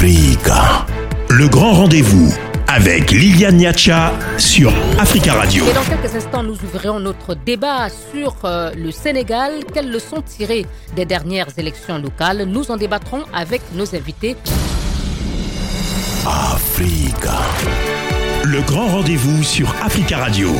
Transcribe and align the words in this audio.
Africa. 0.00 0.86
Le 1.28 1.48
grand 1.48 1.72
rendez-vous 1.72 2.32
avec 2.68 3.10
Liliane 3.10 3.56
Niacha 3.56 4.12
sur 4.36 4.72
Africa 4.96 5.32
Radio. 5.32 5.64
Et 5.68 5.72
dans 5.72 5.82
quelques 5.82 6.14
instants, 6.14 6.44
nous 6.44 6.54
ouvrirons 6.54 7.00
notre 7.00 7.34
débat 7.34 7.88
sur 8.12 8.36
euh, 8.44 8.70
le 8.76 8.92
Sénégal. 8.92 9.54
Quelles 9.74 9.90
leçons 9.90 10.22
tirer 10.22 10.66
des 10.94 11.04
dernières 11.04 11.48
élections 11.58 11.98
locales? 11.98 12.44
Nous 12.44 12.70
en 12.70 12.76
débattrons 12.76 13.24
avec 13.34 13.60
nos 13.74 13.92
invités. 13.96 14.36
Africa. 16.24 17.34
Le 18.44 18.60
grand 18.60 18.86
rendez-vous 18.86 19.42
sur 19.42 19.68
Africa 19.82 20.18
Radio. 20.18 20.50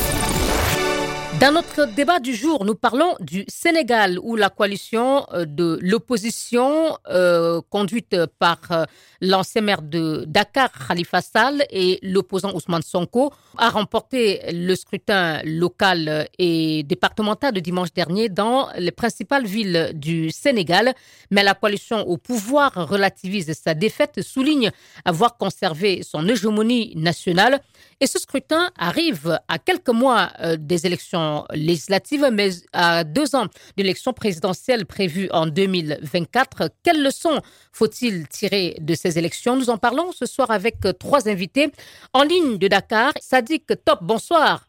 Dans 1.41 1.53
notre 1.53 1.87
débat 1.95 2.19
du 2.19 2.35
jour, 2.35 2.65
nous 2.65 2.75
parlons 2.75 3.15
du 3.21 3.45
Sénégal 3.47 4.19
où 4.25 4.35
la 4.35 4.51
coalition 4.51 5.25
euh, 5.33 5.45
de 5.45 5.79
l'opposition 5.83 6.99
euh, 7.09 7.61
conduite 7.71 8.17
par 8.41 8.59
euh, 8.73 8.85
l'ancien 9.21 9.63
maire 9.63 9.83
de 9.83 10.25
Dakar, 10.27 10.71
Khalifa 10.89 11.21
Sall, 11.21 11.65
et 11.71 12.01
l'opposant 12.03 12.53
Ousmane 12.55 12.83
Sonko 12.83 13.33
a 13.57 13.71
remporté 13.71 14.41
le 14.53 14.75
scrutin 14.75 15.41
local 15.45 16.27
et 16.41 16.83
départemental 16.83 17.53
de 17.55 17.61
dimanche 17.61 17.93
dernier 17.93 18.29
dans 18.29 18.69
les 18.77 18.91
principales 18.91 19.47
villes 19.47 19.93
du 19.95 20.31
Sénégal. 20.33 20.93
Mais 21.31 21.45
la 21.45 21.55
coalition 21.55 22.01
au 22.09 22.17
pouvoir 22.17 22.73
relativise 22.89 23.53
sa 23.53 23.75
défaite, 23.75 24.23
souligne 24.23 24.73
avoir 25.05 25.37
conservé 25.37 26.03
son 26.03 26.27
hégémonie 26.27 26.95
nationale. 26.97 27.61
Et 28.01 28.07
ce 28.07 28.19
scrutin 28.19 28.71
arrive 28.79 29.39
à 29.49 29.59
quelques 29.59 29.89
mois 29.89 30.31
des 30.59 30.87
élections 30.87 31.45
législatives, 31.53 32.29
mais 32.33 32.51
à 32.73 33.03
deux 33.05 33.35
ans 33.35 33.47
d'élections 33.77 34.13
présidentielles 34.13 34.87
prévues 34.87 35.29
en 35.33 35.47
2024. 35.47 36.71
Quelles 36.85 37.03
leçons 37.03 37.41
faut-il 37.73 38.29
tirer 38.29 38.77
de 38.81 38.95
ces 38.95 39.19
élections? 39.19 39.57
Nous 39.57 39.71
en 39.71 39.79
parlons 39.79 40.13
ce 40.13 40.27
soir 40.27 40.51
avec 40.51 40.77
trois 41.01 41.29
invités 41.29 41.73
en 42.13 42.23
ligne 42.23 42.57
de 42.59 42.69
Dakar. 42.69 43.13
Sadiq 43.21 43.67
Top, 43.85 43.99
bonsoir. 44.03 44.69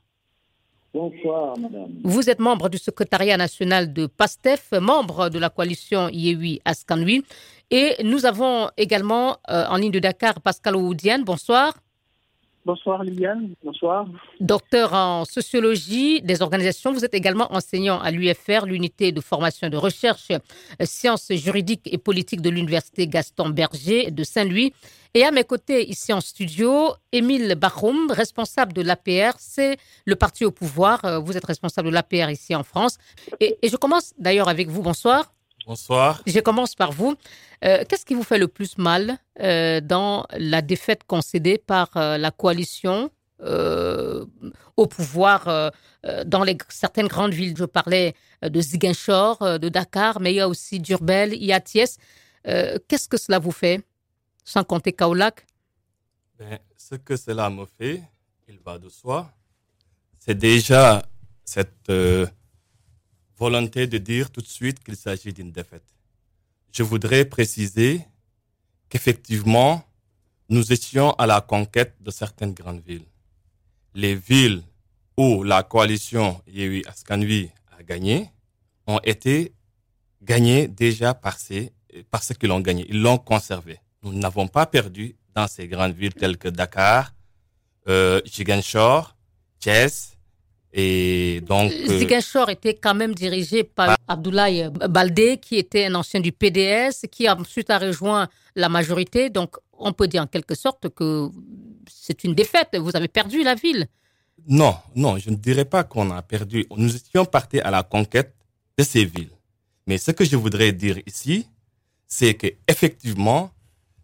Bonsoir, 0.92 1.56
madame. 1.60 2.00
Vous 2.04 2.32
êtes 2.32 2.40
membre 2.40 2.68
du 2.68 2.80
secrétariat 2.80 3.38
national 3.38 3.94
de 3.94 4.08
PASTEF, 4.08 4.72
membre 4.72 5.30
de 5.30 5.38
la 5.38 5.50
coalition 5.52 6.10
Yehui 6.10 6.62
Askanui. 6.66 7.24
Et 7.70 7.96
nous 8.04 8.26
avons 8.26 8.70
également 8.76 9.38
euh, 9.52 9.66
en 9.70 9.78
ligne 9.78 9.92
de 9.92 10.00
Dakar 10.00 10.42
Pascal 10.42 10.76
Oudiane. 10.76 11.24
Bonsoir. 11.24 11.76
Bonsoir 12.66 13.04
Liliane, 13.04 13.50
bonsoir. 13.64 14.06
Docteur 14.42 14.94
en 14.94 15.24
sociologie 15.24 16.22
des 16.22 16.42
organisations, 16.42 16.92
vous 16.92 17.06
êtes 17.06 17.14
également 17.14 17.52
enseignant 17.54 18.00
à 18.00 18.12
l'UFR, 18.12 18.66
l'unité 18.66 19.12
de 19.12 19.22
formation 19.22 19.70
de 19.70 19.78
recherche 19.78 20.30
euh, 20.32 20.38
sciences 20.84 21.32
juridiques 21.32 21.90
et 21.92 21.98
politiques 21.98 22.42
de 22.42 22.50
l'université 22.50 23.08
Gaston 23.08 23.50
Berger 23.50 24.12
de 24.12 24.24
Saint-Louis. 24.24 24.74
Et 25.14 25.24
à 25.24 25.32
mes 25.32 25.46
côtés, 25.46 25.90
ici 25.90 26.12
en 26.14 26.22
studio, 26.22 26.94
Émile 27.12 27.56
Bachoum, 27.56 28.12
responsable 28.12 28.74
de 28.74 28.82
l'APR, 28.82 29.36
c'est 29.40 29.78
le 30.06 30.16
parti 30.16 30.44
au 30.44 30.52
pouvoir. 30.52 31.04
Euh, 31.06 31.20
Vous 31.20 31.38
êtes 31.38 31.46
responsable 31.46 31.88
de 31.90 31.94
l'APR 31.94 32.30
ici 32.30 32.54
en 32.56 32.64
France. 32.64 32.98
Et 33.40 33.58
je 33.64 33.76
commence 33.78 34.14
d'ailleurs 34.20 34.50
avec 34.50 34.68
vous. 34.68 34.84
Bonsoir. 34.84 35.32
Bonsoir. 35.66 36.22
Je 36.26 36.40
commence 36.40 36.76
par 36.76 36.92
vous. 36.92 37.16
Euh, 37.64 37.84
Qu'est-ce 37.88 38.06
qui 38.06 38.14
vous 38.14 38.24
fait 38.24 38.38
le 38.38 38.48
plus 38.48 38.78
mal 38.78 39.18
euh, 39.40 39.82
dans 39.82 40.26
la 40.38 40.62
défaite 40.62 41.04
concédée 41.06 41.58
par 41.58 41.96
euh, 41.96 42.18
la 42.18 42.32
coalition 42.32 43.12
au 44.76 44.86
pouvoir 44.88 45.72
dans 46.26 46.44
les, 46.44 46.58
certaines 46.68 47.08
grandes 47.08 47.34
villes? 47.34 47.56
Je 47.58 47.64
parlais 47.64 48.14
de 48.42 48.60
Ziguinchor, 48.60 49.60
de 49.60 49.70
Dakar, 49.70 50.20
mais 50.20 50.34
il 50.34 50.36
y 50.36 50.42
a 50.42 50.50
aussi 50.50 50.82
Durbel, 50.82 51.34
il 51.34 51.46
y 51.46 51.54
a 51.54 51.62
Thiès. 51.62 51.98
Qu'est-ce 52.44 53.08
que 53.08 53.16
cela 53.16 53.40
vous 53.40 53.54
fait 53.54 53.82
Sans 54.44 54.66
compter 54.66 54.92
Kaolac 54.92 55.48
Ben, 56.38 56.60
ce 56.76 56.96
que 56.96 57.16
cela 57.16 57.50
me 57.50 57.66
fait, 57.66 58.04
il 58.50 58.60
va 58.60 58.78
de 58.78 58.90
soi, 58.90 59.32
c'est 60.20 60.38
déjà 60.38 61.02
cette 61.46 61.90
volonté 63.40 63.88
de 63.88 63.98
dire 63.98 64.30
tout 64.32 64.42
de 64.42 64.48
suite 64.48 64.84
qu'il 64.84 64.96
s'agit 64.96 65.34
d'une 65.34 65.52
défaite. 65.52 65.88
Je 66.72 66.84
voudrais 66.84 67.26
préciser 67.26 68.02
qu'effectivement, 68.90 69.84
nous 70.50 70.74
étions 70.74 71.12
à 71.14 71.26
la 71.26 71.42
conquête 71.42 71.96
de 72.02 72.12
certaines 72.12 72.54
grandes 72.54 72.82
villes. 72.86 73.06
Les 73.94 74.16
villes 74.16 74.64
où 75.18 75.44
la 75.44 75.64
coalition 75.64 76.42
Yehui 76.48 76.84
Askanui 76.88 77.50
a 77.78 77.84
gagné 77.84 78.30
ont 78.88 79.00
été 79.04 79.54
gagnées 80.22 80.68
déjà 80.68 81.14
par, 81.14 81.40
ces, 81.40 81.72
par 82.10 82.24
ceux 82.24 82.36
qui 82.36 82.48
l'ont 82.48 82.60
gagné. 82.60 82.86
Ils 82.90 83.02
l'ont 83.02 83.18
conservé. 83.18 83.80
Nous 84.04 84.14
n'avons 84.14 84.48
pas 84.48 84.66
perdu 84.66 85.16
dans 85.34 85.48
ces 85.48 85.68
grandes 85.68 85.94
villes 85.96 86.14
telles 86.14 86.38
que 86.38 86.50
Dakar, 86.50 87.14
euh, 87.88 88.22
Ziguinchor, 88.28 89.16
Thiès, 89.60 90.18
et 90.74 91.42
donc... 91.42 91.72
euh, 91.72 91.98
Ziguinchor 92.00 92.50
était 92.50 92.76
quand 92.76 92.94
même 92.94 93.16
dirigé 93.16 93.64
par 93.64 93.98
Abdoulaye 94.08 94.70
Baldé, 94.90 95.38
qui 95.38 95.58
était 95.58 95.86
un 95.86 95.96
ancien 95.96 96.20
du 96.20 96.32
PDS, 96.32 97.08
qui 97.12 97.28
ensuite 97.30 97.70
a 97.70 97.80
rejoint 97.80 98.30
la 98.56 98.70
majorité. 98.70 99.30
Donc, 99.30 99.56
on 99.74 99.94
peut 99.94 100.08
dire 100.08 100.22
en 100.22 100.28
quelque 100.28 100.56
sorte 100.56 100.90
que 100.90 101.30
c'est 101.90 102.24
une 102.24 102.36
défaite. 102.36 102.78
Vous 102.78 102.96
avez 102.96 103.08
perdu 103.08 103.44
la 103.44 103.56
ville. 103.56 103.88
Non, 104.48 104.76
non, 104.96 105.18
je 105.18 105.30
ne 105.32 105.36
dirais 105.36 105.66
pas 105.66 105.84
qu'on 105.84 106.12
a 106.12 106.22
perdu. 106.22 106.66
Nous 106.76 106.96
étions 106.96 107.26
partis 107.26 107.60
à 107.60 107.72
la 107.72 107.84
conquête 107.84 108.36
de 108.78 108.84
ces 108.84 109.06
villes. 109.06 109.32
Mais 109.88 109.98
ce 109.98 110.12
que 110.12 110.24
je 110.24 110.36
voudrais 110.36 110.72
dire 110.72 111.00
ici, 111.08 111.48
c'est 112.08 112.36
que 112.36 112.48
effectivement, 112.68 113.52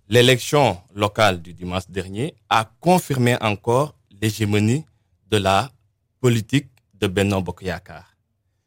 l'élection 0.10 0.78
locale 0.94 1.42
du 1.42 1.54
dimanche 1.54 1.88
dernier 1.90 2.36
a 2.50 2.70
confirmé 2.80 3.38
encore 3.42 3.96
l'hégémonie 4.22 4.86
de 5.30 5.38
la 5.38 5.72
politique 6.20 6.70
de 6.94 7.08
Benno 7.08 7.42
Bokoyakar. 7.42 8.16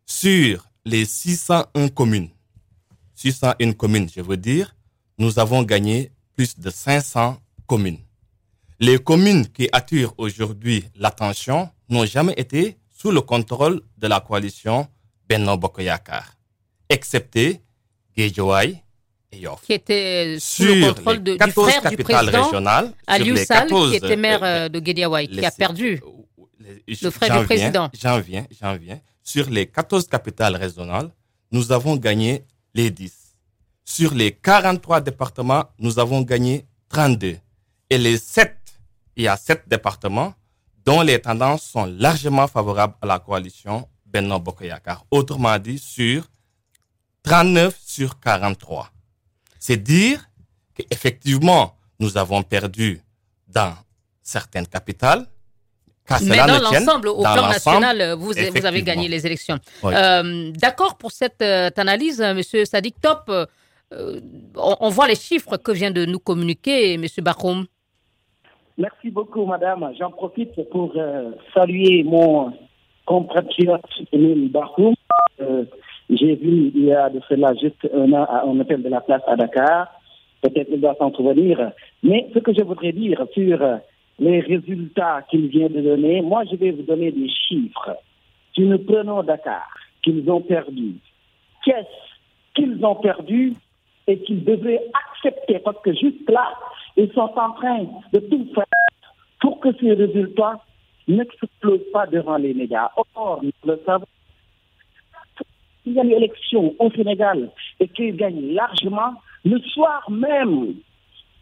Sur 0.06 0.68
les 0.84 1.04
601 1.04 1.88
communes, 1.88 2.30
601 3.14 3.72
communes, 3.72 4.08
je 4.14 4.20
veux 4.20 4.36
dire, 4.36 4.74
nous 5.18 5.38
avons 5.38 5.62
gagné 5.62 6.12
plus 6.34 6.58
de 6.58 6.70
500 6.70 7.38
communes. 7.66 7.98
Les 8.80 8.98
communes 8.98 9.46
qui 9.48 9.68
attirent 9.72 10.12
aujourd'hui 10.18 10.84
l'attention 10.94 11.68
n'ont 11.88 12.06
jamais 12.06 12.34
été 12.36 12.78
sous 12.90 13.10
le 13.10 13.20
contrôle 13.20 13.82
de 13.96 14.06
la 14.06 14.20
coalition 14.20 14.86
Benno 15.28 15.56
Bokoyakar, 15.56 16.34
excepté 16.88 17.60
Guédiouaï 18.16 18.82
et 19.32 19.38
Yoff. 19.38 19.60
qui 19.64 19.72
était 19.74 20.36
sous 20.38 20.62
Sur 20.62 20.74
le 20.74 20.94
contrôle 20.94 21.22
de, 21.22 21.32
du 21.32 21.38
14 21.38 21.68
frère 21.70 21.90
du 21.90 21.96
capitales 21.96 22.26
président, 22.26 22.44
régionales, 22.44 22.92
Aliou 23.06 23.26
sur 23.26 23.34
les 23.34 23.44
Sall, 23.44 23.68
14, 23.68 23.90
qui 23.90 23.96
était 23.96 24.16
maire 24.16 24.42
euh, 24.42 24.46
euh, 24.46 24.68
de 24.68 24.80
Guédiawaye, 24.80 25.28
qui 25.28 25.44
a 25.44 25.50
perdu. 25.50 26.00
Le 26.86 27.10
frère 27.10 27.44
président. 27.44 27.90
J'en 27.98 28.20
viens, 28.20 28.46
j'en 28.60 28.76
viens. 28.76 29.00
Sur 29.22 29.50
les 29.50 29.66
14 29.66 30.06
capitales 30.06 30.56
régionales, 30.56 31.10
nous 31.50 31.72
avons 31.72 31.96
gagné 31.96 32.44
les 32.74 32.90
10. 32.90 33.36
Sur 33.84 34.14
les 34.14 34.32
43 34.32 35.00
départements, 35.00 35.64
nous 35.78 35.98
avons 35.98 36.22
gagné 36.22 36.66
32. 36.88 37.38
Et 37.90 37.98
les 37.98 38.18
7, 38.18 38.56
il 39.16 39.24
y 39.24 39.28
a 39.28 39.36
7 39.36 39.64
départements 39.66 40.34
dont 40.84 41.02
les 41.02 41.20
tendances 41.20 41.64
sont 41.64 41.86
largement 41.86 42.46
favorables 42.46 42.94
à 43.02 43.06
la 43.06 43.18
coalition 43.18 43.88
Benno 44.06 44.38
Bokoyakar. 44.38 45.04
Autrement 45.10 45.58
dit, 45.58 45.78
sur 45.78 46.28
39 47.22 47.78
sur 47.84 48.18
43. 48.20 48.90
C'est 49.58 49.76
dire 49.76 50.30
qu'effectivement, 50.74 51.76
nous 51.98 52.16
avons 52.16 52.42
perdu 52.42 53.02
dans 53.46 53.74
certaines 54.22 54.66
capitales. 54.66 55.26
Mais 56.10 56.18
cela 56.18 56.46
dans 56.46 56.62
l'ensemble, 56.70 57.08
au 57.08 57.22
dans 57.22 57.32
plan 57.34 57.48
national, 57.48 58.00
euh, 58.00 58.14
vous, 58.14 58.32
vous 58.56 58.66
avez 58.66 58.82
gagné 58.82 59.08
les 59.08 59.26
élections. 59.26 59.56
Oui. 59.82 59.92
Euh, 59.94 60.50
D'accord 60.52 60.96
pour 60.96 61.10
cette 61.12 61.42
euh, 61.42 61.70
analyse, 61.76 62.20
Monsieur 62.34 62.64
Sadik 62.64 63.00
Top. 63.00 63.22
euh, 63.28 63.46
on, 64.56 64.76
on 64.80 64.88
voit 64.90 65.08
les 65.08 65.14
chiffres 65.16 65.56
que 65.56 65.72
vient 65.72 65.90
de 65.90 66.04
nous 66.04 66.18
communiquer 66.18 66.96
Monsieur 66.98 67.22
Bachoum. 67.22 67.66
Merci 68.76 69.10
beaucoup, 69.10 69.44
madame. 69.44 69.90
J'en 69.98 70.10
profite 70.10 70.54
pour 70.70 70.92
euh, 70.96 71.32
saluer 71.54 72.04
mon 72.04 72.52
compatriote 73.06 73.82
Emile 74.12 74.50
Bahoum. 74.50 74.94
Euh, 75.40 75.64
J'ai 76.10 76.36
vu 76.36 76.72
il 76.74 76.84
y 76.84 76.92
a 76.92 77.10
de 77.10 77.20
cela 77.28 77.52
juste 77.54 77.82
un 77.94 78.12
an 78.12 78.24
à 78.24 78.44
un 78.46 78.60
hôtel 78.60 78.82
de 78.82 78.88
la 78.88 79.00
place 79.00 79.22
à 79.26 79.36
Dakar. 79.36 79.88
Peut-être 80.42 80.68
il 80.70 80.80
doit 80.80 80.94
s'en 80.98 81.12
souvenir. 81.12 81.72
Mais 82.02 82.28
ce 82.32 82.38
que 82.38 82.52
je 82.54 82.62
voudrais 82.62 82.92
dire 82.92 83.20
sur 83.34 83.60
euh, 83.60 83.76
les 84.18 84.40
résultats 84.40 85.22
qu'il 85.30 85.48
vient 85.48 85.68
de 85.68 85.80
donner, 85.80 86.22
moi 86.22 86.44
je 86.50 86.56
vais 86.56 86.72
vous 86.72 86.82
donner 86.82 87.12
des 87.12 87.28
chiffres. 87.28 87.96
Si 88.54 88.62
nous 88.62 88.78
prenons 88.78 89.22
Dakar, 89.22 89.68
qu'ils 90.02 90.28
ont 90.30 90.40
perdu, 90.40 90.94
qu'est-ce 91.64 92.54
qu'ils 92.54 92.84
ont 92.84 92.96
perdu 92.96 93.54
et 94.06 94.18
qu'ils 94.20 94.44
devraient 94.44 94.82
accepter? 95.12 95.58
Parce 95.60 95.80
que 95.82 95.92
jusque-là, 95.92 96.52
ils 96.96 97.12
sont 97.12 97.30
en 97.36 97.52
train 97.52 97.84
de 98.12 98.18
tout 98.18 98.48
faire 98.54 98.64
pour 99.40 99.60
que 99.60 99.68
ces 99.80 99.92
résultats 99.92 100.60
n'explosent 101.06 101.90
pas 101.92 102.06
devant 102.06 102.36
les 102.36 102.54
médias. 102.54 102.90
Or, 103.14 103.40
nous 103.42 103.52
le 103.64 103.80
savons, 103.86 104.06
s'il 105.82 105.92
y 105.92 106.00
a 106.00 106.04
une 106.04 106.12
élection 106.12 106.74
au 106.78 106.90
Sénégal 106.90 107.50
et 107.80 107.88
qu'ils 107.88 108.16
gagnent 108.16 108.52
largement, 108.52 109.14
le 109.44 109.58
soir 109.60 110.10
même, 110.10 110.74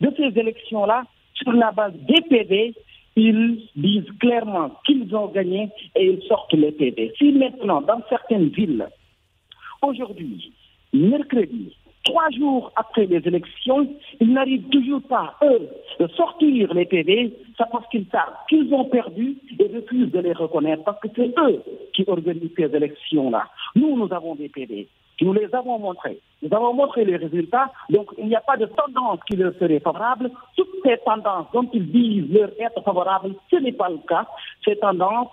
de 0.01 0.13
ces 0.17 0.39
élections-là, 0.39 1.05
sur 1.37 1.53
la 1.53 1.73
base 1.73 1.95
des 2.09 2.21
PV, 2.29 2.75
ils 3.17 3.69
disent 3.75 4.11
clairement 4.21 4.71
qu'ils 4.87 5.15
ont 5.17 5.29
gagné 5.29 5.71
et 5.95 6.07
ils 6.07 6.23
sortent 6.29 6.53
les 6.53 6.73
PV. 6.73 7.13
Si 7.19 7.33
maintenant, 7.33 7.81
dans 7.81 8.01
certaines 8.09 8.49
villes, 8.49 8.87
aujourd'hui, 9.83 10.53
mercredi, 10.93 11.75
trois 12.05 12.31
jours 12.31 12.73
après 12.77 13.07
les 13.07 13.27
élections, 13.27 13.89
ils 14.21 14.33
n'arrivent 14.33 14.69
toujours 14.69 15.03
pas, 15.03 15.35
eux, 15.43 15.69
de 15.99 16.07
sortir 16.09 16.73
les 16.75 16.85
PV, 16.85 17.33
c'est 17.57 17.71
parce 17.71 17.89
qu'ils 17.89 18.07
savent 18.13 18.37
qu'ils 18.49 18.73
ont 18.73 18.85
perdu 18.85 19.37
et 19.59 19.75
refusent 19.75 20.13
de 20.13 20.21
les 20.21 20.33
reconnaître, 20.33 20.85
parce 20.85 21.01
que 21.01 21.09
c'est 21.17 21.33
eux 21.39 21.63
qui 21.95 22.05
organisent 22.07 22.51
ces 22.57 22.75
élections-là. 22.75 23.49
Nous, 23.75 23.97
nous 23.97 24.13
avons 24.13 24.35
des 24.35 24.49
PV. 24.49 24.89
Nous 25.21 25.33
les 25.33 25.49
avons 25.55 25.79
montrés. 25.79 26.21
Nous 26.43 26.55
avons 26.55 26.75
montré 26.75 27.05
les 27.05 27.17
résultats. 27.17 27.73
Donc, 27.89 28.11
il 28.19 28.27
n'y 28.27 28.37
a 28.37 28.41
pas 28.41 28.57
de 28.57 28.67
tendance 28.67 29.19
qui 29.29 29.37
leur 29.37 29.53
serait 29.59 29.81
favorable. 29.81 30.31
Toutes 30.57 30.69
ces 30.85 30.99
tendances 30.99 31.47
dont 31.53 31.69
ils 31.73 31.91
disent 31.91 32.31
leur 32.31 32.51
être 32.61 32.83
favorables, 32.85 33.35
ce 33.51 33.57
n'est 33.57 33.73
pas 33.73 33.89
le 33.89 33.99
cas. 34.07 34.27
Ces 34.65 34.77
tendances, 34.77 35.29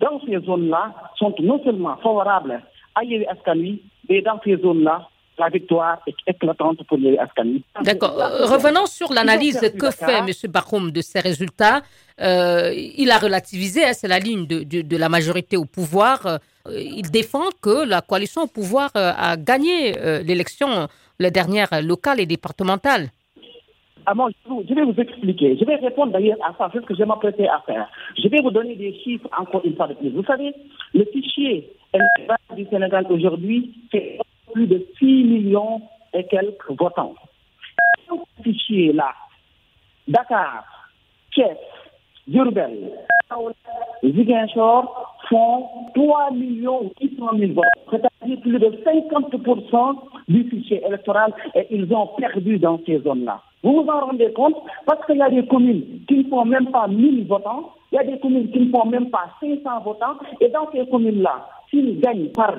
dans 0.00 0.20
ces 0.26 0.38
zones-là, 0.40 0.94
sont 1.16 1.34
non 1.40 1.62
seulement 1.62 1.96
favorables 1.98 2.60
à 2.96 3.04
Yévi 3.04 3.26
Ascani, 3.26 3.80
mais 4.08 4.20
dans 4.22 4.40
ces 4.42 4.56
zones-là, 4.56 5.08
la 5.38 5.48
victoire 5.48 5.98
est 6.08 6.16
éclatante 6.26 6.84
pour 6.88 6.98
Yévi 6.98 7.18
Ascani. 7.18 7.62
D'accord. 7.82 8.20
Euh, 8.20 8.46
revenons 8.46 8.86
sur 8.86 9.12
l'analyse 9.12 9.60
que 9.78 9.90
fait 9.92 10.18
M. 10.18 10.30
Bakoum 10.48 10.90
de 10.90 11.00
ces 11.00 11.20
résultats. 11.20 11.82
Euh, 12.20 12.72
il 12.74 13.12
a 13.12 13.18
relativisé, 13.18 13.84
hein, 13.84 13.92
c'est 13.92 14.08
la 14.08 14.18
ligne 14.18 14.46
de, 14.46 14.64
de, 14.64 14.82
de, 14.82 14.96
la 14.96 15.08
majorité 15.08 15.56
au 15.56 15.64
pouvoir. 15.64 16.40
Il 16.72 17.10
défend 17.10 17.48
que 17.62 17.88
la 17.88 18.00
coalition 18.00 18.42
au 18.42 18.46
pouvoir 18.46 18.90
euh, 18.96 19.12
a 19.16 19.36
gagné 19.36 19.98
euh, 19.98 20.22
l'élection, 20.22 20.88
les 21.18 21.30
dernières 21.30 21.82
locales 21.82 22.20
et 22.20 22.26
départementales. 22.26 23.08
Ah, 24.06 24.14
je 24.66 24.74
vais 24.74 24.84
vous 24.84 24.98
expliquer. 24.98 25.58
Je 25.58 25.64
vais 25.66 25.76
répondre 25.76 26.12
d'ailleurs 26.12 26.38
à 26.42 26.54
ça, 26.56 26.70
c'est 26.72 26.80
ce 26.80 26.86
que 26.86 26.94
je 26.94 27.04
m'apprêtais 27.04 27.46
à 27.46 27.60
faire. 27.66 27.86
Je 28.16 28.26
vais 28.28 28.40
vous 28.40 28.50
donner 28.50 28.74
des 28.74 28.94
chiffres 29.00 29.28
encore 29.38 29.62
une 29.64 29.76
fois 29.76 29.86
de 29.88 29.94
plus. 29.94 30.08
Vous 30.10 30.24
savez, 30.24 30.54
le 30.94 31.04
fichier 31.12 31.68
du 32.56 32.66
Sénégal 32.70 33.06
aujourd'hui, 33.10 33.74
c'est 33.92 34.18
plus 34.52 34.66
de 34.66 34.86
6 34.98 35.04
millions 35.04 35.82
et 36.14 36.24
quelques 36.24 36.70
votants. 36.70 37.14
Ce 38.08 38.42
fichier-là, 38.42 39.12
Dakar, 40.06 40.64
Thiès, 41.32 41.58
Durbel, 42.26 42.90
Ziguinchor 44.02 45.17
font 45.28 45.66
3 45.94 46.30
millions 46.32 46.90
800 47.00 47.26
000 47.38 47.52
votes, 47.52 47.64
c'est-à-dire 47.90 48.40
plus 48.40 48.58
de 48.58 48.66
50% 48.84 49.96
du 50.28 50.44
fichier 50.44 50.82
électoral 50.86 51.32
et 51.54 51.66
ils 51.70 51.92
ont 51.92 52.08
perdu 52.18 52.58
dans 52.58 52.80
ces 52.86 52.98
zones-là. 53.00 53.42
Vous 53.62 53.82
vous 53.82 53.88
en 53.88 54.06
rendez 54.06 54.32
compte? 54.32 54.56
Parce 54.86 55.04
qu'il 55.06 55.16
y 55.16 55.22
a 55.22 55.30
des 55.30 55.46
communes 55.46 55.84
qui 56.06 56.18
ne 56.18 56.28
font 56.28 56.44
même 56.44 56.70
pas 56.70 56.86
1000 56.86 57.26
votants, 57.26 57.72
il 57.92 57.96
y 57.96 57.98
a 57.98 58.04
des 58.04 58.18
communes 58.20 58.50
qui 58.50 58.60
ne 58.60 58.70
font 58.70 58.86
même 58.86 59.10
pas 59.10 59.30
500 59.40 59.80
votants, 59.84 60.16
et 60.40 60.48
dans 60.48 60.70
ces 60.72 60.86
communes-là, 60.88 61.48
s'ils 61.70 62.00
gagnent 62.00 62.28
par 62.28 62.54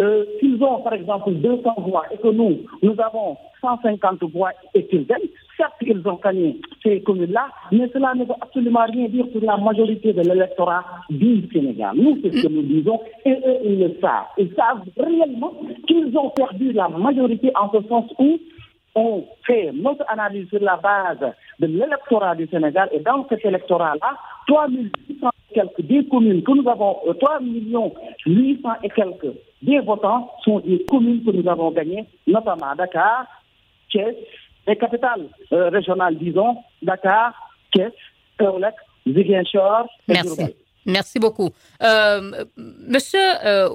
euh, 0.00 0.24
s'ils 0.38 0.62
ont 0.62 0.80
par 0.80 0.92
exemple 0.92 1.32
200 1.32 1.74
voix 1.78 2.04
et 2.12 2.18
que 2.18 2.28
nous, 2.28 2.58
nous 2.82 2.94
avons 3.00 3.36
150 3.60 4.22
voix 4.32 4.50
et 4.74 4.86
qu'ils 4.86 5.06
gagnent, 5.06 5.28
certes 5.56 5.72
ils 5.80 6.00
ont 6.06 6.20
gagné 6.22 6.60
ces 6.82 7.00
communes-là, 7.02 7.48
mais 7.72 7.88
cela 7.92 8.14
ne 8.14 8.24
veut 8.24 8.34
absolument 8.40 8.84
rien 8.86 9.08
dire 9.08 9.26
sur 9.32 9.40
la 9.42 9.56
majorité 9.56 10.12
de 10.12 10.22
l'électorat 10.22 10.84
du 11.10 11.48
Sénégal. 11.52 11.96
Nous, 11.96 12.18
c'est 12.22 12.32
ce 12.32 12.46
que 12.46 12.52
nous 12.52 12.62
disons 12.62 13.00
et 13.24 13.32
eux, 13.32 13.56
ils 13.64 13.78
le 13.80 13.96
savent. 14.00 14.26
Ils 14.38 14.52
savent 14.54 14.82
réellement 14.96 15.52
qu'ils 15.86 16.16
ont 16.16 16.30
perdu 16.30 16.72
la 16.72 16.88
majorité 16.88 17.50
en 17.60 17.70
ce 17.72 17.86
sens 17.88 18.04
où 18.18 18.38
on 18.94 19.24
fait 19.46 19.70
notre 19.72 20.04
analyse 20.08 20.48
sur 20.48 20.60
la 20.60 20.76
base 20.76 21.32
de 21.60 21.66
l'électorat 21.66 22.34
du 22.34 22.46
Sénégal 22.46 22.88
et 22.92 23.00
dans 23.00 23.26
cet 23.28 23.44
électorat-là, 23.44 24.16
3 24.46 24.68
800 24.68 25.28
et 25.50 25.54
quelques 25.54 25.82
des 25.82 26.04
communes 26.06 26.42
que 26.42 26.52
nous 26.52 26.68
avons, 26.68 26.96
3 27.20 27.40
millions 27.40 27.92
800 28.26 28.68
et 28.82 28.88
quelques 28.90 29.34
des 29.62 29.80
votants 29.80 30.30
sont 30.44 30.60
des 30.60 30.84
communes 30.88 31.24
que 31.24 31.30
nous 31.30 31.48
avons 31.48 31.70
gagnées, 31.70 32.06
notamment 32.26 32.74
Dakar, 32.76 33.26
Thiès, 33.90 34.14
les 34.66 34.76
capitales 34.76 35.28
euh, 35.52 35.68
régionales, 35.70 36.16
disons, 36.16 36.56
Dakar, 36.82 37.32
Thiès, 37.72 37.92
Kaolek, 38.38 38.74
Ziguinchor 39.06 39.86
Merci. 40.06 40.54
Merci 40.88 41.18
beaucoup. 41.18 41.50
Euh, 41.82 42.44
Monsieur 42.56 43.20
euh, 43.44 43.68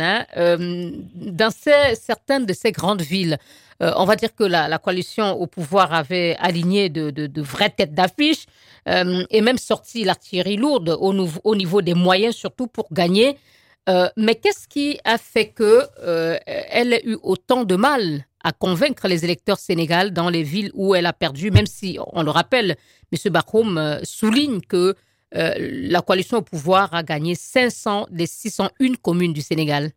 hein, 0.00 0.24
euh, 0.38 0.90
dans 1.14 1.50
ces, 1.50 1.94
certaines 1.96 2.46
de 2.46 2.54
ces 2.54 2.72
grandes 2.72 3.02
villes, 3.02 3.36
euh, 3.82 3.92
on 3.96 4.06
va 4.06 4.16
dire 4.16 4.34
que 4.34 4.42
la, 4.44 4.66
la, 4.66 4.78
coalition 4.78 5.32
au 5.32 5.46
pouvoir 5.46 5.92
avait 5.92 6.34
aligné 6.40 6.88
de, 6.88 7.10
de, 7.10 7.26
de 7.26 7.42
vraies 7.42 7.68
têtes 7.68 7.94
d'affiche 7.94 8.46
et 8.86 9.40
même 9.40 9.58
sorti 9.58 10.04
l'artillerie 10.04 10.56
lourde 10.56 10.96
au, 11.00 11.56
niveau 11.56 11.82
des 11.82 11.94
moyens, 11.94 12.36
surtout 12.36 12.68
pour 12.68 12.86
gagner. 12.92 13.36
Euh, 13.88 14.08
mais 14.16 14.34
qu'est-ce 14.34 14.66
qui 14.66 14.98
a 15.04 15.16
fait 15.18 15.48
que 15.48 15.82
elle 16.46 16.92
ait 16.92 17.02
eu 17.04 17.16
autant 17.22 17.64
de 17.64 17.76
mal 17.76 18.24
à 18.42 18.52
convaincre 18.52 19.08
les 19.08 19.24
électeurs 19.24 19.58
sénégal 19.58 20.12
dans 20.12 20.28
les 20.28 20.42
villes 20.42 20.70
où 20.74 20.94
elle 20.94 21.06
a 21.06 21.12
perdu, 21.12 21.50
même 21.50 21.66
si, 21.66 21.98
on 22.12 22.22
le 22.22 22.30
rappelle, 22.30 22.76
M. 23.12 23.32
Bakhoum 23.32 23.98
souligne 24.04 24.60
que 24.60 24.94
euh, 25.34 25.50
la 25.58 26.00
coalition 26.02 26.38
au 26.38 26.42
pouvoir 26.42 26.94
a 26.94 27.02
gagné 27.02 27.34
500 27.34 28.06
des 28.10 28.26
601 28.26 28.94
communes 29.02 29.32
du 29.32 29.40
Sénégal. 29.40 29.90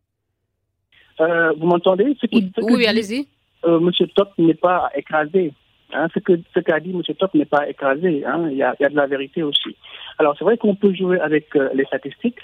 Euh, 1.22 1.52
vous 1.58 1.68
m'entendez? 1.68 2.18
Oui, 2.32 2.52
oui 2.62 2.86
allez-y. 2.88 3.28
Euh, 3.66 3.80
Monsieur 3.80 4.08
Top 4.08 4.30
n'est 4.38 4.54
pas 4.54 4.90
écrasé. 4.96 5.54
Hein, 5.94 6.08
ce 6.14 6.60
qu'a 6.60 6.80
dit 6.80 6.94
Monsieur 6.94 7.14
Top 7.14 7.34
n'est 7.34 7.46
pas 7.46 7.70
écrasé. 7.70 8.24
Hein, 8.26 8.48
il, 8.52 8.58
y 8.58 8.64
a, 8.64 8.76
y 8.80 8.86
a, 8.86 8.90
de 8.90 8.96
la 8.96 9.08
vérité 9.08 9.44
aussi. 9.44 9.76
Alors 10.18 10.36
c'est 10.38 10.46
vrai 10.46 10.58
qu'on 10.58 10.76
peut 10.76 10.94
jouer 10.94 11.20
avec 11.20 11.56
euh, 11.56 11.70
les 11.74 11.86
statistiques, 11.86 12.40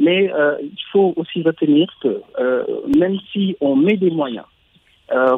mais 0.00 0.30
il 0.62 0.82
faut 0.92 1.12
aussi 1.16 1.42
retenir 1.42 1.86
que 2.02 2.22
même 2.98 3.18
si 3.32 3.56
on 3.60 3.76
met 3.76 3.96
des 3.96 4.10
moyens 4.10 4.46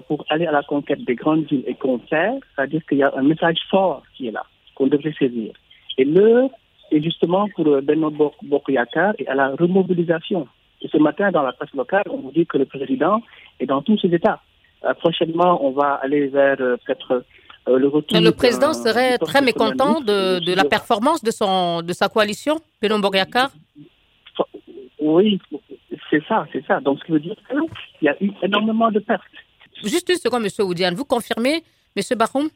pour 0.07 0.25
aller 0.29 0.47
à 0.47 0.53
la 0.53 0.63
conquête 0.63 1.05
des 1.05 1.15
grandes 1.15 1.45
villes 1.47 1.65
et 1.67 1.75
qu'on 1.75 2.01
sert, 2.09 2.35
c'est-à-dire 2.55 2.81
qu'il 2.87 2.99
y 2.99 3.03
a 3.03 3.13
un 3.17 3.23
message 3.23 3.59
fort 3.71 4.03
qui 4.15 4.29
est 4.29 4.31
là, 4.31 4.45
qu'on 4.75 4.87
devrait 4.87 5.15
saisir. 5.19 5.53
Et 5.99 6.05
l'heure 6.05 6.51
et 6.91 7.03
justement 7.03 7.49
pour 7.57 7.65
Benno 7.83 8.13
Bokoyakar 8.43 9.15
et 9.19 9.27
à 9.27 9.35
la 9.35 9.49
remobilisation. 9.57 10.47
Et 10.83 10.89
ce 10.89 10.99
matin, 10.99 11.31
dans 11.31 11.43
la 11.43 11.53
presse 11.53 11.73
locale, 11.75 12.05
on 12.11 12.19
vous 12.19 12.33
dit 12.33 12.47
que 12.47 12.59
le 12.59 12.67
président 12.67 13.23
est 13.61 13.67
dans 13.67 13.83
tous 13.83 13.99
ses 13.99 14.13
états. 14.15 14.41
Euh, 14.85 14.95
prochainement, 14.95 15.65
on 15.65 15.71
va 15.71 16.01
aller 16.03 16.27
vers 16.27 16.57
euh, 16.61 16.77
peut-être 16.85 17.25
euh, 17.69 17.79
le 17.79 17.89
retour. 17.89 18.21
Le 18.21 18.31
président 18.31 18.73
serait 18.73 19.17
très 19.19 19.41
mécontent 19.41 20.01
de, 20.01 20.41
de, 20.45 20.55
la 20.55 20.65
performance 20.65 21.23
de, 21.23 21.31
son, 21.31 21.83
de 21.83 21.93
sa 21.93 22.09
coalition, 22.09 22.59
Benno 22.81 22.99
Bokoyakar 22.99 23.51
Oui, 25.03 25.41
c'est 26.11 26.23
ça, 26.29 26.47
c'est 26.53 26.65
ça. 26.67 26.81
Donc, 26.81 26.99
ce 27.01 27.05
qui 27.05 27.13
veut 27.13 27.21
dire 27.21 27.37
qu'il 27.49 28.07
y 28.07 28.09
a 28.09 28.17
eu 28.23 28.31
énormément 28.43 28.91
de 28.91 29.01
pertes. 29.01 29.23
Juste 29.83 30.09
une 30.09 30.17
seconde, 30.17 30.45
M. 30.45 30.67
Oudiane. 30.67 30.95
Vous 30.95 31.05
confirmez, 31.05 31.65
M. 31.97 32.03
Bahoum 32.17 32.49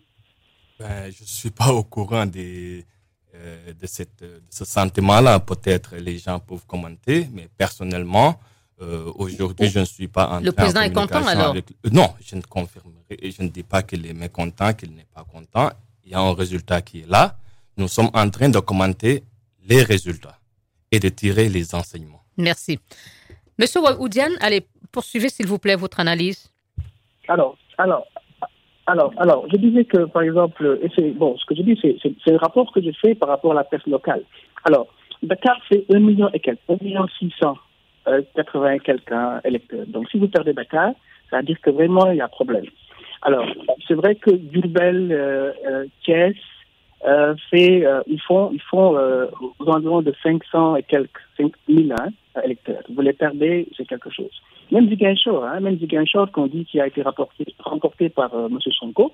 ben, 0.78 1.10
Je 1.10 1.22
ne 1.22 1.26
suis 1.26 1.50
pas 1.50 1.72
au 1.72 1.82
courant 1.82 2.26
des 2.26 2.84
de, 3.80 3.86
cette, 3.86 4.20
de, 4.20 4.42
ce 4.50 4.64
sentiment-là. 4.64 5.40
Peut-être 5.40 5.96
les 5.96 6.18
gens 6.18 6.38
peuvent 6.38 6.66
commenter, 6.66 7.28
mais 7.32 7.48
personnellement, 7.56 8.38
euh, 8.82 9.10
aujourd'hui, 9.16 9.68
je 9.68 9.80
ne 9.80 9.84
suis 9.84 10.08
pas 10.08 10.28
en 10.28 10.40
Le 10.40 10.52
président 10.52 10.82
est 10.82 10.92
content 10.92 11.26
alors? 11.26 11.50
avec... 11.50 11.66
Non, 11.90 12.12
je 12.20 12.36
ne 12.36 12.42
confirmerai 12.42 13.16
et 13.18 13.30
je 13.30 13.42
ne 13.42 13.48
dis 13.48 13.62
pas 13.62 13.82
qu'il 13.82 14.06
est 14.06 14.12
mécontent, 14.12 14.72
qu'il 14.74 14.92
n'est 14.94 15.06
pas 15.14 15.24
content. 15.24 15.70
Il 16.04 16.12
y 16.12 16.14
a 16.14 16.20
un 16.20 16.34
résultat 16.34 16.82
qui 16.82 17.00
est 17.00 17.08
là. 17.08 17.38
Nous 17.76 17.88
sommes 17.88 18.10
en 18.12 18.28
train 18.30 18.48
de 18.48 18.58
commenter 18.58 19.24
les 19.66 19.82
résultats 19.82 20.38
et 20.90 21.00
de 21.00 21.08
tirer 21.08 21.48
les 21.48 21.74
enseignements. 21.74 22.22
Merci. 22.36 22.78
Monsieur 23.58 23.80
Oudiane, 23.98 24.32
allez, 24.40 24.66
poursuivez 24.92 25.28
s'il 25.28 25.46
vous 25.46 25.58
plaît 25.58 25.76
votre 25.76 26.00
analyse. 26.00 26.50
Alors, 27.28 27.56
alors, 27.78 28.06
alors, 28.86 29.12
alors, 29.16 29.46
je 29.50 29.56
disais 29.56 29.84
que, 29.84 30.04
par 30.04 30.22
exemple, 30.22 30.78
et 30.82 30.88
c'est, 30.94 31.10
bon, 31.10 31.36
ce 31.38 31.44
que 31.46 31.56
je 31.56 31.62
dis, 31.62 31.78
c'est, 31.82 32.30
le 32.30 32.36
rapport 32.36 32.72
que 32.72 32.80
je 32.80 32.90
fais 33.02 33.14
par 33.14 33.28
rapport 33.28 33.52
à 33.52 33.54
la 33.54 33.64
presse 33.64 33.86
locale. 33.86 34.22
Alors, 34.64 34.86
Dakar, 35.22 35.56
c'est 35.70 35.84
1 35.92 35.98
million 35.98 36.30
et 36.32 36.40
quelques, 36.40 36.60
1 36.68 36.84
million 36.84 37.06
600, 37.18 37.56
euh, 38.08 38.22
80 38.36 38.70
et 38.70 38.80
quelques 38.80 39.12
hein, 39.12 39.40
électeurs. 39.44 39.86
Donc, 39.88 40.08
si 40.10 40.18
vous 40.18 40.28
perdez 40.28 40.52
Dakar, 40.52 40.92
ça 41.30 41.38
veut 41.38 41.42
dire 41.42 41.60
que 41.60 41.70
vraiment, 41.70 42.10
il 42.12 42.18
y 42.18 42.20
a 42.20 42.28
problème. 42.28 42.66
Alors, 43.22 43.46
c'est 43.88 43.94
vrai 43.94 44.14
que 44.14 44.30
Durbel, 44.30 45.10
euh, 45.10 45.52
euh, 47.06 47.34
euh, 47.54 48.02
ils 48.06 48.20
font, 48.20 48.50
ils 48.52 48.62
font 48.62 48.96
aux 49.58 49.68
environs 49.68 50.02
de 50.02 50.12
500 50.22 50.76
et 50.76 50.82
quelques, 50.82 51.20
5000 51.36 51.92
hein, 51.92 52.08
électeurs. 52.44 52.82
Vous 52.88 53.00
les 53.00 53.12
perdez, 53.12 53.68
c'est 53.76 53.86
quelque 53.86 54.10
chose. 54.10 54.30
Même 54.72 54.88
Ziguinchor, 54.88 55.44
hein, 55.44 55.60
même 55.60 55.78
Ziguinchor 55.78 56.32
qu'on 56.32 56.46
dit 56.48 56.64
qui 56.64 56.80
a 56.80 56.86
été 56.86 57.02
rapporté, 57.02 57.46
remporté 57.60 58.08
par 58.08 58.34
euh, 58.34 58.48
M. 58.48 58.58
Sonko, 58.60 59.12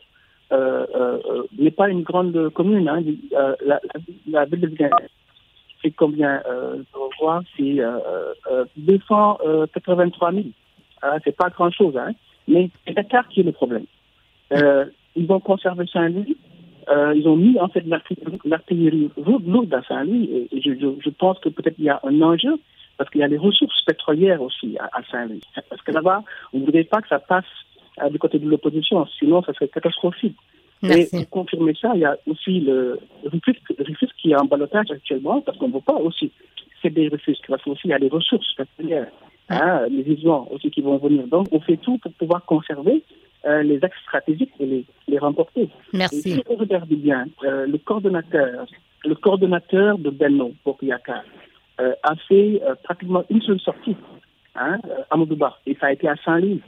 euh, 0.53 0.87
euh, 0.95 1.43
n'est 1.59 1.71
pas 1.71 1.89
une 1.91 2.03
grande 2.03 2.51
commune. 2.51 2.89
Hein, 2.89 3.03
la, 3.65 3.81
la, 4.31 4.45
ville 4.47 4.61
de 4.61 4.69
Ziguinchor, 4.69 5.01
c'est 5.83 5.91
combien 5.91 6.43
euh, 6.47 6.83
Je 6.95 7.23
voir, 7.23 7.43
c'est 7.57 7.81
283 8.77 10.33
000. 10.33 10.45
Hein, 11.03 11.19
c'est 11.25 11.37
pas 11.37 11.51
grand-chose, 11.51 11.97
hein, 11.97 12.13
mais 12.49 12.71
c'est 12.87 12.95
Dakar 12.95 13.29
qui 13.29 13.41
est 13.41 13.45
le 13.45 13.53
problème. 13.53 13.85
ils 14.51 15.31
ont 15.31 15.41
conservé 15.41 15.85
Saint-Louis. 15.93 16.37
Euh, 16.89 17.15
ils 17.15 17.29
ont 17.29 17.37
mis 17.37 17.59
en 17.61 17.69
fait 17.69 17.85
l'artillerie 18.45 19.11
lourde 19.17 19.73
à 19.73 19.83
Saint-Louis. 19.83 20.49
Et, 20.53 20.61
je, 20.61 20.73
je, 20.73 21.11
pense 21.11 21.39
que 21.39 21.49
peut-être 21.49 21.77
il 21.79 21.85
y 21.85 21.89
a 21.89 22.01
un 22.03 22.21
enjeu 22.23 22.59
parce 22.99 23.11
qu'il 23.11 23.21
y 23.21 23.25
a 23.25 23.29
les 23.29 23.39
ressources 23.39 23.83
pétrolières 23.85 24.43
aussi 24.43 24.77
à, 24.79 25.03
Saint-Louis. 25.11 25.43
Parce 25.69 25.83
que 25.83 25.93
là-bas, 25.93 26.23
on 26.53 26.59
ne 26.59 26.65
voudrait 26.65 26.85
pas 26.85 27.01
que 27.01 27.09
ça 27.09 27.19
passe 27.19 27.45
euh, 28.03 28.09
du 28.11 28.19
côté 28.19 28.39
de 28.39 28.49
l'opposition, 28.49 29.07
sinon 29.19 29.43
ça 29.43 29.53
serait 29.55 29.69
catastrophique. 29.69 30.37
Et 30.83 31.07
pour 31.12 31.29
confirmer 31.31 31.75
ça, 31.81 31.93
il 31.95 32.01
y 32.01 32.05
a 32.05 32.17
aussi 32.27 32.59
le 32.59 32.99
Rufus 33.25 34.09
qui 34.21 34.33
est 34.33 34.37
en 34.37 34.47
balotage 34.47 34.91
actuellement, 34.91 35.41
parce 35.41 35.57
qu'on 35.57 35.69
ne 35.69 35.75
veut 35.75 35.81
pas 35.81 35.95
aussi 35.95 36.33
céder 36.83 37.07
Rufus, 37.07 37.37
parce 37.47 37.62
qu'il 37.62 37.91
y 37.91 37.93
a 37.93 37.99
les 37.99 38.09
ressources 38.09 38.53
pétrolières, 38.55 39.07
hein, 39.49 39.87
les 39.89 40.03
visions 40.03 40.53
aussi 40.53 40.73
qui 40.73 40.81
vont 40.81 40.99
venir. 40.99 41.29
Donc, 41.29 41.47
on 41.53 41.61
fait 41.61 41.77
tout 41.77 41.99
pour 41.99 42.12
pouvoir 42.15 42.45
conserver 42.45 43.05
euh, 43.47 43.63
les 43.63 43.83
axes 43.83 44.01
stratégiques 44.03 44.53
et 44.61 44.67
les, 44.67 44.85
les 45.09 45.19
remporter. 45.19 45.69
Merci. 45.93 46.17
Et 46.17 46.21
si 46.23 46.43
vous 46.47 46.57
regardez 46.57 46.97
bien, 46.97 47.27
euh, 47.45 47.67
le 47.67 47.79
coordonnateur, 47.79 48.67
le 49.05 49.15
coordonnateur 49.15 49.99
de 49.99 50.11
Benno, 50.11 50.53
Bokuyaka, 50.65 51.23
euh, 51.81 51.93
a 52.03 52.15
fait 52.29 52.63
euh, 52.63 52.75
pratiquement 52.85 53.25
une 53.31 53.43
seule 53.43 53.61
sortie 53.61 53.97
hein, 54.55 54.79
à 55.11 55.17
Moudouba, 55.17 55.59
et 55.67 55.77
ça 55.81 55.87
a 55.87 55.93
été 55.93 56.09
à 56.09 56.17
Saint-Louis. 56.25 56.61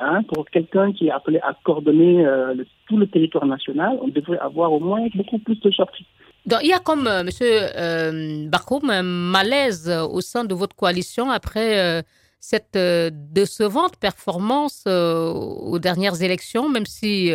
Hein, 0.00 0.22
pour 0.32 0.48
quelqu'un 0.48 0.92
qui 0.92 1.08
est 1.08 1.10
appelé 1.10 1.40
à 1.40 1.56
coordonner 1.64 2.24
euh, 2.24 2.54
tout 2.88 2.96
le 2.96 3.08
territoire 3.08 3.46
national, 3.46 3.98
on 4.00 4.06
devrait 4.06 4.38
avoir 4.38 4.72
au 4.72 4.78
moins 4.78 5.04
beaucoup 5.14 5.40
plus 5.40 5.58
de 5.60 5.72
sorties. 5.72 6.06
Donc, 6.46 6.60
il 6.62 6.68
y 6.68 6.72
a 6.72 6.78
comme, 6.78 7.08
euh, 7.08 7.22
M. 7.22 7.28
Euh, 7.42 8.48
Barkoum, 8.48 8.90
un 8.90 9.02
malaise 9.02 9.90
au 9.90 10.20
sein 10.20 10.44
de 10.44 10.54
votre 10.54 10.76
coalition 10.76 11.30
après 11.30 11.80
euh, 11.80 12.02
cette 12.40 12.78
décevante 12.78 13.96
performance 13.96 14.84
aux 14.86 15.78
dernières 15.78 16.22
élections, 16.22 16.68
même 16.68 16.86
si, 16.86 17.32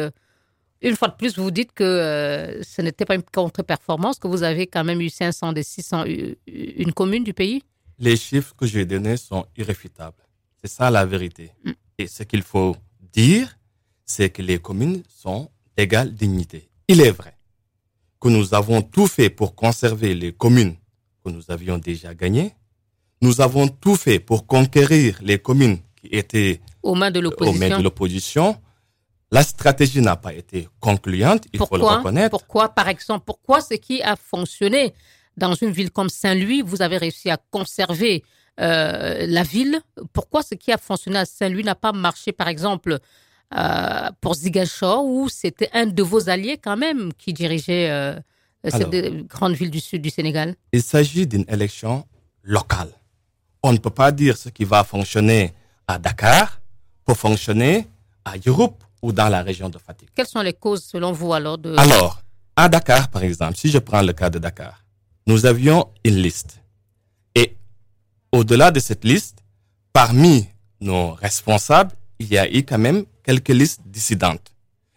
une 0.81 0.95
fois 0.95 1.07
de 1.09 1.15
plus, 1.15 1.37
vous 1.37 1.51
dites 1.51 1.71
que 1.73 2.59
ce 2.63 2.81
n'était 2.81 3.05
pas 3.05 3.15
une 3.15 3.23
contre-performance, 3.23 4.19
que 4.19 4.27
vous 4.27 4.43
avez 4.43 4.67
quand 4.67 4.83
même 4.83 5.01
eu 5.01 5.09
500 5.09 5.53
des 5.53 5.63
600 5.63 6.05
une 6.47 6.93
commune 6.93 7.23
du 7.23 7.33
pays? 7.33 7.63
Les 7.99 8.17
chiffres 8.17 8.55
que 8.55 8.65
j'ai 8.65 8.85
donnés 8.85 9.17
sont 9.17 9.45
irréfutables. 9.55 10.23
C'est 10.61 10.69
ça 10.69 10.89
la 10.89 11.05
vérité. 11.05 11.51
Mm. 11.63 11.71
Et 11.99 12.07
ce 12.07 12.23
qu'il 12.23 12.41
faut 12.41 12.75
dire, 13.11 13.57
c'est 14.05 14.29
que 14.29 14.41
les 14.41 14.59
communes 14.59 15.03
sont 15.07 15.49
d'égale 15.77 16.13
dignité. 16.13 16.69
Il 16.87 17.01
est 17.01 17.11
vrai 17.11 17.35
que 18.19 18.29
nous 18.29 18.53
avons 18.53 18.81
tout 18.81 19.07
fait 19.07 19.29
pour 19.29 19.53
conserver 19.55 20.15
les 20.15 20.31
communes 20.33 20.75
que 21.23 21.29
nous 21.29 21.51
avions 21.51 21.77
déjà 21.77 22.13
gagnées. 22.13 22.53
Nous 23.23 23.39
avons 23.39 23.69
tout 23.69 23.95
fait 23.95 24.19
pour 24.19 24.45
conquérir 24.45 25.17
les 25.21 25.39
communes 25.39 25.77
qui 25.95 26.07
étaient 26.07 26.59
aux 26.81 26.93
mains 26.93 27.09
de 27.09 27.21
l'opposition. 27.21 28.57
La 29.31 29.43
stratégie 29.43 30.01
n'a 30.01 30.17
pas 30.17 30.33
été 30.33 30.67
concluante, 30.81 31.45
il 31.53 31.59
faut 31.59 31.77
le 31.77 31.85
reconnaître. 31.85 32.31
Pourquoi, 32.31 32.67
par 32.67 32.89
exemple, 32.89 33.23
pourquoi 33.25 33.61
ce 33.61 33.75
qui 33.75 34.01
a 34.03 34.17
fonctionné 34.17 34.93
dans 35.37 35.53
une 35.53 35.71
ville 35.71 35.89
comme 35.89 36.09
Saint-Louis, 36.09 36.61
vous 36.63 36.81
avez 36.81 36.97
réussi 36.97 37.29
à 37.29 37.37
conserver 37.49 38.25
euh, 38.59 39.25
la 39.25 39.43
ville? 39.43 39.79
Pourquoi 40.11 40.43
ce 40.43 40.55
qui 40.55 40.73
a 40.73 40.77
fonctionné 40.77 41.19
à 41.19 41.25
Saint-Louis 41.25 41.63
n'a 41.63 41.75
pas 41.75 41.93
marché, 41.93 42.33
par 42.33 42.49
exemple, 42.49 42.99
euh, 43.57 44.09
pour 44.19 44.35
Ziguinchor, 44.35 45.05
où 45.05 45.29
c'était 45.29 45.69
un 45.71 45.85
de 45.85 46.03
vos 46.03 46.27
alliés 46.29 46.59
quand 46.61 46.75
même 46.75 47.13
qui 47.17 47.31
dirigeait 47.31 47.89
euh, 47.89 48.19
cette 48.67 48.93
grande 49.27 49.53
ville 49.53 49.71
du 49.71 49.79
sud 49.79 50.01
du 50.01 50.09
Sénégal? 50.09 50.55
Il 50.73 50.83
s'agit 50.83 51.25
d'une 51.25 51.45
élection 51.47 52.05
locale. 52.43 52.91
On 53.63 53.71
ne 53.71 53.77
peut 53.77 53.89
pas 53.89 54.11
dire 54.11 54.37
ce 54.37 54.49
qui 54.49 54.65
va 54.65 54.83
fonctionner 54.83 55.53
à 55.87 55.97
Dakar 55.97 56.59
pour 57.05 57.17
fonctionner 57.17 57.87
à 58.25 58.33
Europe 58.45 58.83
ou 59.01 59.11
dans 59.11 59.29
la 59.29 59.41
région 59.41 59.69
de 59.69 59.77
Fatigue. 59.77 60.09
Quelles 60.15 60.27
sont 60.27 60.41
les 60.41 60.53
causes 60.53 60.83
selon 60.83 61.11
vous 61.11 61.33
alors 61.33 61.57
de... 61.57 61.75
Alors, 61.77 62.21
à 62.55 62.69
Dakar, 62.69 63.09
par 63.09 63.23
exemple, 63.23 63.55
si 63.57 63.69
je 63.71 63.79
prends 63.79 64.01
le 64.01 64.13
cas 64.13 64.29
de 64.29 64.39
Dakar, 64.39 64.83
nous 65.27 65.45
avions 65.45 65.87
une 66.03 66.17
liste 66.17 66.59
au-delà 68.33 68.71
de 68.71 68.79
cette 68.79 69.05
liste, 69.05 69.37
parmi 69.93 70.47
nos 70.81 71.13
responsables, 71.13 71.91
il 72.17 72.27
y 72.33 72.37
a 72.37 72.51
eu 72.51 72.63
quand 72.63 72.79
même 72.79 73.05
quelques 73.23 73.49
listes 73.49 73.81
dissidentes. 73.85 74.51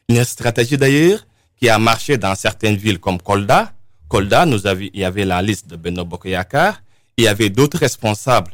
Une 0.08 0.24
stratégie 0.24 0.78
d'ailleurs 0.78 1.26
qui 1.58 1.68
a 1.68 1.78
marché 1.78 2.16
dans 2.16 2.34
certaines 2.34 2.76
villes 2.76 2.98
comme 2.98 3.20
Kolda. 3.20 3.72
Kolda, 4.08 4.46
nous 4.46 4.66
avions, 4.66 4.90
il 4.94 5.00
y 5.00 5.04
avait 5.04 5.26
la 5.26 5.42
liste 5.42 5.66
de 5.68 5.76
Beno 5.76 6.04
Bokoyakar. 6.04 6.80
Il 7.16 7.24
y 7.24 7.28
avait 7.28 7.50
d'autres 7.50 7.78
responsables 7.78 8.52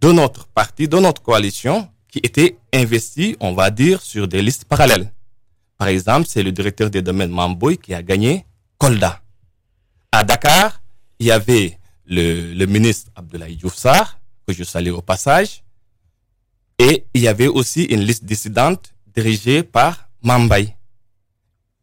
de 0.00 0.12
notre 0.12 0.46
parti, 0.46 0.86
de 0.86 0.98
notre 0.98 1.22
coalition, 1.22 1.88
qui 2.08 2.20
étaient 2.22 2.56
investis, 2.72 3.36
on 3.40 3.52
va 3.52 3.70
dire, 3.70 4.00
sur 4.00 4.28
des 4.28 4.40
listes 4.42 4.64
parallèles. 4.64 5.12
Par 5.76 5.88
exemple, 5.88 6.26
c'est 6.28 6.42
le 6.42 6.52
directeur 6.52 6.90
des 6.90 7.02
domaines 7.02 7.30
Mamboy 7.30 7.76
qui 7.78 7.94
a 7.94 8.02
gagné 8.02 8.46
Kolda. 8.78 9.20
À 10.12 10.24
Dakar, 10.24 10.80
il 11.18 11.26
y 11.26 11.30
avait 11.30 11.78
le, 12.06 12.54
le 12.54 12.66
ministre 12.66 13.10
Abdoulaye 13.14 13.56
Diouf 13.56 13.74
que 14.46 14.54
je 14.54 14.64
salue 14.64 14.90
au 14.90 15.02
passage. 15.02 15.62
Et 16.78 17.04
il 17.12 17.22
y 17.22 17.28
avait 17.28 17.48
aussi 17.48 17.84
une 17.84 18.00
liste 18.00 18.24
dissidente 18.24 18.94
dirigée 19.14 19.62
par 19.62 20.08
Mambay. 20.22 20.76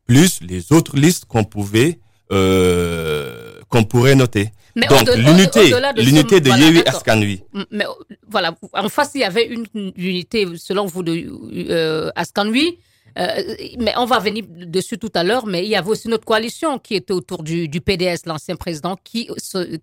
Plus 0.07 0.39
les 0.41 0.71
autres 0.71 0.95
listes 0.97 1.25
qu'on 1.25 1.43
pouvait, 1.43 1.99
euh, 2.31 3.59
qu'on 3.69 3.83
pourrait 3.83 4.15
noter. 4.15 4.51
Donc 4.75 5.15
l'unité, 5.15 5.71
l'unité 5.97 6.41
de 6.41 6.49
Yehui 6.49 6.81
Askanui. 6.85 7.43
Mais 7.71 7.85
voilà, 8.27 8.55
en 8.73 8.89
face 8.89 9.11
il 9.15 9.21
y 9.21 9.23
avait 9.23 9.45
une, 9.47 9.65
unité 9.95 10.45
selon 10.57 10.85
vous 10.85 11.01
de 11.03 11.25
euh, 11.69 12.11
Askanui 12.15 12.77
euh, 13.17 13.55
mais 13.79 13.93
on 13.97 14.05
va 14.05 14.19
venir 14.19 14.43
dessus 14.49 14.97
tout 14.97 15.11
à 15.13 15.23
l'heure, 15.23 15.45
mais 15.45 15.63
il 15.63 15.69
y 15.69 15.75
avait 15.75 15.89
aussi 15.89 16.09
notre 16.09 16.25
coalition 16.25 16.79
qui 16.79 16.95
était 16.95 17.13
autour 17.13 17.43
du, 17.43 17.67
du 17.69 17.79
PDS, 17.79 18.25
l'ancien 18.25 18.55
président, 18.57 18.97
qui, 19.03 19.29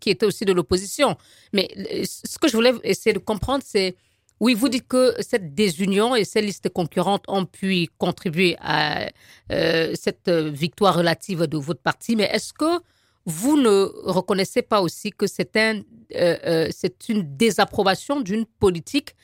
qui 0.00 0.10
était 0.10 0.26
aussi 0.26 0.44
de 0.44 0.52
l'opposition. 0.52 1.16
Mais 1.52 1.68
euh, 1.78 2.04
ce 2.04 2.38
que 2.38 2.48
je 2.48 2.52
voulais 2.54 2.72
essayer 2.84 3.14
de 3.14 3.18
comprendre, 3.18 3.64
c'est, 3.66 3.96
oui, 4.40 4.52
vous 4.54 4.68
dites 4.68 4.86
que 4.86 5.14
cette 5.20 5.54
désunion 5.54 6.14
et 6.14 6.24
ces 6.24 6.42
listes 6.42 6.68
concurrentes 6.68 7.24
ont 7.28 7.46
pu 7.46 7.88
contribuer 7.96 8.56
à 8.60 9.08
euh, 9.50 9.92
cette 9.94 10.28
victoire 10.28 10.94
relative 10.96 11.46
de 11.46 11.56
votre 11.56 11.80
parti, 11.80 12.16
mais 12.16 12.24
est-ce 12.24 12.52
que 12.52 12.80
vous 13.26 13.56
ne 13.56 13.88
reconnaissez 14.04 14.62
pas 14.62 14.80
aussi 14.82 15.10
que 15.10 15.26
c'est 15.26 15.56
un, 15.56 15.82
c'est 16.70 17.08
une 17.08 17.36
désapprobation 17.36 18.20
d'une 18.20 18.46
politique 18.46 19.14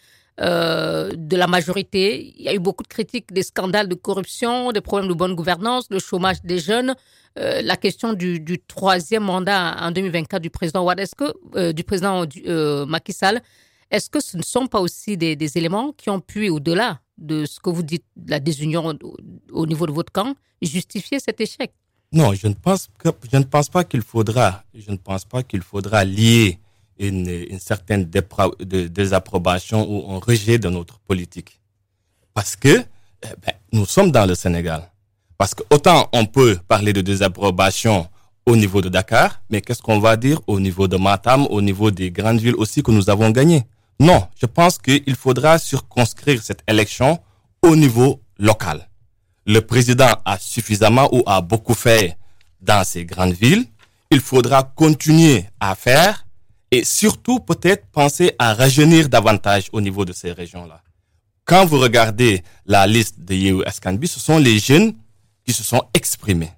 euh, 0.40 1.11
de 1.17 1.37
la 1.37 1.49
majorité. 1.49 2.33
Il 2.37 2.43
y 2.45 2.49
a 2.49 2.55
eu 2.55 2.61
beaucoup 2.61 2.85
de 2.85 2.88
critiques 2.88 3.33
des 3.33 3.43
scandales 3.43 3.88
de 3.88 3.97
corruption, 3.97 4.71
des 4.71 4.81
problèmes 4.81 5.09
de 5.09 5.14
bonne 5.14 5.35
gouvernance, 5.35 5.87
le 5.90 5.99
chômage 5.99 6.43
des 6.45 6.61
jeunes, 6.61 6.95
euh, 7.40 7.61
la 7.61 7.76
question 7.76 8.12
du, 8.12 8.40
troisième 8.69 9.25
mandat 9.25 9.76
en 9.81 9.90
2024 9.90 10.40
du 10.40 10.50
président 10.50 10.85
Ouad, 10.85 11.00
est-ce 11.00 11.17
que 11.17 11.33
euh, 11.57 11.73
du 11.73 11.83
président 11.83 12.25
Macky 12.87 13.12
Sall, 13.12 13.43
est-ce 13.90 14.09
que 14.11 14.21
ce 14.21 14.37
ne 14.37 14.43
sont 14.45 14.69
pas 14.69 14.78
aussi 14.81 15.17
des, 15.17 15.59
éléments 15.59 15.90
qui 15.90 16.09
ont 16.09 16.21
pu, 16.21 16.49
au-delà 16.50 17.00
de 17.17 17.45
ce 17.45 17.59
que 17.59 17.71
vous 17.71 17.83
dites, 17.83 18.05
la 18.28 18.38
désunion 18.38 18.97
au, 19.50 19.67
niveau 19.67 19.87
de 19.87 19.93
votre 19.93 20.12
camp, 20.12 20.37
justifier 20.62 21.19
cet 21.19 21.40
échec? 21.40 21.73
Non, 22.10 22.32
je 22.32 22.46
ne 22.48 22.54
pense 22.54 22.88
que 22.98 23.10
je 23.30 23.36
ne 23.36 23.44
pense 23.44 23.68
pas 23.68 23.84
qu'il 23.84 24.00
faudra, 24.00 24.62
je 24.74 24.90
ne 24.90 24.96
pense 24.96 25.26
pas 25.26 25.42
qu'il 25.42 25.60
faudra 25.60 26.04
lier 26.04 26.58
une, 26.98 27.28
une 27.28 27.58
certaine 27.58 28.04
désapprobation 28.04 29.86
ou 29.88 30.10
un 30.12 30.18
rejet 30.18 30.58
de 30.58 30.70
notre 30.70 30.98
politique. 31.00 31.60
Parce 32.32 32.56
que 32.56 32.82
eh 33.22 33.28
ben, 33.44 33.52
nous 33.72 33.84
sommes 33.84 34.10
dans 34.10 34.24
le 34.26 34.34
Sénégal. 34.34 34.90
Parce 35.36 35.54
que 35.54 35.62
autant 35.70 36.08
on 36.14 36.24
peut 36.24 36.58
parler 36.66 36.94
de 36.94 37.02
désapprobation 37.02 38.08
au 38.46 38.56
niveau 38.56 38.80
de 38.80 38.88
Dakar, 38.88 39.42
mais 39.50 39.60
qu'est-ce 39.60 39.82
qu'on 39.82 40.00
va 40.00 40.16
dire 40.16 40.40
au 40.46 40.58
niveau 40.60 40.88
de 40.88 40.96
Matam, 40.96 41.46
au 41.50 41.60
niveau 41.60 41.90
des 41.90 42.10
grandes 42.10 42.40
villes 42.40 42.56
aussi 42.56 42.82
que 42.82 42.90
nous 42.90 43.10
avons 43.10 43.30
gagnées? 43.30 43.64
Non, 44.00 44.26
je 44.40 44.46
pense 44.46 44.78
qu'il 44.78 45.14
faudra 45.14 45.58
circonscrire 45.58 46.42
cette 46.42 46.62
élection 46.66 47.20
au 47.60 47.76
niveau 47.76 48.22
local. 48.38 48.88
Le 49.49 49.62
président 49.62 50.11
a 50.26 50.38
suffisamment 50.38 51.09
ou 51.11 51.23
a 51.25 51.40
beaucoup 51.40 51.73
fait 51.73 52.19
dans 52.61 52.85
ces 52.85 53.07
grandes 53.07 53.33
villes. 53.33 53.64
Il 54.11 54.21
faudra 54.21 54.62
continuer 54.62 55.47
à 55.59 55.75
faire 55.75 56.26
et 56.71 56.85
surtout 56.85 57.40
peut-être 57.40 57.87
penser 57.87 58.35
à 58.38 58.52
rajeunir 58.52 59.09
davantage 59.09 59.71
au 59.73 59.81
niveau 59.81 60.05
de 60.05 60.12
ces 60.12 60.33
régions-là. 60.33 60.83
Quand 61.47 61.64
vous 61.64 61.78
regardez 61.78 62.43
la 62.67 62.87
liste 62.87 63.21
de 63.21 63.35
Yehu 63.35 63.62
Askanbi, 63.64 64.07
ce 64.07 64.21
sont 64.21 64.37
les 64.37 64.59
jeunes 64.59 64.93
qui 65.47 65.55
se 65.55 65.62
sont 65.62 65.83
exprimés. 65.95 66.52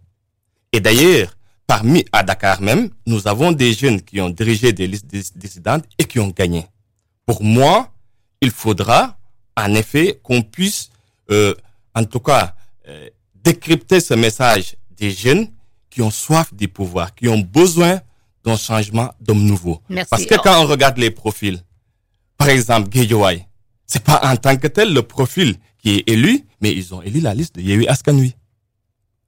Et 0.73 0.81
d'ailleurs, 0.81 1.37
parmi 1.69 2.05
à 2.11 2.25
Dakar 2.25 2.61
même, 2.61 2.91
nous 3.07 3.29
avons 3.29 3.53
des 3.53 3.73
jeunes 3.73 4.03
qui 4.03 4.21
ont 4.21 4.31
dirigé 4.31 4.73
des 4.73 4.89
listes 4.89 5.07
dissidentes 5.37 5.85
et 5.97 6.07
qui 6.07 6.19
ont 6.19 6.31
gagné. 6.31 6.67
Pour 7.25 7.45
moi, 7.45 7.93
il 8.41 8.51
faudra 8.51 9.17
en 9.57 9.75
effet 9.77 10.19
qu'on 10.25 10.43
puisse, 10.43 10.91
euh, 11.31 11.55
en 11.95 12.03
tout 12.05 12.19
cas, 12.19 12.57
euh, 12.91 13.09
décrypter 13.45 14.01
ce 14.01 14.15
message 14.15 14.77
des 14.97 15.11
jeunes 15.13 15.47
qui 15.89 16.03
ont 16.03 16.11
soif 16.11 16.53
du 16.53 16.69
pouvoir, 16.69 17.15
qui 17.15 17.29
ont 17.29 17.39
besoin 17.39 18.01
d'un 18.45 18.57
changement 18.57 19.11
d'homme 19.21 19.43
nouveau. 19.45 19.81
Parce 20.11 20.27
que 20.27 20.35
quand 20.35 20.63
on 20.63 20.67
regarde 20.67 20.99
les 20.99 21.11
profils, 21.11 21.59
par 22.37 22.49
exemple, 22.49 22.89
Guédiouaï, 22.89 23.47
c'est 23.87 24.03
pas 24.03 24.21
en 24.25 24.37
tant 24.37 24.57
que 24.57 24.67
tel 24.67 24.93
le 24.93 25.03
profil 25.03 25.57
qui 25.79 25.97
est 25.99 26.09
élu, 26.11 26.45
mais 26.61 26.73
ils 26.73 26.93
ont 26.95 27.03
élu 27.03 27.21
la 27.21 27.33
liste 27.35 27.55
de 27.57 27.61
Yehui 27.63 27.87
Askanui. 27.89 28.35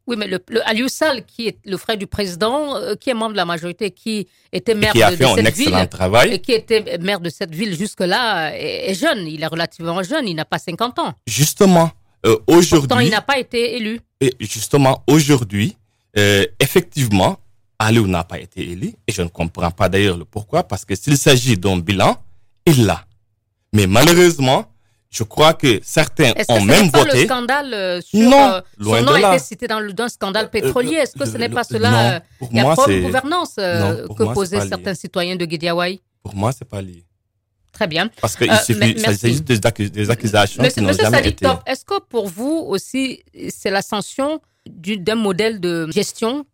Oui, 0.06 0.16
mais 0.18 0.26
le, 0.26 0.40
le 0.48 0.68
Aliou 0.68 0.88
Sall, 0.88 1.24
qui 1.24 1.46
est 1.48 1.58
le 1.64 1.76
frère 1.76 1.96
du 1.96 2.08
président, 2.08 2.74
euh, 2.76 2.96
qui 2.96 3.10
est 3.10 3.14
membre 3.14 3.32
de 3.32 3.36
la 3.36 3.44
majorité, 3.44 3.92
qui 3.92 4.26
était 4.52 4.74
maire 4.74 4.92
qui 4.92 5.02
a 5.02 5.12
de, 5.12 5.16
fait 5.16 5.24
de 5.24 5.28
un 5.28 5.34
cette 5.36 5.46
excellent 5.46 5.78
ville, 5.78 5.88
travail. 5.88 6.32
et 6.32 6.38
qui 6.40 6.52
était 6.52 6.98
maire 6.98 7.20
de 7.20 7.30
cette 7.30 7.54
ville 7.54 7.76
jusque-là, 7.76 8.50
est, 8.56 8.90
est 8.90 8.94
jeune. 8.94 9.28
Il 9.28 9.42
est 9.42 9.46
relativement 9.46 10.02
jeune, 10.02 10.26
il 10.26 10.34
n'a 10.34 10.44
pas 10.44 10.58
50 10.58 10.98
ans. 10.98 11.14
Justement, 11.28 11.92
euh, 12.26 12.36
Pourtant, 12.36 12.56
aujourd'hui, 12.58 13.06
il 13.06 13.10
n'a 13.10 13.20
pas 13.22 13.38
été 13.38 13.76
élu. 13.76 14.00
et 14.20 14.32
justement 14.40 15.02
aujourd'hui, 15.06 15.76
euh, 16.18 16.44
effectivement, 16.60 17.38
Aliou 17.78 18.06
n'a 18.06 18.22
pas 18.24 18.38
été 18.38 18.60
élu 18.70 18.94
et 19.08 19.12
je 19.12 19.22
ne 19.22 19.28
comprends 19.28 19.70
pas 19.70 19.88
d'ailleurs 19.88 20.16
le 20.16 20.24
pourquoi 20.24 20.62
parce 20.62 20.84
que 20.84 20.94
s'il 20.94 21.16
s'agit 21.18 21.56
d'un 21.56 21.78
bilan, 21.78 22.16
il 22.66 22.84
l'a. 22.86 23.04
Mais 23.72 23.86
malheureusement, 23.86 24.66
je 25.10 25.24
crois 25.24 25.52
que 25.54 25.80
certains 25.82 26.32
Est-ce 26.34 26.50
ont 26.52 26.60
même 26.62 26.90
pas 26.90 27.04
le 27.04 27.10
voté. 27.10 27.24
scandale 27.26 27.74
euh, 27.74 28.00
sur 28.00 28.18
Non, 28.20 28.50
euh, 28.52 28.60
loin 28.78 28.98
son 29.00 29.04
nom 29.04 29.18
de 29.18 29.24
a 29.24 29.34
été 29.34 29.44
cité 29.44 29.66
dans 29.66 29.80
le 29.80 29.92
d'un 29.92 30.08
scandale 30.08 30.46
Euh, 30.46 30.48
pétrolier. 30.48 30.94
Est-ce 30.94 31.14
que 31.14 31.24
le- 31.24 31.30
ce 31.30 31.36
n'est 31.38 31.48
le- 31.48 31.54
pas 31.54 31.64
cela 31.64 31.90
non, 31.90 31.98
euh, 31.98 32.20
pour 32.38 32.48
Il 32.52 32.56
y 32.56 32.60
a 32.60 32.62
moi, 32.62 32.76
c'est- 32.86 33.00
gouvernance 33.00 33.56
Non, 33.58 34.06
pour 34.06 34.16
que 34.16 34.22
moi, 34.22 34.32
posaient 34.34 34.60
lié. 34.60 34.68
certains 34.68 34.94
citoyens 34.94 35.36
de 35.36 35.44
Guédiawaye? 35.44 36.00
Pour 36.22 36.34
moi, 36.36 36.52
c'est 36.52 36.64
pas 36.68 36.80
lié. 36.80 37.04
Très 37.72 37.86
bien. 37.86 38.08
Parce 38.20 38.36
qu'il 38.36 38.50
Euh, 38.50 38.54
suffit, 38.56 38.98
s'agit 38.98 39.40
des, 39.40 39.58
accus- 39.60 39.90
des 39.90 40.10
accusations 40.10 40.62
qui 40.62 40.80
n'ont 40.82 40.92
jamais 40.92 41.26
été. 41.28 41.46
Top, 41.46 41.60
est-ce 41.66 41.84
que 41.84 42.00
pour 42.02 42.26
vous 42.26 42.64
aussi, 42.68 43.22
c'est 43.48 43.70
l'ascension 43.70 44.40
du- 44.66 44.98
d'un 44.98 45.14
modèle 45.14 45.58
de 45.60 45.90
gestion? 45.90 46.44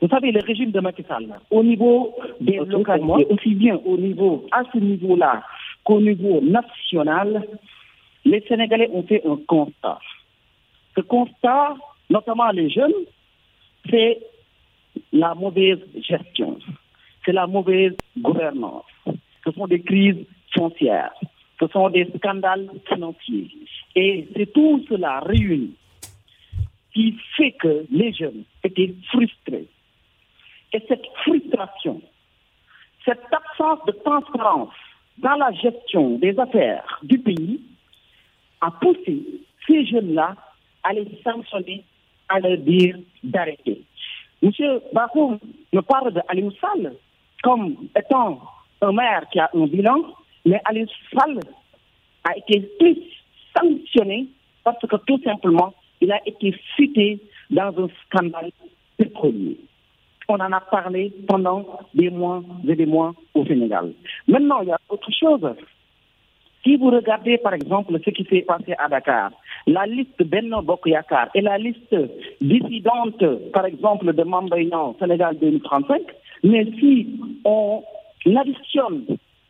Vous 0.00 0.08
savez, 0.08 0.32
le 0.32 0.40
régime 0.40 0.70
de 0.70 0.80
Macky 0.80 1.04
Sall, 1.06 1.26
au 1.50 1.62
niveau 1.62 2.14
des 2.40 2.56
localités, 2.56 3.26
aussi 3.30 3.54
bien 3.54 3.76
au 3.84 3.96
niveau, 3.98 4.46
à 4.50 4.62
ce 4.72 4.78
niveau-là 4.78 5.42
qu'au 5.84 6.00
niveau 6.00 6.40
national, 6.40 7.46
les 8.24 8.42
Sénégalais 8.48 8.88
ont 8.92 9.02
fait 9.02 9.22
un 9.26 9.38
constat. 9.46 9.98
Ce 10.96 11.00
constat, 11.02 11.74
notamment 12.08 12.48
les 12.50 12.70
jeunes, 12.70 12.92
c'est 13.90 14.18
la 15.12 15.34
mauvaise 15.34 15.78
gestion, 16.00 16.58
c'est 17.24 17.32
la 17.32 17.46
mauvaise 17.46 17.92
gouvernance. 18.18 18.84
Ce 19.48 19.54
sont 19.54 19.66
des 19.66 19.80
crises 19.80 20.26
foncières, 20.54 21.14
ce 21.58 21.66
sont 21.68 21.88
des 21.88 22.06
scandales 22.18 22.68
financiers. 22.86 23.48
Et 23.96 24.28
c'est 24.36 24.52
tout 24.52 24.84
cela 24.90 25.20
réuni 25.20 25.74
qui 26.92 27.16
fait 27.34 27.52
que 27.52 27.86
les 27.90 28.12
jeunes 28.12 28.42
étaient 28.62 28.94
frustrés. 29.10 29.66
Et 30.74 30.82
cette 30.86 31.06
frustration, 31.24 32.02
cette 33.06 33.24
absence 33.32 33.78
de 33.86 33.92
transparence 34.04 34.74
dans 35.16 35.36
la 35.36 35.50
gestion 35.52 36.18
des 36.18 36.38
affaires 36.38 37.00
du 37.02 37.18
pays 37.18 37.62
a 38.60 38.70
poussé 38.70 39.24
ces 39.66 39.86
jeunes-là 39.86 40.36
à 40.82 40.92
les 40.92 41.08
sanctionner, 41.24 41.84
à 42.28 42.38
leur 42.38 42.58
dire 42.58 42.96
d'arrêter. 43.24 43.82
Monsieur 44.42 44.82
Bakoum 44.92 45.38
me 45.72 45.80
parle 45.80 46.12
de 46.12 46.20
Aliou 46.28 46.50
Sall 46.60 46.92
comme 47.42 47.88
étant 47.96 48.42
un 48.82 48.92
maire 48.92 49.24
qui 49.32 49.38
a 49.38 49.50
un 49.54 49.66
bilan, 49.66 49.98
mais 50.44 50.60
Aliou 50.64 50.86
Sall 51.12 51.40
a 52.24 52.36
été 52.36 52.60
plus 52.78 52.98
sanctionné 53.56 54.26
parce 54.64 54.78
que 54.80 54.96
tout 55.06 55.20
simplement, 55.22 55.74
il 56.00 56.12
a 56.12 56.20
été 56.26 56.54
cité 56.76 57.18
dans 57.50 57.72
un 57.78 57.88
scandale 58.06 58.50
pétrolier. 58.96 59.58
On 60.28 60.34
en 60.34 60.52
a 60.52 60.60
parlé 60.60 61.12
pendant 61.26 61.64
des 61.94 62.10
mois 62.10 62.42
et 62.68 62.76
des 62.76 62.86
mois 62.86 63.14
au 63.34 63.46
Sénégal. 63.46 63.92
Maintenant, 64.26 64.60
il 64.62 64.68
y 64.68 64.72
a 64.72 64.78
autre 64.90 65.10
chose. 65.10 65.54
Si 66.62 66.76
vous 66.76 66.90
regardez, 66.90 67.38
par 67.38 67.54
exemple, 67.54 67.98
ce 68.04 68.10
qui 68.10 68.24
s'est 68.24 68.42
passé 68.42 68.74
à 68.78 68.88
Dakar, 68.88 69.30
la 69.66 69.86
liste 69.86 70.22
Benno 70.22 70.60
Bokoyakar 70.60 71.28
et 71.34 71.40
la 71.40 71.56
liste 71.56 71.96
dissidente, 72.42 73.24
par 73.52 73.64
exemple, 73.64 74.12
de 74.12 74.22
Mambayan 74.22 74.94
Sénégal 74.98 75.38
2035, 75.38 76.02
mais 76.44 76.66
si 76.78 77.08
on 77.44 77.82
additionne 78.26 79.04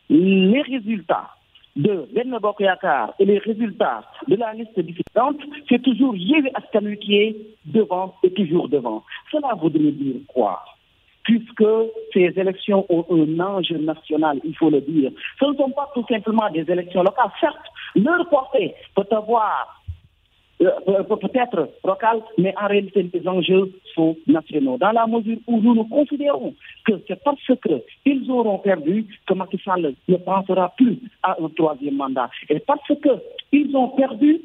les 0.09 0.61
résultats 0.61 1.29
de 1.75 2.07
Benno 2.13 2.39
Bokoyakar 2.39 3.13
et 3.19 3.25
les 3.25 3.37
résultats 3.37 4.03
de 4.27 4.35
la 4.35 4.53
liste 4.53 4.79
dissidente, 4.79 5.37
c'est 5.69 5.81
toujours 5.81 6.15
Yévi 6.15 6.49
Askanu 6.53 6.97
qui 6.97 7.15
est 7.15 7.35
devant 7.65 8.15
et 8.23 8.31
toujours 8.31 8.67
devant. 8.67 9.03
Cela 9.31 9.53
voudrait 9.55 9.91
dire 9.91 10.15
quoi? 10.27 10.63
Puisque 11.23 11.63
ces 12.13 12.33
élections 12.37 12.85
ont 12.89 13.05
un 13.11 13.39
enjeu 13.39 13.77
national, 13.77 14.39
il 14.43 14.55
faut 14.55 14.69
le 14.69 14.81
dire. 14.81 15.11
Ce 15.39 15.45
ne 15.45 15.55
sont 15.55 15.69
pas 15.69 15.89
tout 15.93 16.05
simplement 16.09 16.49
des 16.49 16.69
élections 16.69 17.03
locales. 17.03 17.31
Certes, 17.39 17.55
leur 17.95 18.27
portée 18.29 18.73
peut 18.95 19.07
avoir 19.11 19.78
peut-être 20.59 21.69
local, 21.85 22.21
mais 22.37 22.53
en 22.61 22.67
réalité, 22.67 23.09
les 23.13 23.27
enjeux 23.27 23.71
sont 23.95 24.17
nationaux. 24.27 24.77
Dans 24.77 24.91
la 24.91 25.07
mesure 25.07 25.37
où 25.47 25.59
nous 25.61 25.73
nous 25.75 25.85
considérons 25.85 26.53
que 26.85 26.93
c'est 27.07 27.21
parce 27.23 27.39
qu'ils 28.03 28.31
auront 28.31 28.59
perdu 28.59 29.05
que 29.25 29.33
Macky 29.33 29.59
Sall 29.63 29.93
ne 30.07 30.15
pensera 30.17 30.73
plus 30.77 30.99
à 31.23 31.37
un 31.41 31.49
troisième 31.49 31.95
mandat. 31.95 32.29
Et 32.49 32.59
parce 32.59 32.81
qu'ils 32.87 33.75
ont 33.75 33.89
perdu, 33.89 34.41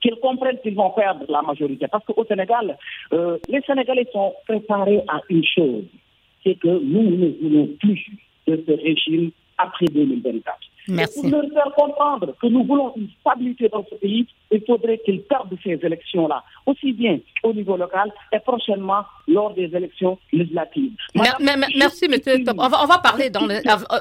qu'ils 0.00 0.16
comprennent 0.16 0.58
qu'ils 0.60 0.74
vont 0.74 0.90
perdre 0.90 1.24
la 1.28 1.42
majorité. 1.42 1.86
Parce 1.88 2.04
qu'au 2.04 2.24
Sénégal, 2.24 2.76
euh, 3.12 3.38
les 3.48 3.60
Sénégalais 3.62 4.08
sont 4.12 4.34
préparés 4.46 5.02
à 5.08 5.20
une 5.30 5.44
chose, 5.44 5.84
c'est 6.42 6.56
que 6.56 6.68
nous 6.68 7.02
ne 7.16 7.28
voulons 7.40 7.68
plus 7.80 8.04
de 8.46 8.62
ce 8.66 8.72
régime 8.72 9.30
après 9.56 9.86
2024. 9.86 10.58
Merci. 10.88 11.18
Et 11.26 11.30
pour 11.30 11.40
leur 11.40 11.50
faire 11.52 11.72
comprendre 11.76 12.34
que 12.40 12.46
nous 12.46 12.64
voulons 12.64 12.92
une 12.96 13.08
stabilité 13.20 13.68
dans 13.68 13.84
ce 13.88 13.94
pays, 13.96 14.26
il 14.50 14.62
faudrait 14.66 14.98
qu'ils 15.04 15.22
perdent 15.22 15.56
ces 15.62 15.78
élections-là, 15.82 16.42
aussi 16.66 16.92
bien 16.92 17.18
au 17.42 17.52
niveau 17.52 17.76
local 17.76 18.12
et 18.32 18.38
prochainement 18.40 19.02
lors 19.26 19.54
des 19.54 19.64
élections 19.74 20.18
législatives. 20.32 20.92
Merci, 21.14 22.08
monsieur. 22.08 22.44
On 22.58 22.68
va, 22.68 22.82
on 22.82 22.86
va 22.86 22.98
parler 22.98 23.30
dans 23.30 23.46
le- 23.46 23.60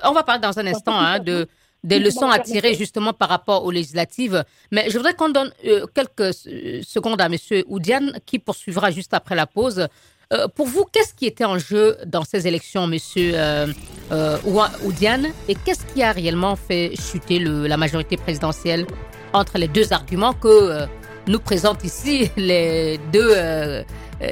on 0.10 0.12
va 0.12 0.24
parler 0.24 0.42
dans 0.42 0.58
un 0.60 0.68
instant 0.68 0.98
hein, 0.98 1.20
de 1.20 1.48
des 1.86 2.00
leçons 2.00 2.30
à 2.30 2.40
tirer 2.40 2.76
justement 2.76 3.12
par 3.12 3.28
rapport 3.28 3.66
aux 3.66 3.72
législatives. 3.72 4.46
Mais 4.72 4.90
je 4.90 4.98
voudrais 4.98 5.16
qu'on 5.16 5.28
donne 5.28 5.52
euh, 5.66 5.86
quelques 5.94 6.22
euh, 6.48 6.82
secondes 6.82 7.20
à 7.20 7.28
monsieur 7.28 7.66
Oudiane 7.68 8.20
qui 8.26 8.40
poursuivra 8.40 8.90
juste 8.90 9.14
après 9.14 9.36
la 9.36 9.46
pause. 9.48 9.88
Euh, 10.34 10.48
pour 10.48 10.66
vous, 10.66 10.86
qu'est-ce 10.92 11.14
qui 11.14 11.28
était 11.28 11.46
en 11.46 11.58
jeu 11.58 11.96
dans 12.08 12.24
ces 12.24 12.48
élections, 12.48 12.88
monsieur 12.88 13.34
euh, 13.36 13.68
euh, 14.12 14.38
Oudiane, 14.84 15.28
et 15.48 15.56
qu'est-ce 15.56 15.86
qui 15.94 16.02
a 16.02 16.12
réellement 16.12 16.56
fait 16.56 16.94
chuter 17.00 17.40
la 17.40 17.78
majorité 17.78 18.18
présidentielle 18.18 18.86
entre 19.34 19.58
les 19.58 19.68
deux 19.68 19.94
arguments 19.94 20.34
que 20.34 20.86
nous 21.28 21.40
présentent 21.40 21.84
ici 21.84 22.32
les 22.38 23.00
deux 23.12 23.36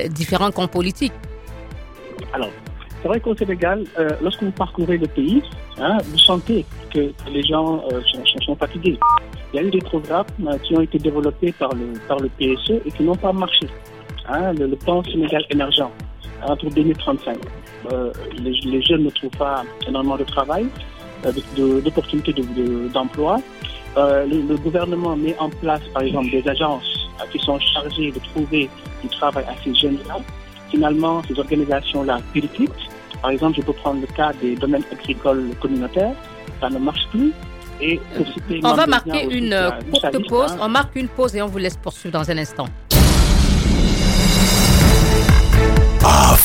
différents 0.10 0.52
camps 0.52 0.68
politiques? 0.68 1.14
Alors, 2.34 2.50
c'est 3.02 3.08
vrai 3.08 3.20
qu'au 3.20 3.36
Sénégal, 3.36 3.86
lorsque 4.22 4.44
vous 4.44 4.52
parcourez 4.52 4.98
le 4.98 5.08
pays, 5.08 5.44
hein, 5.78 5.98
vous 6.06 6.18
sentez 6.18 6.66
que 6.94 7.12
les 7.32 7.44
gens 7.44 7.84
sont, 8.46 8.56
fatigués. 8.56 8.98
Il 9.54 9.58
y 9.58 9.60
a 9.60 9.64
eu 9.64 9.72
des 9.72 9.80
programmes 9.80 10.26
qui 10.64 10.76
ont 10.76 10.82
été 10.82 10.98
développés 10.98 11.52
par 11.52 11.74
le, 11.74 11.94
par 12.08 12.20
le 12.20 12.30
PSE 12.30 12.82
et 12.86 12.92
qui 12.92 13.04
n'ont 13.04 13.16
pas 13.16 13.34
marché. 13.34 13.68
Hein, 14.30 14.54
le, 14.54 14.68
le 14.68 14.76
plan 14.76 15.04
Sénégal 15.04 15.44
émergent 15.50 15.84
pour 16.60 16.70
2035. 16.72 17.38
Euh, 17.92 18.12
les, 18.38 18.52
les 18.66 18.82
jeunes 18.84 19.04
ne 19.06 19.10
trouvent 19.10 19.30
pas 19.38 19.64
énormément 19.88 20.18
de 20.18 20.24
travail, 20.24 20.68
euh, 21.26 21.32
de- 21.58 21.82
d'opportunités 21.82 22.34
de- 22.34 22.42
de- 22.44 22.88
d'emploi. 22.90 23.40
Euh, 23.98 24.26
le, 24.26 24.42
le 24.42 24.56
gouvernement 24.58 25.16
met 25.16 25.36
en 25.40 25.50
place, 25.50 25.82
par 25.94 26.04
exemple, 26.04 26.30
des 26.30 26.48
agences 26.48 27.10
qui 27.32 27.40
sont 27.40 27.60
chargées 27.60 28.12
de 28.12 28.20
trouver 28.20 28.70
du 29.04 29.10
travail 29.10 29.44
à 29.46 29.54
ces 29.64 29.74
jeunes-là 29.76 30.18
finalement, 30.70 31.22
ces 31.28 31.38
organisations-là 31.38 32.20
périculent. 32.34 32.70
Par 33.22 33.32
exemple, 33.32 33.58
je 33.58 33.62
peux 33.66 33.74
prendre 33.74 34.00
le 34.00 34.08
cas 34.08 34.32
des 34.42 34.56
domaines 34.56 34.84
agricoles 34.92 35.50
communautaires. 35.62 36.14
Ça 36.62 36.70
ne 36.70 36.80
marche 36.80 37.06
plus. 37.12 37.34
Et 37.82 38.00
On 38.64 38.74
va 38.74 38.88
marquer 38.88 39.26
une 39.38 39.54
courte 39.92 40.28
pause. 40.30 40.52
hein. 40.54 40.58
On 40.62 40.70
marque 40.70 40.96
une 40.96 41.10
pause 41.10 41.36
et 41.36 41.42
on 41.42 41.48
vous 41.48 41.58
laisse 41.58 41.76
poursuivre 41.76 42.14
dans 42.18 42.32
un 42.32 42.38
instant. 42.38 42.68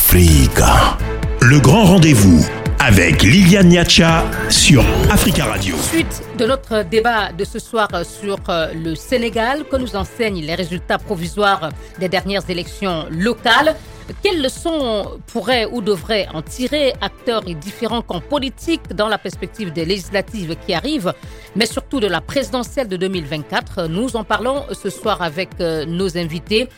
Africa. 0.09 0.97
Le 1.41 1.59
grand 1.59 1.83
rendez-vous 1.83 2.39
avec 2.79 3.23
Liliane 3.23 3.67
Niacha 3.67 4.23
sur 4.49 4.81
Africa 5.11 5.43
Radio. 5.43 5.75
Suite 5.75 6.23
de 6.37 6.45
notre 6.45 6.83
débat 6.83 7.33
de 7.33 7.43
ce 7.43 7.59
soir 7.59 7.89
sur 8.05 8.37
euh, 8.47 8.71
le 8.73 8.95
Sénégal, 8.95 9.65
que 9.65 9.75
nous 9.75 9.97
enseignent 9.97 10.39
les 10.41 10.55
résultats 10.55 10.97
provisoires 10.97 11.71
des 11.99 12.07
dernières 12.07 12.49
élections 12.49 13.05
locales. 13.11 13.75
Quelles 14.23 14.41
leçons 14.41 15.19
pourraient 15.27 15.65
ou 15.69 15.81
devraient 15.81 16.29
en 16.33 16.41
tirer 16.41 16.93
acteurs 17.01 17.43
et 17.45 17.53
différents 17.53 18.01
camps 18.01 18.21
politiques 18.21 18.87
dans 18.95 19.09
la 19.09 19.17
perspective 19.17 19.73
des 19.73 19.83
législatives 19.83 20.55
qui 20.65 20.73
arrivent, 20.73 21.13
mais 21.57 21.65
surtout 21.65 21.99
de 21.99 22.07
la 22.07 22.21
présidentielle 22.21 22.87
de 22.87 22.95
2024 22.95 23.87
Nous 23.87 24.15
en 24.15 24.23
parlons 24.23 24.63
ce 24.71 24.89
soir 24.89 25.21
avec 25.21 25.49
euh, 25.59 25.85
nos 25.85 26.17
invités. 26.17 26.69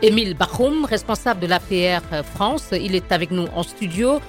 Émile 0.00 0.34
Bachoum, 0.34 0.84
responsable 0.84 1.40
de 1.40 1.48
l'APR 1.48 2.24
France, 2.24 2.68
il 2.72 2.94
est 2.94 3.10
avec 3.10 3.32
nous 3.32 3.48
en 3.56 3.64
studio. 3.64 4.20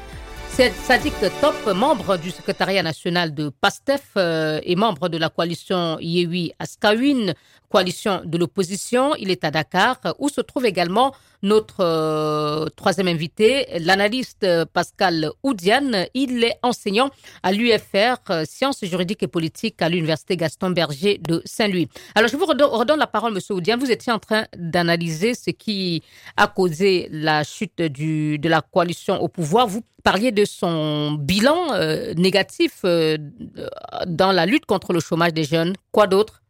C'est 0.49 0.71
Sadik 0.71 1.13
Top, 1.41 1.55
membre 1.75 2.17
du 2.17 2.32
secrétariat 2.32 2.82
national 2.82 3.36
de 3.36 3.49
PASTEF 3.49 4.01
euh, 4.17 4.60
et 4.63 4.75
membre 4.75 5.10
de 5.10 5.17
la 5.19 5.29
coalition 5.29 5.99
Yewi 6.01 6.53
Askawin, 6.58 7.36
coalition 7.69 8.21
de 8.25 8.38
l'opposition. 8.38 9.15
Il 9.15 9.32
est 9.32 9.43
à 9.43 9.51
Dakar, 9.51 9.97
où 10.17 10.29
se 10.29 10.41
trouve 10.41 10.65
également 10.65 11.13
notre 11.41 11.82
euh, 11.82 12.65
troisième 12.75 13.08
invité, 13.08 13.65
l'analyste 13.79 14.45
Pascal 14.73 15.32
Oudiane. 15.43 16.08
Il 16.13 16.43
est 16.43 16.58
enseignant 16.63 17.10
à 17.43 17.51
l'UFR, 17.51 18.17
euh, 18.29 18.43
sciences 18.45 18.84
juridiques 18.84 19.23
et 19.23 19.27
politiques 19.27 19.82
à 19.82 19.88
l'Université 19.89 20.36
Gaston 20.36 20.71
Berger 20.71 21.17
de 21.17 21.41
Saint-Louis. 21.45 21.88
Alors, 22.15 22.29
je 22.29 22.36
vous 22.36 22.45
redonne, 22.45 22.99
la 22.99 23.08
parole, 23.08 23.34
Monsieur 23.34 23.55
Oudiane. 23.55 23.79
Vous 23.79 23.91
étiez 23.91 24.12
en 24.12 24.19
train 24.19 24.45
d'analyser 24.58 25.34
ce 25.34 25.51
qui 25.51 26.03
a 26.36 26.47
causé 26.47 27.08
la 27.12 27.43
chute 27.43 27.77
de 27.77 28.49
la 28.49 28.62
coalition 28.62 29.21
au 29.21 29.27
pouvoir. 29.29 29.67
Vous 29.67 29.82
parliez 30.03 30.32
de 30.32 30.43
son 30.43 31.13
bilan 31.13 31.73
euh, 31.73 32.13
négatif 32.15 32.84
dans 32.84 34.32
la 34.32 34.45
lutte 34.45 34.65
contre 34.65 34.91
le 34.91 34.99
chômage 34.99 35.34
des 35.34 35.43
jeunes. 35.43 35.73
Quoi 35.91 36.08
d'autre? 36.08 36.41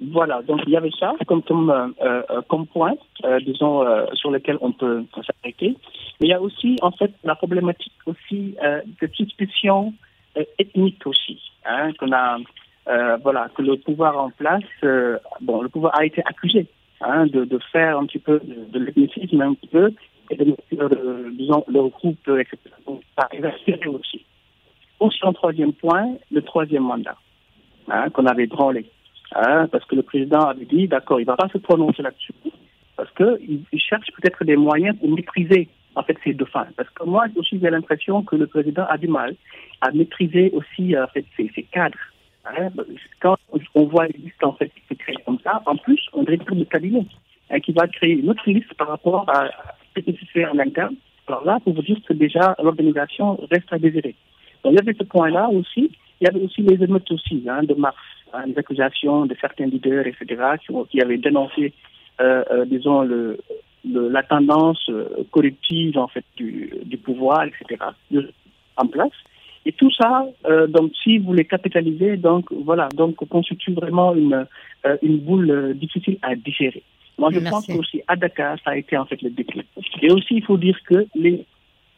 Voilà, 0.00 0.42
donc 0.42 0.60
il 0.66 0.72
y 0.72 0.76
avait 0.76 0.92
ça 0.98 1.14
comme, 1.26 1.42
comme, 1.42 1.70
euh, 1.70 1.88
euh, 2.02 2.42
comme 2.48 2.66
point, 2.66 2.94
euh, 3.24 3.40
disons, 3.40 3.84
sur 4.14 4.30
lequel 4.30 4.56
on 4.60 4.72
peut 4.72 5.04
s'arrêter. 5.14 5.76
Mais 6.20 6.28
il 6.28 6.30
y 6.30 6.34
a 6.34 6.40
aussi, 6.40 6.76
en 6.82 6.92
fait, 6.92 7.12
la 7.24 7.34
problématique 7.34 7.92
aussi 8.06 8.56
de 9.00 9.06
suspicion 9.12 9.92
ethnique 10.58 11.04
aussi, 11.06 11.40
hein, 11.64 11.90
qu'on 11.98 12.12
a, 12.12 12.38
voilà, 13.22 13.48
que 13.54 13.62
le 13.62 13.76
pouvoir 13.76 14.18
en 14.18 14.30
place, 14.30 14.62
bon, 15.40 15.62
le 15.62 15.68
pouvoir 15.68 15.98
a 15.98 16.04
été 16.04 16.22
accusé 16.24 16.66
hein, 17.00 17.26
de, 17.26 17.44
de, 17.44 17.58
faire 17.72 17.98
un 17.98 18.06
petit 18.06 18.20
peu 18.20 18.40
de, 18.44 18.78
l'ethnicisme 18.78 19.40
un 19.40 19.54
petit 19.54 19.68
peu 19.68 19.92
et 20.30 20.36
de 20.36 20.56
disons, 21.32 21.64
le 21.66 21.88
groupe, 21.88 22.28
etc. 22.28 22.58
Donc, 22.86 23.02
ça 23.16 23.28
aussi. 23.88 24.24
Aussi, 25.00 25.24
en 25.24 25.32
troisième 25.32 25.72
point, 25.72 26.14
le 26.30 26.42
troisième 26.42 26.84
mandat 26.84 27.16
hein, 27.88 28.10
qu'on 28.10 28.26
avait 28.26 28.46
branlé. 28.46 28.86
Hein, 29.34 29.68
parce 29.70 29.84
que 29.84 29.94
le 29.94 30.02
président 30.02 30.40
avait 30.40 30.64
dit, 30.64 30.88
d'accord, 30.88 31.20
il 31.20 31.24
ne 31.24 31.26
va 31.26 31.36
pas 31.36 31.48
se 31.48 31.58
prononcer 31.58 32.02
là-dessus, 32.02 32.32
parce 32.96 33.10
qu'il 33.12 33.62
il 33.70 33.80
cherche 33.80 34.06
peut-être 34.16 34.42
des 34.44 34.56
moyens 34.56 34.96
pour 34.98 35.10
maîtriser 35.10 35.68
en 35.94 36.02
fait 36.02 36.16
ces 36.24 36.32
deux 36.32 36.46
fins. 36.46 36.66
Parce 36.76 36.88
que 36.90 37.04
moi 37.04 37.26
aussi 37.36 37.58
j'ai 37.60 37.70
l'impression 37.70 38.22
que 38.22 38.36
le 38.36 38.46
président 38.46 38.86
a 38.88 38.96
du 38.96 39.08
mal 39.08 39.34
à 39.80 39.90
maîtriser 39.92 40.50
aussi 40.52 40.96
en 40.96 41.06
fait 41.08 41.24
ces, 41.36 41.62
cadres. 41.70 41.98
Hein. 42.46 42.70
Quand 43.20 43.36
on 43.74 43.84
voit 43.84 44.06
une 44.06 44.24
liste 44.24 44.42
en 44.42 44.52
fait 44.52 44.68
qui 44.68 44.82
se 44.88 44.94
crée 44.94 45.16
comme 45.26 45.38
ça, 45.44 45.62
en 45.66 45.76
plus 45.76 46.00
on 46.14 46.22
directeur 46.22 46.56
de 46.56 46.64
cabinet 46.64 47.04
hein, 47.50 47.60
qui 47.60 47.72
va 47.72 47.86
créer 47.86 48.14
une 48.14 48.30
autre 48.30 48.48
liste 48.48 48.72
par 48.74 48.88
rapport 48.88 49.28
à 49.28 49.50
ce 49.94 50.00
qui 50.00 50.12
se 50.12 50.24
fait 50.32 50.46
en 50.46 50.58
interne. 50.58 50.94
Alors 51.26 51.44
là, 51.44 51.58
pour 51.62 51.74
vous 51.74 51.82
dire 51.82 51.98
que 52.06 52.14
déjà 52.14 52.56
l'organisation 52.62 53.38
reste 53.50 53.70
à 53.70 53.78
désirer. 53.78 54.14
Donc 54.64 54.72
il 54.72 54.76
y 54.76 54.80
avait 54.80 54.96
ce 54.98 55.04
point-là 55.04 55.48
aussi. 55.50 55.90
Il 56.20 56.24
y 56.24 56.26
avait 56.26 56.40
aussi 56.40 56.62
les 56.62 56.82
émeutes 56.82 57.10
aussi 57.12 57.44
hein, 57.48 57.62
de 57.62 57.74
mars 57.74 57.96
les 58.46 58.58
accusations 58.58 59.26
de 59.26 59.36
certains 59.40 59.66
leaders, 59.66 60.06
etc., 60.06 60.26
qui, 60.60 60.72
qui 60.90 61.00
avaient 61.00 61.18
dénoncé, 61.18 61.72
euh, 62.20 62.44
euh, 62.50 62.64
disons, 62.64 63.02
le, 63.02 63.38
la 63.84 64.22
tendance 64.22 64.84
euh, 64.88 65.24
corrective 65.30 65.96
en 65.98 66.08
fait 66.08 66.24
du, 66.36 66.72
du 66.84 66.98
pouvoir, 66.98 67.44
etc., 67.44 67.82
en 68.76 68.86
place. 68.86 69.12
Et 69.66 69.72
tout 69.72 69.90
ça, 69.90 70.24
donc, 70.68 70.92
si 71.02 71.18
vous 71.18 71.34
les 71.34 71.44
capitalisez, 71.44 72.16
donc 72.16 72.50
voilà, 72.52 72.88
donc 72.94 73.16
constitue 73.28 73.72
vraiment 73.72 74.14
une 74.14 74.46
une 75.02 75.18
boule 75.18 75.74
difficile 75.74 76.16
à 76.22 76.34
digérer. 76.36 76.82
Moi, 77.18 77.30
je 77.32 77.40
pense 77.40 77.66
qu'aussi 77.66 78.00
à 78.06 78.16
Dakar, 78.16 78.56
ça 78.64 78.70
a 78.70 78.76
été 78.76 78.96
en 78.96 79.04
fait 79.04 79.20
le 79.20 79.28
déclic. 79.28 79.66
Et 80.00 80.10
aussi, 80.10 80.36
il 80.36 80.44
faut 80.44 80.56
dire 80.56 80.78
que 80.84 81.06
les 81.14 81.44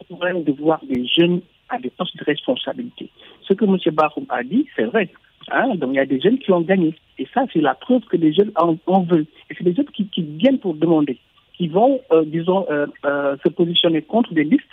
problèmes 0.09 0.43
de 0.43 0.53
voir 0.53 0.81
des 0.85 1.07
jeunes 1.07 1.43
à 1.69 1.79
des 1.79 1.91
postes 1.91 2.17
de 2.17 2.25
responsabilité. 2.25 3.11
Ce 3.43 3.53
que 3.55 3.65
M. 3.65 3.77
Baroum 3.93 4.27
a 4.29 4.43
dit, 4.43 4.67
c'est 4.75 4.85
vrai. 4.85 5.11
Hein, 5.49 5.75
donc 5.77 5.91
il 5.93 5.97
y 5.97 6.01
a 6.01 6.07
des 6.07 6.21
jeunes 6.21 6.39
qui 6.39 6.53
ont 6.53 6.61
gagné. 6.61 6.95
Et 7.19 7.27
ça, 7.35 7.43
c'est 7.53 7.61
la 7.61 7.75
preuve 7.75 8.03
que 8.03 8.17
les 8.17 8.33
jeunes 8.33 8.53
en, 8.57 9.03
veulent. 9.03 9.27
Et 9.51 9.55
c'est 9.57 9.65
des 9.65 9.75
jeunes 9.75 9.87
qui, 9.87 10.09
viennent 10.17 10.59
pour 10.59 10.75
demander, 10.75 11.19
qui 11.55 11.69
vont, 11.69 12.01
euh, 12.13 12.25
disons, 12.25 12.67
euh, 12.71 12.87
euh, 13.05 13.37
se 13.43 13.49
positionner 13.49 14.03
contre 14.03 14.35
des 14.35 14.45
listes 14.45 14.65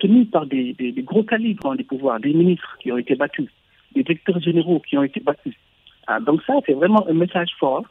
tenues 0.00 0.24
par 0.24 0.46
des, 0.46 0.74
gros 1.04 1.22
calibres 1.22 1.70
hein, 1.70 1.76
des 1.76 1.84
pouvoirs, 1.84 2.18
des 2.18 2.34
ministres 2.34 2.76
qui 2.82 2.90
ont 2.90 2.98
été 2.98 3.14
battus, 3.14 3.48
des 3.94 4.02
directeurs 4.02 4.40
généraux 4.40 4.80
qui 4.80 4.98
ont 4.98 5.04
été 5.04 5.20
battus. 5.20 5.54
Ah, 6.08 6.18
donc 6.18 6.42
ça, 6.44 6.54
c'est 6.66 6.72
vraiment 6.72 7.06
un 7.06 7.12
message 7.12 7.50
fort 7.56 7.84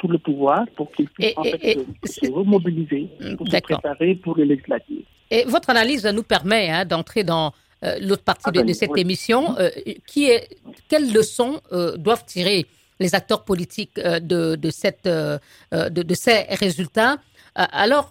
pour 0.00 0.12
le 0.12 0.18
pouvoir, 0.18 0.66
pour 0.76 0.92
qu'il 0.92 1.08
puisse 1.08 1.32
en 1.38 1.44
fait, 1.44 1.78
se, 2.04 2.30
remobiliser, 2.30 3.08
pour 3.38 3.48
se 3.48 3.56
préparer 3.58 4.16
pour 4.16 4.36
les 4.36 4.44
législatives. 4.44 5.04
Et 5.30 5.44
votre 5.44 5.70
analyse 5.70 6.04
nous 6.14 6.22
permet 6.22 6.68
hein, 6.68 6.84
d'entrer 6.84 7.24
dans 7.24 7.52
euh, 7.84 7.98
l'autre 8.00 8.22
partie 8.22 8.50
de, 8.50 8.72
cette 8.72 8.96
émission, 8.96 9.56
euh, 9.58 9.70
qui 10.06 10.30
est 10.30 10.48
quelles 10.88 11.12
leçons 11.12 11.60
euh, 11.72 11.96
doivent 11.96 12.24
tirer 12.24 12.66
les 13.00 13.14
acteurs 13.14 13.44
politiques 13.44 13.96
de, 13.98 14.54
de, 14.54 14.70
cette, 14.70 15.04
de, 15.08 16.14
ces 16.14 16.42
résultats? 16.50 17.18
Alors, 17.56 18.08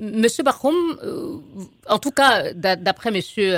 Monsieur 0.00 0.42
Bachoum, 0.42 0.74
en 1.88 1.98
tout 1.98 2.10
cas, 2.10 2.52
d'après 2.52 3.12
Monsieur 3.12 3.56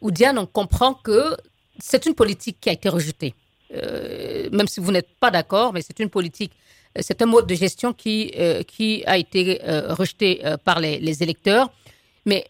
Oudiane, 0.00 0.38
on 0.38 0.46
comprend 0.46 0.94
que 0.94 1.36
c'est 1.78 2.04
une 2.06 2.14
politique 2.14 2.58
qui 2.60 2.68
a 2.68 2.72
été 2.72 2.88
rejetée. 2.88 3.34
même 4.52 4.66
si 4.66 4.80
vous 4.80 4.90
n'êtes 4.90 5.14
pas 5.20 5.30
d'accord, 5.30 5.72
mais 5.72 5.82
c'est 5.82 6.00
une 6.00 6.10
politique, 6.10 6.52
c'est 6.98 7.22
un 7.22 7.26
mode 7.26 7.46
de 7.46 7.54
gestion 7.54 7.92
qui, 7.92 8.32
qui 8.66 9.04
a 9.06 9.18
été 9.18 9.60
rejeté 10.00 10.42
par 10.64 10.80
les, 10.80 10.98
les 10.98 11.22
électeurs. 11.22 11.70
Mais 12.26 12.44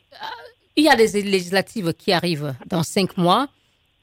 il 0.76 0.84
y 0.84 0.88
a 0.88 0.96
des 0.96 1.22
législatives 1.22 1.92
qui 1.94 2.12
arrivent 2.12 2.54
dans 2.66 2.82
cinq 2.82 3.16
mois. 3.16 3.48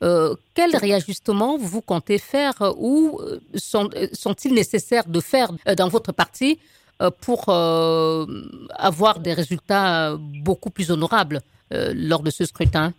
Euh, 0.02 0.36
quel 0.54 0.76
réajustement 0.78 1.58
vous 1.58 1.82
comptez 1.82 2.20
faire 2.20 2.56
ou 2.78 3.20
euh, 3.22 3.40
sont, 3.56 3.90
sont-ils 4.14 4.54
nécessaires 4.54 5.06
de 5.06 5.20
faire 5.20 5.52
euh, 5.68 5.76
dans 5.76 5.90
votre 5.90 6.14
parti 6.14 6.60
pour 7.22 7.48
avoir 7.48 9.22
des 9.22 9.34
résultats 9.34 10.18
beaucoup 10.44 10.70
plus 10.70 10.92
honorables 10.92 11.40
lors 11.72 12.22
de 12.22 12.30
ce 12.30 12.44
scrutin? 12.44 12.94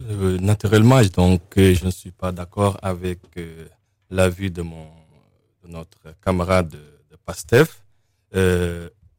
Naturellement, 0.00 1.02
donc, 1.14 1.42
je 1.56 1.84
ne 1.84 1.90
suis 1.90 2.12
pas 2.12 2.32
d'accord 2.32 2.78
avec 2.80 3.18
l'avis 4.08 4.50
de, 4.50 4.62
de 4.62 5.68
notre 5.68 5.98
camarade 6.24 6.70
de 6.70 7.16
PASTEF. 7.26 7.82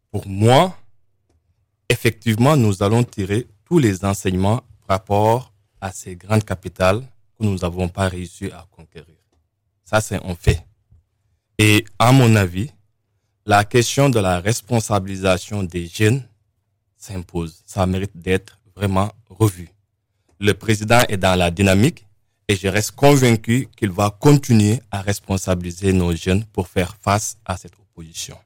pour 0.09 0.25
moi, 0.25 0.75
effectivement, 1.91 2.55
nous 2.55 2.81
allons 2.81 3.03
tirer 3.03 3.47
tous 3.65 3.77
les 3.77 4.05
enseignements 4.05 4.63
par 4.87 4.97
rapport 4.97 5.53
à 5.81 5.91
ces 5.91 6.15
grandes 6.15 6.45
capitales 6.45 7.01
que 7.37 7.45
nous 7.45 7.57
n'avons 7.57 7.89
pas 7.89 8.07
réussi 8.07 8.45
à 8.45 8.65
conquérir. 8.71 9.17
Ça, 9.83 9.99
c'est 9.99 10.23
un 10.23 10.35
fait. 10.35 10.65
Et 11.57 11.83
à 11.99 12.13
mon 12.13 12.35
avis, 12.37 12.71
la 13.45 13.65
question 13.65 14.09
de 14.09 14.19
la 14.19 14.39
responsabilisation 14.39 15.63
des 15.63 15.85
jeunes 15.85 16.23
s'impose. 16.97 17.61
Ça 17.65 17.85
mérite 17.85 18.15
d'être 18.15 18.59
vraiment 18.75 19.11
revu. 19.29 19.69
Le 20.39 20.53
président 20.53 21.01
est 21.09 21.17
dans 21.17 21.37
la 21.37 21.51
dynamique 21.51 22.05
et 22.47 22.55
je 22.55 22.67
reste 22.67 22.91
convaincu 22.91 23.67
qu'il 23.75 23.91
va 23.91 24.15
continuer 24.17 24.79
à 24.91 25.01
responsabiliser 25.01 25.91
nos 25.91 26.15
jeunes 26.15 26.45
pour 26.45 26.67
faire 26.67 26.95
face 27.01 27.37
à 27.43 27.57
cette 27.57 27.73
opposition. 27.77 28.37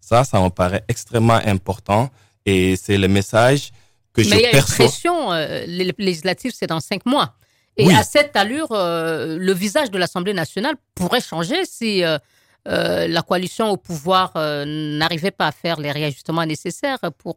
Ça, 0.00 0.24
ça 0.24 0.40
me 0.42 0.48
paraît 0.48 0.84
extrêmement 0.88 1.40
important 1.44 2.10
et 2.46 2.76
c'est 2.76 2.98
le 2.98 3.08
message 3.08 3.70
que 4.12 4.22
je 4.22 4.30
perçois. 4.30 4.36
Mais 4.36 4.50
il 4.50 4.52
y 4.52 4.56
a 4.56 4.58
une 4.58 4.64
pression 4.64 5.32
euh, 5.32 5.92
législative, 5.98 6.52
c'est 6.54 6.66
dans 6.66 6.80
cinq 6.80 7.04
mois. 7.06 7.34
Et 7.76 7.94
à 7.94 8.02
cette 8.02 8.34
allure, 8.34 8.72
euh, 8.72 9.38
le 9.38 9.52
visage 9.52 9.90
de 9.92 9.98
l'Assemblée 9.98 10.34
nationale 10.34 10.74
pourrait 10.96 11.20
changer 11.20 11.64
si 11.64 12.02
euh, 12.02 12.18
la 12.64 13.22
coalition 13.22 13.70
au 13.70 13.76
pouvoir 13.76 14.32
n'arrivait 14.66 15.30
pas 15.30 15.46
à 15.46 15.52
faire 15.52 15.78
les 15.78 15.92
réajustements 15.92 16.44
nécessaires 16.44 16.98
pour 17.18 17.36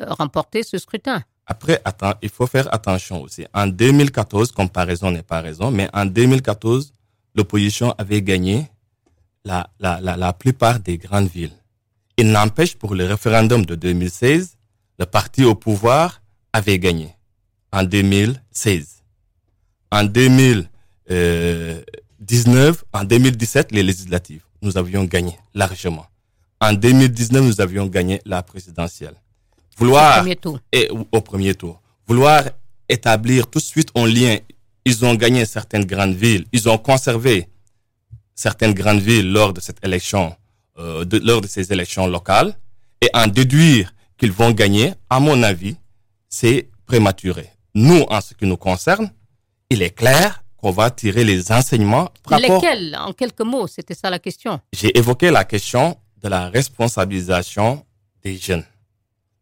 remporter 0.00 0.62
ce 0.62 0.78
scrutin. 0.78 1.22
Après, 1.46 1.82
attends, 1.84 2.14
il 2.22 2.30
faut 2.30 2.46
faire 2.46 2.72
attention 2.72 3.20
aussi. 3.22 3.46
En 3.52 3.66
2014, 3.66 4.52
comparaison 4.52 5.10
n'est 5.10 5.22
pas 5.22 5.40
raison, 5.42 5.70
mais 5.70 5.88
en 5.92 6.06
2014, 6.06 6.94
l'opposition 7.34 7.94
avait 7.98 8.22
gagné 8.22 8.68
la, 9.44 9.68
la, 9.80 10.00
la, 10.00 10.16
la 10.16 10.32
plupart 10.32 10.80
des 10.80 10.98
grandes 10.98 11.28
villes. 11.28 11.52
Il 12.16 12.30
n'empêche, 12.30 12.76
pour 12.76 12.94
le 12.94 13.06
référendum 13.06 13.64
de 13.64 13.74
2016, 13.74 14.56
le 14.98 15.06
parti 15.06 15.44
au 15.44 15.54
pouvoir 15.54 16.20
avait 16.52 16.78
gagné 16.78 17.16
en 17.72 17.84
2016. 17.84 19.02
En 19.90 20.04
2019, 20.04 22.84
en 22.92 23.04
2017, 23.04 23.72
les 23.72 23.82
législatives, 23.82 24.42
nous 24.60 24.76
avions 24.76 25.04
gagné 25.04 25.38
largement. 25.54 26.04
En 26.60 26.74
2019, 26.74 27.42
nous 27.42 27.60
avions 27.60 27.86
gagné 27.86 28.20
la 28.24 28.42
présidentielle. 28.42 29.14
Vouloir, 29.76 30.18
au 30.18 30.20
premier 30.20 30.36
tour. 30.36 30.60
Et, 30.72 30.88
au 30.90 31.20
premier 31.20 31.54
tour. 31.54 31.80
Vouloir 32.06 32.44
établir 32.88 33.46
tout 33.48 33.58
de 33.58 33.64
suite 33.64 33.90
un 33.94 34.06
lien. 34.06 34.38
Ils 34.84 35.04
ont 35.04 35.14
gagné 35.14 35.44
certaines 35.46 35.84
grandes 35.84 36.14
villes. 36.14 36.46
Ils 36.52 36.68
ont 36.68 36.78
conservé 36.78 37.48
certaines 38.34 38.74
grandes 38.74 39.00
villes 39.00 39.32
lors 39.32 39.52
de 39.52 39.60
cette 39.60 39.84
élection 39.84 40.36
euh, 40.82 41.04
de, 41.04 41.18
lors 41.18 41.40
de 41.40 41.46
ces 41.46 41.72
élections 41.72 42.06
locales 42.08 42.54
et 43.00 43.08
en 43.14 43.28
déduire 43.28 43.94
qu'ils 44.18 44.32
vont 44.32 44.50
gagner, 44.50 44.94
à 45.08 45.20
mon 45.20 45.42
avis, 45.44 45.76
c'est 46.28 46.68
prématuré. 46.86 47.50
Nous, 47.74 48.04
en 48.08 48.20
ce 48.20 48.34
qui 48.34 48.46
nous 48.46 48.56
concerne, 48.56 49.10
il 49.70 49.80
est 49.82 49.90
clair 49.90 50.42
qu'on 50.56 50.72
va 50.72 50.90
tirer 50.90 51.22
les 51.24 51.52
enseignements. 51.52 52.08
Lesquels 52.30 52.96
En 52.98 53.12
quelques 53.12 53.42
mots, 53.42 53.66
c'était 53.68 53.94
ça 53.94 54.10
la 54.10 54.18
question. 54.18 54.60
J'ai 54.72 54.96
évoqué 54.98 55.30
la 55.30 55.44
question 55.44 55.96
de 56.20 56.28
la 56.28 56.48
responsabilisation 56.48 57.84
des 58.24 58.36
jeunes. 58.36 58.64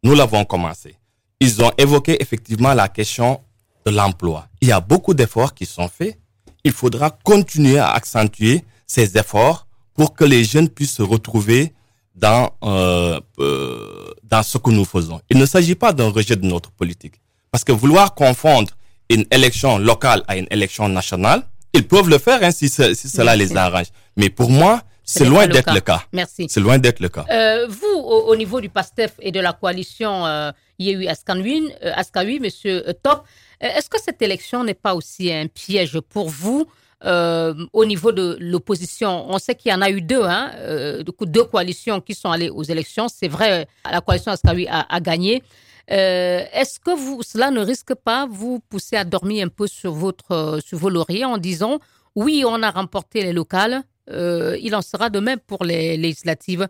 Nous 0.03 0.14
l'avons 0.14 0.44
commencé. 0.44 0.94
Ils 1.40 1.62
ont 1.62 1.72
évoqué 1.79 2.20
effectivement 2.22 2.74
la 2.74 2.88
question 2.88 3.40
de 3.87 3.90
l'emploi. 3.92 4.46
Il 4.61 4.68
y 4.68 4.72
a 4.72 4.81
beaucoup 4.81 5.14
d'efforts 5.14 5.55
qui 5.55 5.64
sont 5.64 5.88
faits. 5.88 6.18
Il 6.64 6.72
faudra 6.72 7.11
continuer 7.11 7.79
à 7.79 7.90
accentuer 7.92 8.62
ces 8.87 9.16
efforts 9.16 9.66
pour 10.00 10.14
que 10.14 10.24
les 10.24 10.44
jeunes 10.44 10.70
puissent 10.70 10.94
se 10.94 11.02
retrouver 11.02 11.74
dans, 12.14 12.48
euh, 12.64 13.20
euh, 13.38 14.10
dans 14.24 14.42
ce 14.42 14.56
que 14.56 14.70
nous 14.70 14.86
faisons. 14.86 15.20
Il 15.28 15.36
ne 15.36 15.44
s'agit 15.44 15.74
pas 15.74 15.92
d'un 15.92 16.08
rejet 16.08 16.36
de 16.36 16.46
notre 16.46 16.70
politique. 16.70 17.16
Parce 17.50 17.64
que 17.64 17.72
vouloir 17.72 18.14
confondre 18.14 18.70
une 19.10 19.26
élection 19.30 19.76
locale 19.76 20.22
à 20.26 20.38
une 20.38 20.46
élection 20.50 20.88
nationale, 20.88 21.42
ils 21.74 21.86
peuvent 21.86 22.08
le 22.08 22.16
faire 22.16 22.42
hein, 22.42 22.50
si, 22.50 22.70
si 22.70 23.08
cela 23.10 23.36
les 23.36 23.54
arrange. 23.54 23.88
Mais 24.16 24.30
pour 24.30 24.48
moi, 24.48 24.80
c'est 25.04 25.26
loin 25.26 25.46
d'être 25.46 25.74
le 25.74 25.80
cas. 25.80 26.02
Merci. 26.14 26.46
C'est 26.48 26.60
loin 26.60 26.78
d'être 26.78 27.00
le 27.00 27.10
cas. 27.10 27.26
Euh, 27.30 27.66
vous, 27.68 27.98
au, 27.98 28.34
niveau 28.36 28.62
du 28.62 28.70
PASTEF 28.70 29.12
et 29.20 29.32
de 29.32 29.40
la 29.40 29.52
coalition 29.52 30.24
euh, 30.24 30.50
Yehu 30.78 31.08
Askawi, 31.08 31.68
euh, 31.84 32.38
Monsieur 32.40 32.84
Top, 33.02 33.24
est-ce 33.60 33.90
que 33.90 34.00
cette 34.00 34.22
élection 34.22 34.64
n'est 34.64 34.72
pas 34.72 34.94
aussi 34.94 35.30
un 35.30 35.46
piège 35.46 36.00
pour 36.00 36.30
vous 36.30 36.66
euh, 37.04 37.54
au 37.72 37.86
niveau 37.86 38.12
de 38.12 38.36
l'opposition. 38.40 39.24
On 39.28 39.38
sait 39.38 39.54
qu'il 39.54 39.72
y 39.72 39.74
en 39.74 39.80
a 39.80 39.90
eu 39.90 40.02
deux, 40.02 40.22
hein, 40.22 40.50
euh, 40.58 41.02
deux 41.22 41.44
coalitions 41.44 42.00
qui 42.00 42.14
sont 42.14 42.30
allées 42.30 42.50
aux 42.50 42.62
élections. 42.62 43.08
C'est 43.08 43.28
vrai, 43.28 43.66
la 43.90 44.02
coalition 44.02 44.32
Askawi 44.32 44.66
a, 44.68 45.00
gagné. 45.00 45.42
Euh, 45.90 46.40
Est-ce 46.52 46.78
que 46.78 46.90
cela 47.22 47.50
ne 47.50 47.60
risque 47.60 47.94
pas 47.94 48.26
vous 48.28 48.60
pousser 48.70 48.96
à 48.96 49.04
dormir 49.04 49.46
un 49.46 49.48
peu 49.48 49.66
sur, 49.66 49.92
votre, 49.92 50.58
sur 50.62 50.76
vos 50.76 50.90
lauriers 50.90 51.24
en 51.24 51.38
disant 51.38 51.78
oui, 52.16 52.44
on 52.46 52.62
a 52.62 52.70
remporté 52.70 53.22
les 53.22 53.32
locales, 53.32 53.82
il 54.08 54.74
en 54.74 54.82
sera 54.82 55.08
de 55.08 55.20
même 55.20 55.38
pour 55.38 55.64
les 55.64 55.96
législatives? 55.96 56.66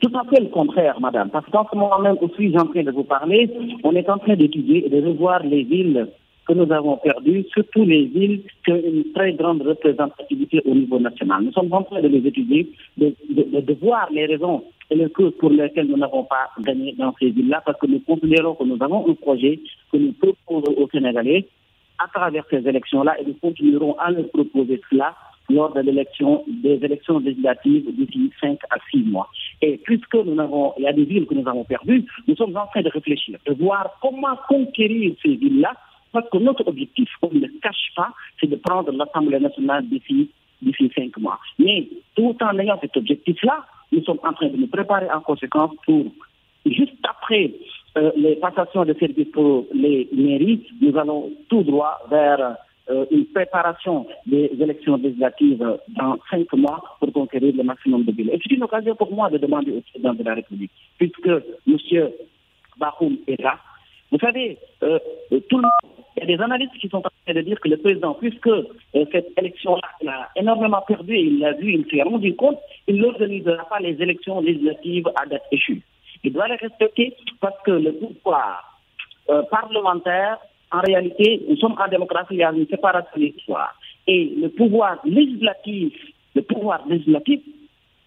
Tout 0.00 0.12
à 0.18 0.24
fait 0.28 0.40
le 0.40 0.48
contraire, 0.48 1.00
madame. 1.00 1.30
Parce 1.30 1.46
qu'en 1.50 1.66
ce 1.70 1.76
moment 1.76 1.98
même 2.00 2.16
aussi, 2.20 2.50
j'ai 2.50 2.58
en 2.58 2.66
train 2.66 2.82
de 2.82 2.90
vous 2.90 3.04
parler, 3.04 3.50
on 3.84 3.94
est 3.94 4.08
en 4.08 4.18
train 4.18 4.34
d'étudier 4.34 4.86
et 4.86 4.88
de 4.88 5.06
revoir 5.06 5.44
les 5.44 5.62
villes 5.62 6.08
que 6.46 6.52
nous 6.52 6.70
avons 6.72 6.96
perdu, 6.98 7.44
surtout 7.52 7.84
les 7.84 8.04
villes 8.04 8.42
qui 8.64 8.72
ont 8.72 8.76
une 8.84 9.12
très 9.12 9.32
grande 9.32 9.62
représentativité 9.62 10.62
au 10.64 10.74
niveau 10.74 10.98
national. 11.00 11.42
Nous 11.42 11.52
sommes 11.52 11.72
en 11.72 11.82
train 11.82 12.00
de 12.00 12.08
les 12.08 12.26
étudier, 12.26 12.70
de, 12.96 13.14
de, 13.30 13.60
de 13.60 13.72
voir 13.74 14.08
les 14.12 14.26
raisons 14.26 14.62
et 14.90 14.94
les 14.94 15.10
causes 15.10 15.34
pour 15.38 15.50
lesquelles 15.50 15.88
nous 15.88 15.96
n'avons 15.96 16.24
pas 16.24 16.50
gagné 16.60 16.92
dans 16.96 17.12
ces 17.18 17.30
villes-là, 17.30 17.62
parce 17.66 17.78
que 17.80 17.86
nous 17.86 18.00
considérons 18.00 18.54
que 18.54 18.64
nous 18.64 18.78
avons 18.80 19.08
un 19.10 19.14
projet 19.14 19.58
que 19.90 19.96
nous 19.96 20.12
proposons 20.12 20.72
aux 20.76 20.88
Sénégalais 20.90 21.46
à 21.98 22.08
travers 22.08 22.44
ces 22.50 22.66
élections-là 22.68 23.20
et 23.20 23.24
nous 23.24 23.34
continuerons 23.34 23.96
à 23.98 24.10
leur 24.10 24.28
proposer 24.28 24.80
cela 24.90 25.14
lors 25.48 25.72
de 25.72 25.80
l'élection, 25.80 26.44
des 26.48 26.74
élections 26.82 27.18
législatives 27.20 27.86
d'ici 27.94 28.32
5 28.40 28.58
à 28.70 28.76
6 28.90 28.98
mois. 29.04 29.28
Et 29.62 29.78
puisque 29.78 30.14
nous 30.14 30.38
avons, 30.40 30.72
il 30.76 30.84
y 30.84 30.88
a 30.88 30.92
des 30.92 31.04
villes 31.04 31.26
que 31.26 31.34
nous 31.34 31.48
avons 31.48 31.64
perdues, 31.64 32.04
nous 32.26 32.34
sommes 32.36 32.56
en 32.56 32.66
train 32.66 32.82
de 32.82 32.90
réfléchir, 32.90 33.38
de 33.46 33.54
voir 33.54 33.90
comment 34.02 34.36
conquérir 34.48 35.14
ces 35.22 35.36
villes-là 35.36 35.72
que 36.22 36.38
notre 36.38 36.66
objectif, 36.66 37.08
on 37.22 37.30
ne 37.32 37.40
le 37.40 37.52
cache 37.62 37.92
pas, 37.94 38.12
c'est 38.40 38.48
de 38.48 38.56
prendre 38.56 38.92
l'Assemblée 38.92 39.40
nationale 39.40 39.86
d'ici 39.88 40.30
d'ici 40.62 40.90
cinq 40.96 41.16
mois. 41.18 41.38
Mais 41.58 41.88
tout 42.14 42.36
en 42.40 42.58
ayant 42.58 42.78
cet 42.80 42.96
objectif-là, 42.96 43.64
nous 43.92 44.02
sommes 44.02 44.20
en 44.22 44.32
train 44.32 44.48
de 44.48 44.56
nous 44.56 44.66
préparer 44.66 45.10
en 45.10 45.20
conséquence 45.20 45.72
pour, 45.84 46.06
juste 46.64 46.94
après 47.08 47.52
euh, 47.96 48.10
les 48.16 48.36
passations 48.36 48.84
de 48.84 48.94
services 48.94 49.28
pour 49.32 49.66
les 49.72 50.08
mairies, 50.12 50.66
nous 50.80 50.96
allons 50.98 51.30
tout 51.48 51.62
droit 51.62 51.98
vers 52.10 52.56
euh, 52.90 53.04
une 53.10 53.26
préparation 53.26 54.06
des 54.26 54.50
élections 54.60 54.96
législatives 54.96 55.64
dans 55.88 56.16
cinq 56.30 56.52
mois 56.54 56.82
pour 57.00 57.12
conquérir 57.12 57.54
le 57.56 57.62
maximum 57.62 58.04
de 58.04 58.12
villes. 58.12 58.30
Et 58.32 58.40
c'est 58.42 58.54
une 58.54 58.62
occasion 58.62 58.94
pour 58.96 59.12
moi 59.12 59.30
de 59.30 59.38
demander 59.38 59.72
au 59.72 59.80
président 59.80 60.14
de 60.14 60.22
la 60.22 60.34
République, 60.34 60.72
puisque 60.98 61.26
M. 61.26 62.10
Bahoum 62.78 63.16
est 63.26 63.40
là, 63.40 63.58
vous 64.12 64.18
savez, 64.18 64.56
euh, 64.82 64.98
tout 65.48 65.56
le 65.56 65.62
monde 65.62 65.95
il 66.16 66.20
y 66.20 66.32
a 66.32 66.36
des 66.36 66.42
analystes 66.42 66.76
qui 66.78 66.88
sont 66.88 66.98
en 66.98 67.02
train 67.02 67.34
de 67.34 67.40
dire 67.42 67.60
que 67.60 67.68
le 67.68 67.76
président, 67.76 68.14
puisque 68.14 68.46
euh, 68.46 68.64
cette 69.12 69.32
élection-là 69.36 69.88
a 70.08 70.28
énormément 70.36 70.80
perdu 70.86 71.14
et 71.14 71.24
il 71.24 71.40
l'a 71.40 71.52
vu, 71.52 71.74
il 71.74 71.86
s'est 71.90 72.02
rendu 72.02 72.34
compte, 72.34 72.58
il 72.86 72.96
n'organisera 72.96 73.64
pas 73.68 73.80
les 73.80 74.00
élections 74.00 74.40
législatives 74.40 75.08
à 75.14 75.26
date 75.26 75.42
échue. 75.52 75.82
Il 76.24 76.32
doit 76.32 76.48
les 76.48 76.56
respecter 76.56 77.14
parce 77.40 77.60
que 77.64 77.72
le 77.72 77.92
pouvoir 77.92 78.80
euh, 79.28 79.42
parlementaire, 79.50 80.38
en 80.72 80.80
réalité, 80.80 81.42
nous 81.48 81.56
sommes 81.56 81.76
en 81.78 81.88
démocratie, 81.88 82.34
il 82.34 82.38
y 82.38 82.44
a 82.44 82.50
une 82.50 82.66
séparation 82.66 83.10
des 83.16 83.34
pouvoirs. 83.44 83.78
Et 84.06 84.32
le 84.40 84.48
pouvoir 84.48 84.98
législatif, 85.04 85.92
le 86.34 86.42
pouvoir 86.42 86.86
législatif 86.88 87.40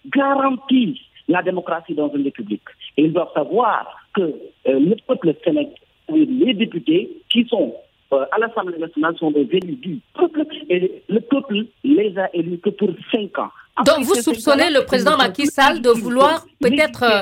garantit 0.08 1.00
la 1.28 1.43
démocratie 1.43 1.93
dans 1.93 2.12
une 2.12 2.24
république. 2.24 2.67
Et 2.98 3.04
ils 3.04 3.13
doivent 3.13 3.34
savoir 3.36 3.86
que 4.15 4.22
euh, 4.22 4.34
le 4.65 4.95
peuple 5.08 5.36
sénégalais, 5.43 5.76
les 6.12 6.54
députés 6.56 7.10
qui 7.32 7.45
sont 7.45 7.76
euh, 8.12 8.26
à 8.32 8.39
l'Assemblée 8.39 8.78
nationale 8.80 9.15
sont 9.17 9.32
des 9.32 9.48
élus 9.52 9.76
du 9.76 10.00
peuple 10.15 10.43
et 10.69 11.04
le 11.08 11.19
peuple 11.19 11.65
les 11.84 12.17
a 12.17 12.30
élus 12.34 12.58
que 12.60 12.69
pour 12.72 12.89
cinq 13.12 13.38
ans. 13.38 13.50
Après 13.76 13.95
Donc 13.95 14.06
vous 14.06 14.15
soupçonnez 14.15 14.72
le 14.72 14.84
président 14.84 15.15
Macky 15.15 15.45
Sall 15.45 15.82
de 15.82 15.89
vouloir 15.89 16.45
peut-être 16.60 17.04
euh, 17.04 17.22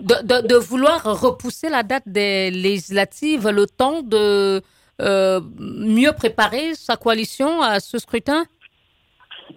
de, 0.00 0.26
de, 0.26 0.46
de, 0.46 0.56
vouloir 0.56 1.02
repousser 1.20 1.68
la 1.70 1.82
date 1.82 2.04
des 2.06 2.50
législatives, 2.50 3.48
le 3.48 3.66
temps 3.66 4.02
de 4.02 4.60
euh, 5.00 5.40
mieux 5.58 6.12
préparer 6.12 6.74
sa 6.74 6.96
coalition 6.96 7.60
à 7.62 7.80
ce 7.80 7.98
scrutin? 7.98 8.44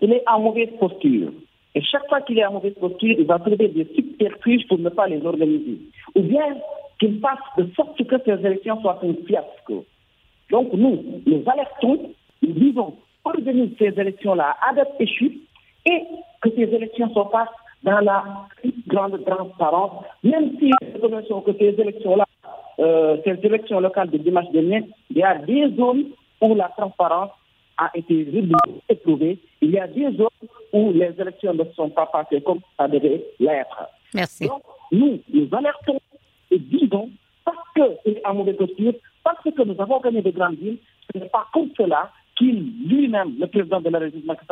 Il 0.01 0.11
est 0.13 0.23
en 0.27 0.39
mauvaise 0.39 0.69
posture. 0.79 1.31
Et 1.75 1.81
chaque 1.83 2.07
fois 2.07 2.21
qu'il 2.21 2.39
est 2.39 2.45
en 2.45 2.53
mauvaise 2.53 2.73
posture, 2.79 3.15
il 3.19 3.25
va 3.25 3.37
trouver 3.39 3.67
des 3.67 3.87
subterfuges 3.95 4.67
pour 4.67 4.79
ne 4.79 4.89
pas 4.89 5.07
les 5.07 5.23
organiser. 5.25 5.79
Ou 6.15 6.21
bien 6.21 6.55
qu'il 6.99 7.19
fasse 7.19 7.39
de 7.57 7.69
sorte 7.75 7.97
que 8.05 8.15
ces 8.25 8.45
élections 8.45 8.81
soient 8.81 8.99
un 9.03 9.13
fiasco. 9.25 9.85
Donc 10.49 10.73
nous, 10.73 11.21
nous 11.25 11.43
alertons, 11.45 12.11
nous 12.41 12.53
disons, 12.53 12.95
organiser 13.23 13.75
ces 13.77 13.99
élections-là 13.99 14.55
à 14.67 14.73
date 14.73 14.93
échue 14.99 15.39
et 15.85 16.03
que 16.41 16.49
ces 16.55 16.63
élections 16.63 17.09
se 17.09 17.31
passent 17.31 17.47
dans 17.83 17.99
la 17.99 18.47
grande 18.87 19.23
transparence, 19.25 20.03
même 20.23 20.57
si 20.59 20.65
nous 20.65 20.93
reconnaissons 21.01 21.41
que 21.41 21.53
ces 21.53 21.79
élections-là, 21.79 22.25
euh, 22.79 23.17
ces 23.23 23.45
élections 23.45 23.79
locales 23.79 24.09
de 24.09 24.17
dimanche 24.17 24.51
dernier, 24.51 24.83
il 25.09 25.17
y 25.17 25.23
a 25.23 25.35
des 25.35 25.73
zones 25.75 26.05
où 26.41 26.55
la 26.55 26.69
transparence 26.77 27.31
a 27.77 27.89
été 27.95 28.27
éprouvée. 28.89 29.39
Il 29.61 29.71
y 29.71 29.79
a 29.79 29.87
des 29.87 30.11
zones 30.17 30.27
où 30.73 30.91
les 30.91 31.13
élections 31.17 31.53
ne 31.53 31.63
sont 31.75 31.89
pas 31.89 32.05
passées 32.07 32.41
comme 32.41 32.59
ça 32.77 32.87
devait 32.87 33.23
l'être. 33.39 33.89
Merci. 34.13 34.47
Donc, 34.47 34.63
nous, 34.91 35.19
nous 35.33 35.47
alertons 35.53 35.99
et 36.51 36.59
disons, 36.59 37.09
parce 37.45 37.57
qu'il 37.73 38.13
est 38.13 38.25
en 38.25 38.33
mauvaise 38.33 38.57
posture, 38.57 38.93
parce 39.29 39.55
que 39.55 39.63
nous 39.63 39.75
avons 39.79 39.99
gagné 39.99 40.21
de 40.21 40.31
grandes 40.31 40.55
villes, 40.57 40.77
ce 41.13 41.19
n'est 41.19 41.29
pas 41.29 41.45
comme 41.53 41.69
cela 41.77 42.11
qu'il, 42.37 42.57
lui-même, 42.87 43.35
le 43.39 43.47
président 43.47 43.81
de 43.81 43.89
la 43.89 43.99
République 43.99 44.25
Macky 44.25 44.45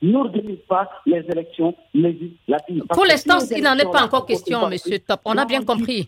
n'organise 0.00 0.58
pas 0.68 0.88
les 1.06 1.24
élections 1.32 1.74
législatives. 1.92 2.84
Pour 2.90 3.04
l'instant, 3.04 3.38
il 3.56 3.62
n'en 3.64 3.76
est 3.76 3.90
pas 3.90 4.04
encore 4.04 4.26
question, 4.26 4.68
Monsieur 4.68 4.98
Top. 5.00 5.20
On 5.24 5.36
a 5.36 5.44
bien 5.44 5.64
compris. 5.64 6.06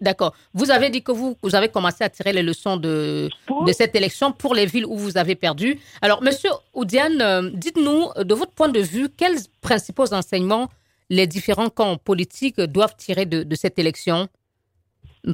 D'accord. 0.00 0.34
Vous 0.54 0.70
avez 0.70 0.88
dit 0.90 1.02
que 1.02 1.10
vous, 1.10 1.36
vous 1.42 1.54
avez 1.56 1.68
commencé 1.68 2.04
à 2.04 2.08
tirer 2.08 2.32
les 2.32 2.42
leçons 2.44 2.76
de, 2.76 3.28
de 3.66 3.72
cette 3.72 3.96
élection 3.96 4.30
pour 4.30 4.54
les 4.54 4.66
villes 4.66 4.86
où 4.86 4.96
vous 4.96 5.18
avez 5.18 5.34
perdu. 5.34 5.80
Alors, 6.00 6.22
Monsieur 6.22 6.50
Oudiane, 6.74 7.20
euh, 7.20 7.50
dites-nous, 7.52 8.22
de 8.22 8.34
votre 8.34 8.52
point 8.52 8.68
de 8.68 8.80
vue, 8.80 9.08
quels 9.08 9.38
principaux 9.60 10.12
enseignements 10.14 10.68
les 11.10 11.26
différents 11.26 11.70
camps 11.70 11.96
politiques 11.96 12.60
doivent 12.60 12.94
tirer 12.96 13.26
de, 13.26 13.42
de 13.42 13.54
cette 13.56 13.78
élection? 13.80 14.28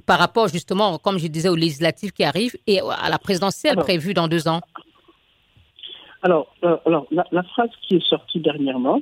Par 0.01 0.19
rapport 0.19 0.49
justement, 0.49 0.99
comme 0.99 1.19
je 1.19 1.27
disais, 1.27 1.49
aux 1.49 1.57
législatives 1.57 2.13
qui 2.13 2.25
arrivent 2.25 2.57
et 2.67 2.81
à 2.81 3.09
la 3.09 3.19
présidentielle 3.19 3.73
alors, 3.73 3.85
prévue 3.85 4.15
dans 4.15 4.29
deux 4.29 4.49
ans 4.49 4.61
Alors, 6.23 6.55
euh, 6.65 6.77
alors 6.87 7.07
la, 7.11 7.25
la, 7.31 7.43
phrase 7.43 7.71
qui 7.83 7.97
est 7.97 8.07
sortie 8.07 8.41
dernièrement 8.41 9.01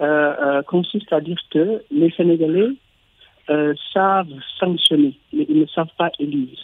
euh, 0.00 0.34
euh, 0.40 0.62
consiste 0.62 1.12
à 1.12 1.20
dire 1.20 1.38
que 1.50 1.82
les 1.90 2.10
Sénégalais 2.12 2.70
euh, 3.50 3.74
savent 3.92 4.32
sanctionner, 4.58 5.18
mais 5.32 5.46
ils 5.48 5.60
ne 5.60 5.66
savent 5.66 5.94
pas 5.98 6.10
élire. 6.18 6.58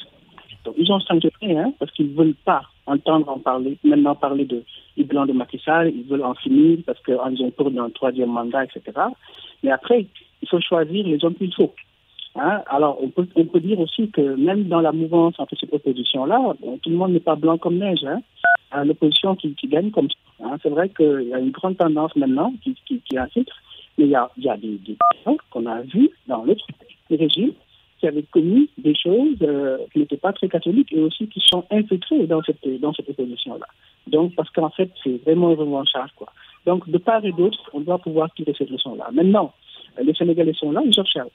Donc, 0.64 0.74
ils 0.78 0.90
ont 0.90 1.00
sanctionné 1.00 1.58
hein, 1.58 1.72
parce 1.78 1.90
qu'ils 1.92 2.10
ne 2.12 2.16
veulent 2.16 2.34
pas 2.44 2.62
entendre 2.86 3.28
en 3.28 3.38
parler, 3.38 3.76
maintenant 3.84 4.14
parler 4.14 4.44
de, 4.44 4.64
du 4.96 5.04
bilan 5.04 5.26
de 5.26 5.32
Macky 5.32 5.60
Sall, 5.64 5.92
ils 5.94 6.04
veulent 6.04 6.24
en 6.24 6.34
finir 6.34 6.78
parce 6.86 6.98
qu'ils 7.02 7.42
ont 7.42 7.50
peur 7.50 7.70
d'un 7.70 7.90
troisième 7.90 8.30
mandat, 8.30 8.64
etc. 8.64 8.82
Mais 9.62 9.70
après, 9.70 10.06
il 10.42 10.48
faut 10.48 10.60
choisir 10.60 11.06
les 11.06 11.22
hommes 11.24 11.34
qu'il 11.34 11.54
faut. 11.54 11.74
Hein? 12.40 12.62
Alors, 12.68 12.98
on 13.02 13.08
peut, 13.08 13.26
dire 13.60 13.80
aussi 13.80 14.10
que 14.10 14.20
même 14.36 14.64
dans 14.64 14.80
la 14.80 14.92
mouvance 14.92 15.34
entre 15.38 15.56
cette 15.58 15.72
opposition-là, 15.72 16.54
bon, 16.60 16.78
tout 16.78 16.90
le 16.90 16.96
monde 16.96 17.12
n'est 17.12 17.20
pas 17.20 17.34
blanc 17.34 17.58
comme 17.58 17.78
neige. 17.78 18.04
Hein? 18.04 18.84
L'opposition 18.84 19.34
qui, 19.34 19.54
gagne 19.64 19.90
comme 19.90 20.08
ça. 20.08 20.44
Hein? 20.44 20.56
C'est 20.62 20.68
vrai 20.68 20.88
qu'il 20.90 21.28
y 21.28 21.34
a 21.34 21.38
une 21.38 21.50
grande 21.50 21.76
tendance 21.76 22.14
maintenant 22.14 22.52
qui, 22.62 22.74
qui, 22.86 23.02
mais 23.98 24.04
il 24.04 24.10
y 24.10 24.14
a, 24.14 24.56
des, 24.56 24.78
des 24.78 24.96
qu'on 25.50 25.66
a 25.66 25.80
vus 25.82 26.10
dans 26.28 26.44
l'autre 26.44 26.64
régime 27.10 27.52
qui 27.98 28.06
avaient 28.06 28.22
commis 28.22 28.70
des 28.78 28.94
choses 28.94 29.38
euh, 29.42 29.78
qui 29.92 29.98
n'étaient 29.98 30.16
pas 30.16 30.32
très 30.32 30.48
catholiques 30.48 30.92
et 30.92 31.00
aussi 31.00 31.26
qui 31.26 31.40
sont 31.44 31.64
infiltrés 31.70 32.26
dans 32.28 32.40
cette, 32.42 32.64
dans 32.80 32.92
cette 32.92 33.08
opposition-là. 33.08 33.66
Donc, 34.06 34.36
parce 34.36 34.50
qu'en 34.50 34.70
fait, 34.70 34.90
c'est 35.02 35.20
vraiment 35.24 35.48
revanchard, 35.54 36.14
quoi. 36.14 36.28
Donc, 36.64 36.88
de 36.88 36.98
part 36.98 37.24
et 37.24 37.32
d'autre, 37.32 37.58
on 37.72 37.80
doit 37.80 37.98
pouvoir 37.98 38.32
tirer 38.34 38.54
cette 38.56 38.70
leçon-là. 38.70 39.08
Maintenant, 39.12 39.52
les 40.00 40.14
Sénégalais 40.14 40.52
sont 40.54 40.70
là, 40.70 40.80
ils 40.84 40.98
observent. 41.00 41.30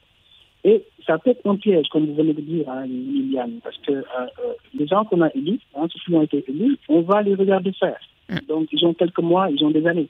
Et 0.63 0.83
ça 1.05 1.17
peut 1.17 1.31
être 1.31 1.45
un 1.45 1.57
piège, 1.57 1.87
comme 1.89 2.05
vous 2.05 2.15
venez 2.15 2.33
de 2.33 2.41
dire, 2.41 2.69
hein, 2.69 2.85
Liliane, 2.85 3.59
parce 3.63 3.77
que 3.85 3.91
euh, 3.91 4.03
euh, 4.15 4.53
les 4.77 4.87
gens 4.87 5.03
qu'on 5.03 5.21
a 5.21 5.29
élus, 5.35 5.59
hein, 5.75 5.87
ceux 5.91 5.99
qui 6.05 6.15
ont 6.15 6.21
été 6.21 6.43
élus, 6.47 6.77
on 6.87 7.01
va 7.01 7.21
les 7.21 7.35
regarder 7.35 7.73
faire. 7.73 7.99
Mm. 8.29 8.37
Donc, 8.47 8.67
ils 8.71 8.85
ont 8.85 8.93
quelques 8.93 9.19
mois, 9.19 9.49
ils 9.49 9.63
ont 9.65 9.71
des 9.71 9.85
années. 9.85 10.07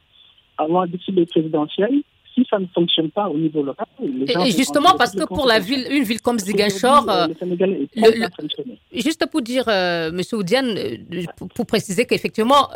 Avant 0.59 0.85
d'ici 0.85 1.11
les 1.11 1.25
présidentielles, 1.25 2.01
si 2.35 2.45
ça 2.49 2.59
ne 2.59 2.67
fonctionne 2.67 3.09
pas 3.09 3.29
au 3.29 3.37
niveau 3.37 3.63
local, 3.63 3.85
les 3.99 4.27
gens 4.27 4.43
Et 4.43 4.51
justement, 4.51 4.95
parce 4.97 5.13
que 5.15 5.25
pour 5.25 5.45
la 5.47 5.59
ville, 5.59 5.87
une 5.89 6.03
ville 6.03 6.21
comme 6.21 6.37
Ziguinchor, 6.39 7.07
euh. 7.09 7.27
Juste 8.91 9.25
pour 9.31 9.41
dire, 9.41 9.65
euh, 9.67 10.11
Monsieur 10.11 10.37
Oudiane, 10.37 10.75
euh, 10.77 11.23
pour, 11.37 11.47
pour 11.49 11.65
préciser 11.65 12.05
qu'effectivement, 12.05 12.69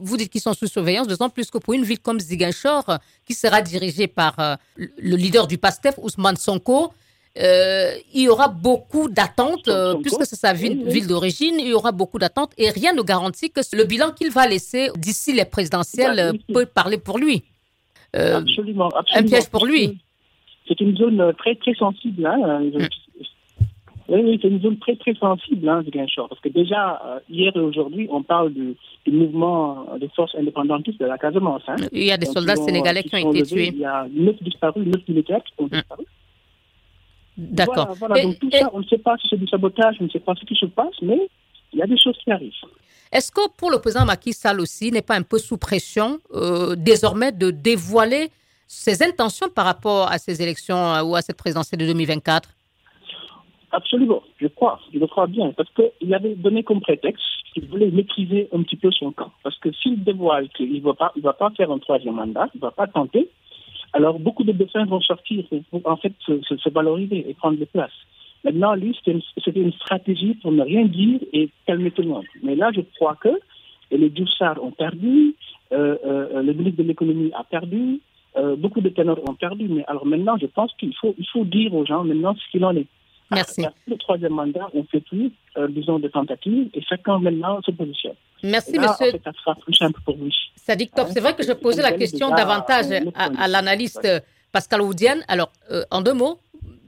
vous 0.00 0.16
dites 0.16 0.30
qu'ils 0.30 0.40
sont 0.40 0.52
sous 0.52 0.66
surveillance, 0.66 1.08
d'autant 1.08 1.30
plus 1.30 1.50
que 1.50 1.58
pour 1.58 1.74
une 1.74 1.84
ville 1.84 2.00
comme 2.00 2.20
Ziguinchor, 2.20 2.84
qui 3.26 3.34
sera 3.34 3.60
dirigée 3.60 4.06
par 4.06 4.34
le 4.76 4.86
le 5.14 5.16
leader 5.16 5.46
du 5.46 5.58
PASTEF, 5.58 5.96
Ousmane 6.02 6.36
Sonko, 6.36 6.92
euh, 7.40 7.90
il 8.12 8.22
y 8.22 8.28
aura 8.28 8.48
beaucoup 8.48 9.08
d'attentes, 9.08 9.66
euh, 9.68 9.96
puisque 9.96 10.24
c'est 10.24 10.36
sa 10.36 10.52
ville, 10.52 10.78
oui, 10.78 10.82
oui. 10.86 10.92
ville 10.92 11.06
d'origine, 11.08 11.56
il 11.58 11.68
y 11.68 11.72
aura 11.74 11.90
beaucoup 11.90 12.18
d'attentes 12.18 12.52
et 12.58 12.70
rien 12.70 12.92
ne 12.92 13.02
garantit 13.02 13.50
que 13.50 13.60
le 13.76 13.84
bilan 13.84 14.12
qu'il 14.12 14.30
va 14.30 14.46
laisser 14.46 14.90
d'ici 14.96 15.32
les 15.32 15.44
présidentielles 15.44 16.30
oui, 16.32 16.54
peut 16.54 16.66
parler 16.66 16.98
pour 16.98 17.18
lui. 17.18 17.42
Euh, 18.16 18.36
absolument, 18.38 18.88
absolument. 18.90 19.28
piège 19.28 19.48
pour 19.50 19.66
lui. 19.66 19.98
C'est 20.68 20.80
une 20.80 20.96
zone 20.96 21.32
très 21.36 21.56
très 21.56 21.74
sensible. 21.74 22.24
Hein, 22.24 22.62
zone- 22.72 22.88
Oui, 24.08 24.20
oui, 24.22 24.38
c'est 24.40 24.48
une 24.48 24.60
zone 24.60 24.78
très 24.78 24.96
très 24.96 25.14
sensible, 25.14 25.68
hein, 25.68 25.82
Ziguinchor. 25.82 26.28
Parce 26.28 26.40
que 26.40 26.50
déjà, 26.50 27.00
hier 27.28 27.52
et 27.56 27.58
aujourd'hui, 27.58 28.06
on 28.10 28.22
parle 28.22 28.52
du, 28.52 28.76
du 29.06 29.12
mouvement 29.12 29.86
des 29.98 30.08
forces 30.14 30.34
indépendantistes 30.36 31.00
de 31.00 31.06
la 31.06 31.18
Casamance. 31.18 31.62
Hein. 31.66 31.76
il 31.90 32.04
y 32.04 32.12
a 32.12 32.16
des 32.16 32.26
Donc, 32.26 32.34
soldats 32.34 32.56
sénégalais 32.56 33.02
qui 33.02 33.08
qui 33.08 33.24
ont 33.24 33.32
été 33.32 33.42
tués. 33.44 33.68
Il 33.74 33.80
y 33.80 33.84
a 33.84 34.06
neuf 34.14 34.36
disparus, 34.42 34.86
neuf 34.86 35.02
militaires 35.08 35.42
qui 35.42 35.52
ont 35.58 35.66
Mm. 35.66 35.80
D'accord. 37.36 37.94
Voilà, 37.98 38.22
donc 38.22 38.38
tout 38.38 38.48
et- 38.52 38.58
ça, 38.58 38.70
on 38.72 38.80
ne 38.80 38.84
sait 38.84 38.98
pas 38.98 39.16
si 39.20 39.28
c'est 39.28 39.36
du 39.36 39.46
sabotage, 39.48 39.96
on 40.00 40.04
ne 40.04 40.08
sait 40.10 40.20
pas 40.20 40.34
ce 40.34 40.44
qui 40.44 40.54
se 40.54 40.66
passe, 40.66 40.94
mais 41.02 41.28
il 41.72 41.78
y 41.78 41.82
a 41.82 41.86
des 41.86 41.98
choses 41.98 42.16
qui 42.22 42.30
arrivent. 42.30 42.52
Est-ce 43.12 43.30
que 43.30 43.48
pour 43.56 43.70
le 43.70 43.78
président 43.78 44.04
Macky 44.04 44.32
Sall 44.32 44.60
aussi 44.60 44.90
n'est 44.90 45.02
pas 45.02 45.16
un 45.16 45.22
peu 45.22 45.38
sous 45.38 45.58
pression 45.58 46.18
euh, 46.32 46.74
désormais 46.76 47.32
de 47.32 47.50
dévoiler 47.50 48.30
ses 48.66 49.02
intentions 49.02 49.48
par 49.48 49.64
rapport 49.66 50.10
à 50.10 50.18
ces 50.18 50.42
élections 50.42 50.76
euh, 50.76 51.02
ou 51.02 51.14
à 51.14 51.22
cette 51.22 51.36
présidentielle 51.36 51.80
de 51.80 51.86
2024 51.86 52.48
Absolument, 53.72 54.22
je 54.40 54.46
crois, 54.46 54.78
je 54.92 55.00
le 55.00 55.06
crois 55.08 55.26
bien, 55.26 55.52
parce 55.56 55.68
qu'il 55.70 56.14
avait 56.14 56.36
donné 56.36 56.62
comme 56.62 56.80
prétexte 56.80 57.24
qu'il 57.52 57.66
voulait 57.66 57.90
maîtriser 57.90 58.48
un 58.52 58.62
petit 58.62 58.76
peu 58.76 58.90
son 58.92 59.10
camp. 59.10 59.32
Parce 59.42 59.58
que 59.58 59.72
s'il 59.72 60.04
dévoile 60.04 60.48
qu'il 60.50 60.72
ne 60.72 60.80
va 60.80 60.94
pas, 60.94 61.12
il 61.16 61.22
va 61.22 61.32
pas 61.32 61.50
faire 61.56 61.72
un 61.72 61.78
troisième 61.78 62.14
mandat, 62.14 62.48
il 62.54 62.58
ne 62.58 62.62
va 62.62 62.70
pas 62.70 62.86
tenter, 62.86 63.28
alors 63.94 64.18
beaucoup 64.18 64.44
de 64.44 64.52
dessins 64.52 64.84
vont 64.84 65.00
sortir 65.00 65.44
pour, 65.70 65.80
en 65.84 65.96
fait 65.96 66.12
se, 66.26 66.42
se- 66.42 66.56
se 66.56 66.68
valoriser 66.68 67.24
et 67.28 67.34
prendre 67.34 67.56
des 67.58 67.66
places. 67.66 67.98
Maintenant, 68.44 68.74
lui, 68.74 68.94
c'était 68.94 69.58
une, 69.60 69.72
stratégie 69.72 70.34
pour 70.34 70.52
ne 70.52 70.62
rien 70.62 70.84
dire 70.84 71.18
et 71.32 71.48
calmer 71.66 71.90
tout 71.92 72.02
le 72.02 72.08
monde. 72.08 72.26
Mais 72.42 72.54
là, 72.54 72.70
je 72.76 72.82
crois 72.96 73.16
que 73.16 73.30
les 73.90 74.10
Djoussard 74.14 74.62
ont 74.62 74.70
perdu, 74.70 75.34
euh, 75.72 75.96
euh, 76.04 76.42
le 76.42 76.52
ministre 76.52 76.82
de 76.82 76.86
l'économie 76.88 77.30
a 77.34 77.44
perdu, 77.44 78.00
euh, 78.36 78.54
beaucoup 78.56 78.82
de 78.82 78.90
ténors 78.90 79.20
ont 79.26 79.34
perdu. 79.34 79.68
Mais 79.68 79.84
alors 79.86 80.04
maintenant, 80.04 80.36
je 80.38 80.46
pense 80.46 80.72
qu'il 80.74 80.94
faut, 80.94 81.14
il 81.16 81.26
faut 81.32 81.44
dire 81.44 81.72
aux 81.74 81.86
gens 81.86 82.04
maintenant 82.04 82.34
ce 82.34 82.50
qu'il 82.50 82.64
en 82.66 82.76
est. 82.76 82.86
Merci. 83.30 83.64
Après 83.64 83.80
le 83.88 83.96
troisième 83.96 84.32
mandat, 84.32 84.68
on 84.74 84.84
fait 84.84 85.00
plus, 85.00 85.32
euh, 85.56 85.68
disons, 85.68 85.98
de 85.98 86.08
tentatives 86.08 86.68
et 86.74 86.82
chacun 86.82 87.18
maintenant 87.18 87.60
se 87.62 87.70
positionne. 87.70 88.14
Merci, 88.42 88.72
là, 88.74 88.88
en 88.88 88.90
monsieur 88.92 89.12
fait, 89.12 89.22
ça 89.24 89.32
sera 89.32 89.54
plus 89.54 89.74
simple 89.74 90.00
pour 90.04 90.16
lui. 90.16 90.34
Top. 90.94 91.08
C'est 91.12 91.20
vrai 91.20 91.34
que 91.34 91.42
je 91.42 91.52
posais 91.52 91.82
la 91.82 91.92
question 91.92 92.30
davantage 92.30 92.90
euh, 92.90 93.00
le 93.00 93.10
à, 93.14 93.30
à 93.44 93.48
l'analyste 93.48 94.06
Pascal 94.52 94.82
Oudiane. 94.82 95.22
Alors, 95.28 95.50
euh, 95.70 95.84
en 95.90 96.00
deux 96.00 96.12
mots, 96.12 96.38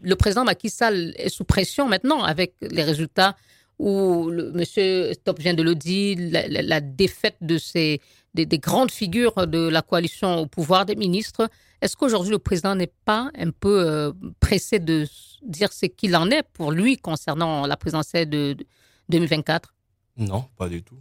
le 0.03 0.15
président 0.15 0.45
Macky 0.45 0.71
Sall 0.71 1.13
est 1.17 1.29
sous 1.29 1.45
pression 1.45 1.87
maintenant 1.89 2.23
avec 2.23 2.55
les 2.61 2.83
résultats 2.83 3.35
où 3.79 4.31
le, 4.31 4.53
monsieur 4.53 5.13
Top 5.25 5.39
vient 5.39 5.55
de 5.55 5.63
le 5.63 5.75
dire, 5.75 6.17
la, 6.21 6.47
la- 6.49 6.63
la 6.63 6.81
défaite 6.81 7.37
de 7.41 7.59
ces, 7.59 8.01
des, 8.35 8.47
des 8.47 8.59
grandes 8.59 8.91
figures 8.91 9.47
de 9.47 9.69
la 9.69 9.83
coalition 9.83 10.39
au 10.41 10.47
pouvoir 10.47 10.87
des 10.87 10.97
ministres. 10.97 11.49
Est-ce 11.83 11.97
qu'aujourd'hui 11.97 12.31
le 12.33 12.39
président 12.39 12.75
n'est 12.75 12.93
pas 13.05 13.31
un 13.37 13.51
peu 13.51 13.83
euh, 13.87 14.13
pressé 14.41 14.79
de 14.79 15.07
dire 15.43 15.73
ce 15.73 15.87
qu'il 15.87 16.17
en 16.17 16.31
est 16.31 16.43
pour 16.55 16.73
lui 16.73 16.97
concernant 16.97 17.67
la 17.67 17.77
présidentielle 17.77 18.31
de, 18.31 18.55
de 18.59 18.67
2024 19.11 19.75
Non, 20.17 20.47
pas 20.57 20.69
du 20.69 20.83
tout. 20.83 20.99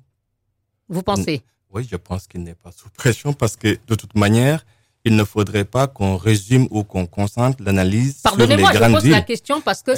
Vous 0.89 1.01
pensez? 1.01 1.41
Oui, 1.71 1.87
je 1.89 1.95
pense 1.95 2.27
qu'il 2.27 2.43
n'est 2.43 2.55
pas 2.55 2.71
sous 2.71 2.89
pression 2.89 3.33
parce 3.33 3.55
que 3.55 3.77
de 3.87 3.95
toute 3.95 4.15
manière, 4.15 4.65
il 5.05 5.15
ne 5.15 5.23
faudrait 5.23 5.65
pas 5.65 5.87
qu'on 5.87 6.17
résume 6.17 6.67
ou 6.71 6.83
qu'on 6.83 7.05
concentre 7.05 7.63
l'analyse 7.63 8.19
sur 8.19 8.31
les 8.31 8.37
Pardonnez-moi, 8.37 8.71
je 8.73 8.77
grandes 8.79 8.93
pose 8.93 9.07
la 9.07 9.17
villes. 9.17 9.25
question 9.25 9.61
parce 9.61 9.83
que 9.83 9.91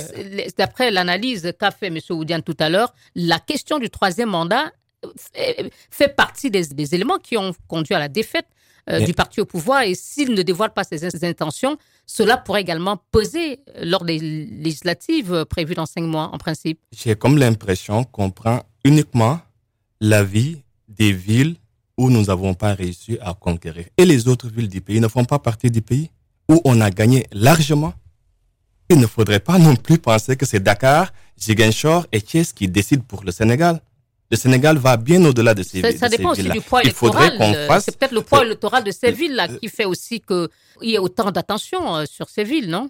d'après 0.57 0.91
l'analyse 0.91 1.53
qu'a 1.57 1.71
fait 1.71 1.87
M. 1.87 1.97
Oudiane 2.09 2.43
tout 2.43 2.57
à 2.59 2.69
l'heure, 2.69 2.93
la 3.15 3.39
question 3.39 3.79
du 3.79 3.89
troisième 3.89 4.29
mandat 4.29 4.71
fait, 5.89 6.09
partie 6.09 6.51
des, 6.51 6.67
des 6.67 6.93
éléments 6.93 7.19
qui 7.19 7.37
ont 7.37 7.53
conduit 7.67 7.95
à 7.95 7.99
la 7.99 8.09
défaite 8.09 8.47
euh, 8.89 8.99
du 9.01 9.13
parti 9.13 9.41
au 9.41 9.45
pouvoir 9.45 9.81
et 9.81 9.95
s'il 9.95 10.33
ne 10.33 10.41
dévoile 10.41 10.71
pas 10.71 10.83
ses, 10.85 11.25
intentions, 11.25 11.77
cela 12.05 12.37
pourrait 12.37 12.61
également 12.61 12.97
peser 13.11 13.59
lors 13.81 14.05
des 14.05 14.17
législatives 14.19 15.45
prévues 15.45 15.73
dans 15.73 15.85
cinq 15.85 16.03
mois 16.03 16.29
en 16.33 16.37
principe. 16.37 16.79
J'ai 16.95 17.15
comme 17.15 17.37
l'impression 17.37 18.05
qu'on 18.05 18.29
prend 18.29 18.63
uniquement 18.85 19.41
la 19.99 20.23
vie 20.23 20.61
des 20.87 21.11
villes 21.11 21.57
où 21.97 22.09
nous 22.09 22.23
n'avons 22.25 22.53
pas 22.53 22.73
réussi 22.73 23.17
à 23.21 23.33
conquérir. 23.33 23.85
Et 23.97 24.05
les 24.05 24.27
autres 24.27 24.47
villes 24.49 24.69
du 24.69 24.81
pays 24.81 24.99
ne 24.99 25.07
font 25.07 25.25
pas 25.25 25.39
partie 25.39 25.71
du 25.71 25.81
pays 25.81 26.09
où 26.49 26.61
on 26.63 26.79
a 26.81 26.89
gagné 26.91 27.25
largement. 27.31 27.93
Il 28.89 28.99
ne 28.99 29.07
faudrait 29.07 29.39
pas 29.41 29.57
non 29.57 29.75
plus 29.75 29.97
penser 29.97 30.37
que 30.37 30.45
c'est 30.45 30.61
Dakar, 30.61 31.11
Ziguinchor 31.39 32.05
et 32.11 32.21
Thiès 32.21 32.53
qui 32.53 32.67
décident 32.67 33.03
pour 33.05 33.23
le 33.23 33.31
Sénégal. 33.31 33.81
Le 34.29 34.37
Sénégal 34.37 34.77
va 34.77 34.97
bien 34.97 35.23
au-delà 35.25 35.53
de 35.53 35.63
ces, 35.63 35.81
Ça, 35.81 35.91
ça 35.97 36.09
dépend 36.09 36.31
aussi 36.31 36.43
du 36.43 36.61
poids 36.61 36.81
Il 36.83 36.91
faudrait 36.91 37.27
électoral. 37.27 37.53
qu'on 37.53 37.57
euh, 37.57 37.67
fasse... 37.67 37.85
C'est 37.85 37.97
peut-être 37.97 38.11
le 38.13 38.21
poids 38.21 38.39
euh, 38.39 38.45
électoral 38.45 38.83
de 38.83 38.91
ces 38.91 39.07
euh, 39.07 39.11
villes-là 39.11 39.47
qui 39.47 39.67
fait 39.69 39.85
aussi 39.85 40.19
qu'il 40.21 40.49
y 40.81 40.95
ait 40.95 40.99
autant 40.99 41.31
d'attention 41.31 42.05
sur 42.05 42.29
ces 42.29 42.43
villes, 42.43 42.69
non? 42.69 42.89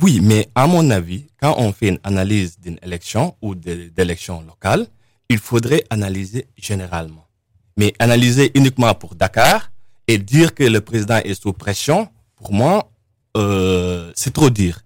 Oui, 0.00 0.20
mais 0.20 0.48
à 0.54 0.66
mon 0.66 0.90
avis, 0.90 1.26
quand 1.40 1.54
on 1.58 1.72
fait 1.72 1.88
une 1.88 1.98
analyse 2.02 2.58
d'une 2.58 2.78
élection 2.82 3.36
ou 3.42 3.54
de- 3.54 3.90
d'élection 3.94 4.42
locale, 4.42 4.86
il 5.28 5.38
faudrait 5.38 5.84
analyser 5.90 6.46
généralement. 6.56 7.26
Mais 7.76 7.94
analyser 7.98 8.50
uniquement 8.54 8.94
pour 8.94 9.14
Dakar 9.14 9.70
et 10.06 10.18
dire 10.18 10.54
que 10.54 10.64
le 10.64 10.80
président 10.80 11.18
est 11.24 11.40
sous 11.40 11.52
pression, 11.52 12.08
pour 12.36 12.52
moi, 12.52 12.90
euh, 13.36 14.12
c'est 14.14 14.32
trop 14.32 14.50
dire. 14.50 14.80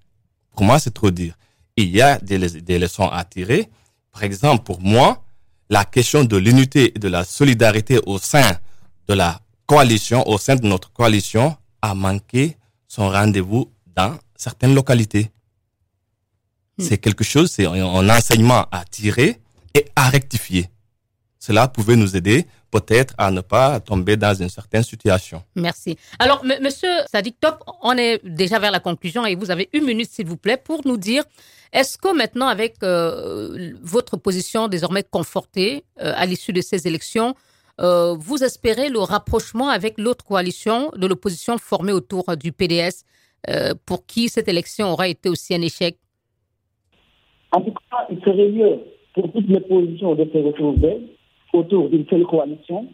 Pour 0.53 0.65
moi, 0.65 0.79
c'est 0.79 0.93
trop 0.95 1.11
dire. 1.11 1.35
Il 1.77 1.89
y 1.91 2.01
a 2.01 2.19
des, 2.19 2.39
des 2.39 2.79
leçons 2.79 3.09
à 3.09 3.25
tirer. 3.25 3.69
Par 4.13 4.23
exemple, 4.23 4.63
pour 4.65 4.81
moi, 4.81 5.23
la 5.69 5.85
question 5.85 6.25
de 6.25 6.37
l'unité 6.37 6.93
et 6.95 6.99
de 6.99 7.09
la 7.09 7.25
solidarité 7.25 7.99
au 8.07 8.19
sein 8.19 8.59
de 9.09 9.15
la 9.15 9.41
coalition, 9.67 10.27
au 10.29 10.39
sein 10.39 10.57
de 10.57 10.67
notre 10.67 10.93
coalition, 10.93 11.57
a 11.83 11.95
manqué 11.95 12.57
son 12.89 13.09
rendez-vous 13.11 13.71
dans 13.95 14.17
certaines 14.37 14.75
localités. 14.75 15.31
Hmm. 16.79 16.85
C'est 16.85 16.99
quelque 16.99 17.25
chose, 17.25 17.51
c'est 17.51 17.67
un 17.67 18.09
enseignement 18.09 18.67
à 18.71 18.85
tirer 18.85 19.41
et 19.75 19.87
à 19.97 20.09
rectifier. 20.09 20.71
Cela 21.39 21.69
pouvait 21.69 21.97
nous 21.97 22.17
aider 22.17 22.47
peut-être 22.71 23.15
à 23.19 23.31
ne 23.31 23.41
pas 23.41 23.81
tomber 23.81 24.17
dans 24.17 24.35
une 24.35 24.49
certaine 24.49 24.83
situation. 24.83 25.43
Merci. 25.55 25.97
Alors, 26.19 26.43
m- 26.45 26.59
monsieur 26.63 26.89
Sadik 27.11 27.39
Top, 27.41 27.63
on 27.83 27.93
est 27.97 28.21
déjà 28.25 28.59
vers 28.59 28.71
la 28.71 28.81
conclusion 28.81 29.25
et 29.25 29.35
vous 29.35 29.51
avez 29.51 29.69
une 29.73 29.85
minute, 29.85 30.11
s'il 30.11 30.27
vous 30.27 30.37
plaît, 30.37 30.57
pour 30.57 30.81
nous 30.87 30.97
dire 30.97 31.23
est-ce 31.73 31.99
que 31.99 32.15
maintenant, 32.17 32.47
avec 32.47 32.77
euh, 32.83 33.73
votre 33.83 34.17
position 34.17 34.69
désormais 34.69 35.03
confortée 35.03 35.85
euh, 36.01 36.13
à 36.17 36.27
l'issue 36.27 36.53
de 36.53 36.61
ces 36.61 36.87
élections, 36.87 37.35
euh, 37.81 38.15
vous 38.19 38.43
espérez 38.43 38.89
le 38.89 39.01
rapprochement 39.01 39.69
avec 39.69 39.99
l'autre 39.99 40.25
coalition 40.25 40.91
de 40.97 41.07
l'opposition 41.07 41.59
formée 41.59 41.93
autour 41.93 42.37
du 42.37 42.53
PDS, 42.53 43.05
euh, 43.51 43.75
pour 43.85 44.07
qui 44.07 44.29
cette 44.29 44.49
élection 44.49 44.91
aura 44.93 45.09
été 45.09 45.29
aussi 45.29 45.55
un 45.55 45.61
échec? 45.61 45.99
En 47.53 47.61
tout 47.61 47.73
cas, 47.91 48.07
il 48.11 48.19
serait 48.21 48.49
mieux 48.49 48.79
pour 49.15 49.31
toutes 49.33 49.49
les 49.49 49.61
positions 49.61 50.15
de 50.15 50.25
se 50.25 50.39
retrouver 50.39 51.16
autour 51.53 51.89
d'une 51.89 52.07
seule 52.09 52.25
coalition. 52.27 52.87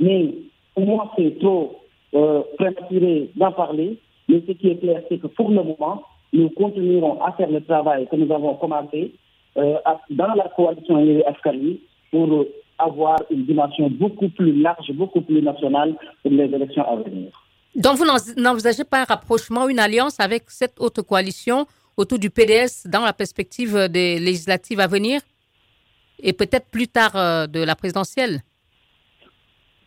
Mais 0.00 0.32
pour 0.74 0.86
moi, 0.86 1.12
c'est 1.16 1.38
trop 1.38 1.80
euh, 2.14 2.42
prématuré 2.58 3.30
d'en 3.36 3.52
parler. 3.52 3.98
Mais 4.28 4.42
ce 4.46 4.52
qui 4.52 4.68
est 4.68 4.76
clair, 4.80 5.02
c'est 5.08 5.18
que 5.18 5.26
pour 5.28 5.48
le 5.50 5.62
moment, 5.62 6.02
nous 6.32 6.50
continuerons 6.50 7.22
à 7.22 7.32
faire 7.32 7.50
le 7.50 7.62
travail 7.62 8.06
que 8.10 8.16
nous 8.16 8.32
avons 8.34 8.54
commencé 8.56 9.12
euh, 9.56 9.76
dans 10.10 10.34
la 10.34 10.48
coalition 10.56 10.96
Askari 11.26 11.80
pour 12.10 12.30
euh, 12.32 12.48
avoir 12.78 13.18
une 13.30 13.44
dimension 13.46 13.88
beaucoup 13.88 14.28
plus 14.28 14.52
large, 14.52 14.90
beaucoup 14.92 15.20
plus 15.22 15.40
nationale 15.42 15.94
pour 16.22 16.32
les 16.32 16.44
élections 16.44 16.84
à 16.86 16.96
venir. 16.96 17.30
Donc, 17.74 17.96
vous 17.96 18.04
n'en- 18.04 18.16
n'envisagez 18.42 18.84
pas 18.84 19.00
un 19.02 19.04
rapprochement, 19.04 19.68
une 19.68 19.78
alliance 19.78 20.18
avec 20.20 20.44
cette 20.48 20.78
autre 20.80 21.02
coalition 21.02 21.66
autour 21.96 22.18
du 22.18 22.28
PDS 22.30 22.86
dans 22.86 23.02
la 23.02 23.12
perspective 23.14 23.88
des 23.90 24.18
législatives 24.18 24.80
à 24.80 24.86
venir? 24.86 25.20
Et 26.20 26.32
peut-être 26.32 26.66
plus 26.70 26.88
tard 26.88 27.16
euh, 27.16 27.46
de 27.46 27.62
la 27.62 27.74
présidentielle 27.74 28.40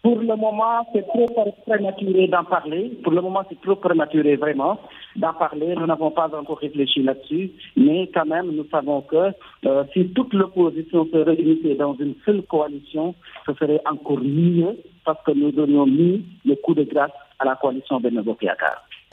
pour 0.02 0.18
le 0.18 0.36
moment, 0.38 0.88
c'est 0.94 1.06
trop 1.08 1.26
prématuré 1.68 2.28
d'en 2.28 2.46
parler. 2.46 2.98
Pour 3.04 3.12
le 3.12 3.22
moment, 3.22 3.44
c'est 3.50 3.60
trop 3.62 3.76
prématuré 3.76 4.38
vraiment 4.38 4.80
d'en 5.18 5.34
parler. 5.34 5.76
Nous 5.76 5.86
n'avons 5.86 6.12
pas 6.12 6.30
encore 6.34 6.60
réfléchi 6.60 7.04
là-dessus. 7.04 7.52
Mais 7.76 8.10
quand 8.14 8.26
même, 8.26 8.50
nous 8.52 8.66
savons 8.72 9.02
que 9.02 9.34
euh, 9.66 9.84
si 9.94 10.08
toute 10.10 10.34
l'opposition 10.34 11.06
se 11.12 11.18
réunissait 11.18 11.76
dans 11.76 11.96
une 11.96 12.16
seule 12.26 12.44
coalition, 12.44 13.14
ce 13.46 13.54
serait 13.56 13.82
encore 13.86 14.22
mieux 14.22 14.78
parce 15.04 15.22
que 15.26 15.32
nous 15.32 15.52
aurions 15.60 15.86
mis 15.86 16.26
le 16.46 16.56
coup 16.56 16.74
de 16.74 16.84
grâce 16.84 17.12
à 17.38 17.46
la 17.46 17.56
coalition 17.56 18.00
Benoît 18.00 18.24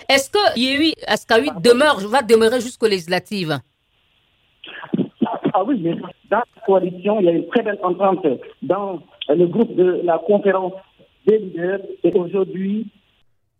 Est-ce 0.08 0.30
que 0.30 0.58
Yehui 0.58 0.94
Askawi 1.08 1.50
demeure, 1.60 1.98
va 2.08 2.22
demeurer 2.22 2.60
jusqu'aux 2.60 2.86
législatives? 2.86 3.58
Ah 5.58 5.64
oui, 5.64 5.80
mais 5.80 5.94
dans 6.30 6.36
la 6.36 6.44
coalition, 6.66 7.18
il 7.18 7.24
y 7.24 7.28
a 7.30 7.32
une 7.32 7.46
très 7.48 7.62
belle 7.62 7.78
entente 7.82 8.26
dans 8.60 9.00
le 9.28 9.46
groupe 9.46 9.74
de 9.74 10.02
la 10.04 10.18
conférence 10.18 10.74
des 11.26 11.38
leaders. 11.38 11.80
Et 12.04 12.12
aujourd'hui, 12.12 12.86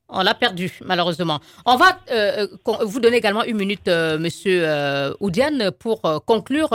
on 0.09 0.23
l'a 0.23 0.35
perdu, 0.35 0.71
malheureusement. 0.85 1.41
On 1.65 1.77
va 1.77 1.99
euh, 2.13 2.47
euh, 2.69 2.85
vous 2.85 3.01
donner 3.01 3.17
également 3.17 3.45
une 3.45 3.57
minute, 3.57 3.89
euh, 3.89 4.19
Monsieur 4.19 4.63
Oudiane, 5.21 5.71
pour 5.81 6.03
conclure. 6.27 6.69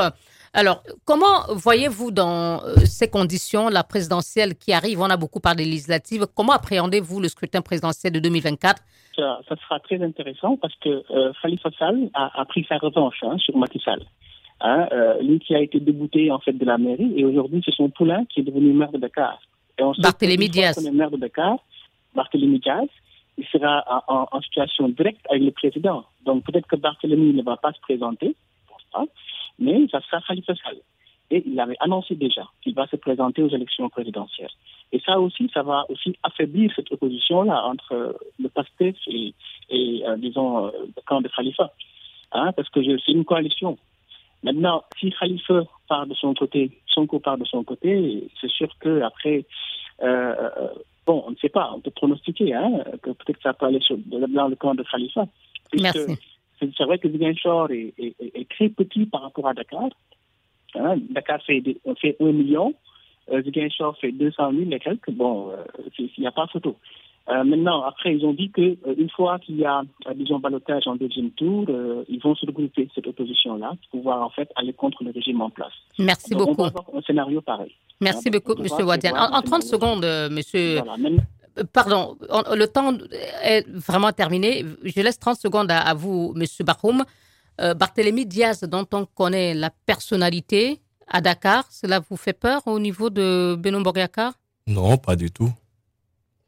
Alors, 0.54 0.84
comment 1.06 1.46
voyez-vous 1.50 2.12
dans 2.12 2.62
ces 2.84 3.10
conditions 3.10 3.70
la 3.70 3.84
présidentielle 3.84 4.56
qui 4.56 4.74
arrive? 4.74 5.00
On 5.00 5.10
a 5.10 5.18
beaucoup 5.18 5.40
parlé 5.40 5.64
des 5.64 5.70
législatives. 5.70 6.26
Comment 6.36 6.54
appréhendez-vous 6.54 7.22
le 7.22 7.30
scrutin 7.30 7.62
présidentiel 7.62 8.12
de 8.12 8.20
2024 8.20 8.82
ça, 9.16 9.40
sera 9.48 9.80
très 9.82 10.02
intéressant 10.02 10.58
parce 10.58 10.74
que 10.78 11.04
Khalifa 11.42 11.70
Sall 11.78 12.10
a, 12.14 12.44
pris 12.46 12.66
sa 12.68 12.78
revanche 12.78 13.20
hein, 13.22 13.38
sur 13.38 13.56
Macky 13.56 13.80
Sall. 13.80 14.02
Hein, 14.64 14.88
euh, 14.92 15.20
lui 15.24 15.40
qui 15.40 15.56
a 15.56 15.60
été 15.60 15.80
débouté 15.80 16.32
en 16.32 16.38
fait 16.38 16.54
de 16.54 16.66
la 16.66 16.78
mairie 16.78 17.14
et 17.18 17.26
aujourd'hui 17.26 17.64
c'est 17.66 17.74
son 17.74 17.90
poulain 17.90 18.26
qui 18.26 18.42
est 18.42 18.44
devenu 18.44 18.74
maire 18.74 18.92
de 18.92 19.00
Dakar. 19.00 19.42
Et 19.80 19.84
on 19.84 19.92
Barthélémy 19.98 20.50
Diaz. 20.50 20.78
maire 20.94 21.10
de 21.10 21.18
Dakar, 21.18 21.58
Barthélémy 22.14 22.60
Diaz, 22.60 22.88
il 23.40 23.46
sera 23.48 24.04
en, 24.08 24.42
situation 24.42 24.88
directe 24.90 25.26
avec 25.32 25.42
le 25.42 25.52
président. 25.52 26.06
Donc 26.26 26.44
peut-être 26.44 26.68
que 26.68 26.76
Barthélémy 26.76 27.34
ne 27.34 27.42
va 27.42 27.58
pas 27.58 27.74
se 27.74 27.80
présenter, 27.80 28.36
mais 29.58 29.88
ça 29.92 30.00
sera 30.02 30.22
Khalifa 30.28 30.54
Sall. 30.56 30.78
Et 31.32 31.42
il 31.48 31.60
avait 31.60 31.78
annoncé 31.80 32.14
déjà 32.14 32.44
qu'il 32.62 32.76
va 32.76 32.86
se 32.86 32.98
présenter 32.98 33.42
aux 33.42 33.50
élections 33.50 33.90
présidentielles. 33.90 34.52
Et 34.92 35.00
ça 35.00 35.20
aussi, 35.20 35.50
ça 35.54 35.64
va 35.64 35.86
aussi 35.90 36.16
affaiblir 36.22 36.72
cette 36.76 36.92
opposition-là 36.92 37.66
entre 37.66 38.16
le 38.40 38.50
PASTEF 38.50 38.98
et, 39.08 39.34
et 39.70 40.04
euh, 40.06 40.18
disons, 40.18 40.68
euh, 40.68 40.72
le 40.96 41.02
camp 41.06 41.22
de 41.22 41.30
Khalifa. 41.30 41.72
Hein, 42.34 42.52
parce 42.56 42.70
que 42.70 42.80
c'est 42.84 43.12
une 43.14 43.26
coalition. 43.26 43.78
Maintenant, 44.44 44.84
si 45.00 45.12
Khalifa 45.12 45.64
part 45.88 46.08
de 46.08 46.14
son 46.16 46.34
côté, 46.34 46.72
Sonko 46.88 47.20
part 47.20 47.38
de 47.38 47.46
son 47.46 47.64
côté, 47.64 48.28
c'est 48.40 48.50
sûr 48.50 48.70
que 48.80 49.02
après, 49.02 49.46
euh, 50.02 50.36
euh, 50.40 50.68
bon, 51.06 51.24
on 51.28 51.32
ne 51.32 51.36
sait 51.36 51.50
pas, 51.50 51.72
on 51.76 51.80
peut 51.80 51.92
pronostiquer, 51.92 52.54
hein, 52.54 52.84
que 53.04 53.12
peut-être 53.12 53.38
que 53.38 53.44
ça 53.44 53.54
peut 53.54 53.68
aller 53.68 53.80
dans 54.10 54.48
le 54.48 54.56
camp 54.56 54.74
de 54.74 54.84
Khalifa. 54.84 55.28
Merci. 55.80 56.18
C'est 56.60 56.84
vrai 56.84 57.00
que 57.00 57.10
Ziguinchor 57.10 57.72
est, 57.72 57.94
est, 57.98 58.16
est, 58.20 58.50
très 58.50 58.70
petit 58.70 59.06
par 59.06 59.24
rapport 59.24 59.48
à 59.48 59.54
Dakar. 59.54 59.90
Hein. 60.76 60.96
Dakar 61.10 61.42
fait, 61.42 61.64
fait 62.00 62.16
1 62.20 62.32
million, 62.32 62.76
euh, 63.32 63.42
Ziguinchor 63.42 63.98
fait 63.98 64.12
200 64.12 64.52
000 64.52 64.72
et 64.72 64.80
quelques. 64.80 65.12
Bon, 65.12 65.52
euh, 65.52 65.64
il 65.98 66.10
n'y 66.20 66.28
a 66.28 66.32
pas 66.32 66.48
photo. 66.48 66.78
Euh, 67.30 67.44
maintenant, 67.44 67.84
après, 67.84 68.16
ils 68.16 68.26
ont 68.26 68.34
dit 68.34 68.50
que 68.52 68.62
euh, 68.62 68.96
une 68.98 69.10
fois 69.10 69.38
qu'il 69.40 69.58
y 69.58 69.66
a, 69.66 69.84
euh, 70.08 70.14
disons, 70.16 70.40
balotage 70.40 70.88
en 70.88 70.96
deuxième 70.96 71.32
tour, 71.32 71.66
ils 72.10 72.20
vont 72.22 72.36
se 72.36 72.46
regrouper 72.46 72.90
cette 72.96 73.08
opposition-là 73.08 73.74
pour 73.92 74.00
pouvoir 74.00 74.24
en 74.24 74.30
fait 74.30 74.50
aller 74.56 74.74
contre 74.74 75.04
le 75.04 75.12
régime 75.12 75.42
en 75.42 75.50
place. 75.50 75.74
Merci 76.00 76.36
beaucoup. 76.36 76.64
un 76.64 77.02
scénario 77.06 77.42
pareil. 77.42 77.72
Merci 78.00 78.28
hein, 78.28 78.32
beaucoup, 78.34 78.62
Monsieur 78.62 78.84
Wadian. 78.84 79.14
En, 79.16 79.42
30 79.42 79.64
secondes, 79.64 80.06
Monsieur. 80.32 80.82
Pardon, 81.74 82.18
le 82.56 82.66
temps 82.66 82.94
est 83.44 83.68
vraiment 83.70 84.12
terminé. 84.12 84.66
Je 84.84 85.02
laisse 85.02 85.20
30 85.20 85.38
secondes 85.38 85.70
à, 85.70 85.94
vous, 85.94 86.34
Monsieur 86.36 86.66
Bahoum. 86.66 87.04
Barthélémy 87.58 88.26
Diaz, 88.26 88.62
dont 88.64 88.88
on 88.94 89.06
connaît 89.06 89.54
la 89.54 89.70
personnalité 89.86 90.80
à 91.08 91.22
Dakar, 91.22 91.66
cela 91.70 92.00
vous 92.00 92.18
fait 92.18 92.34
peur 92.34 92.64
au 92.66 92.80
niveau 92.80 93.12
de 93.12 93.56
Benoît 93.60 93.84
Boriakar 93.84 94.34
Non, 94.66 94.98
pas 94.98 95.16
du 95.16 95.30
tout. 95.30 95.52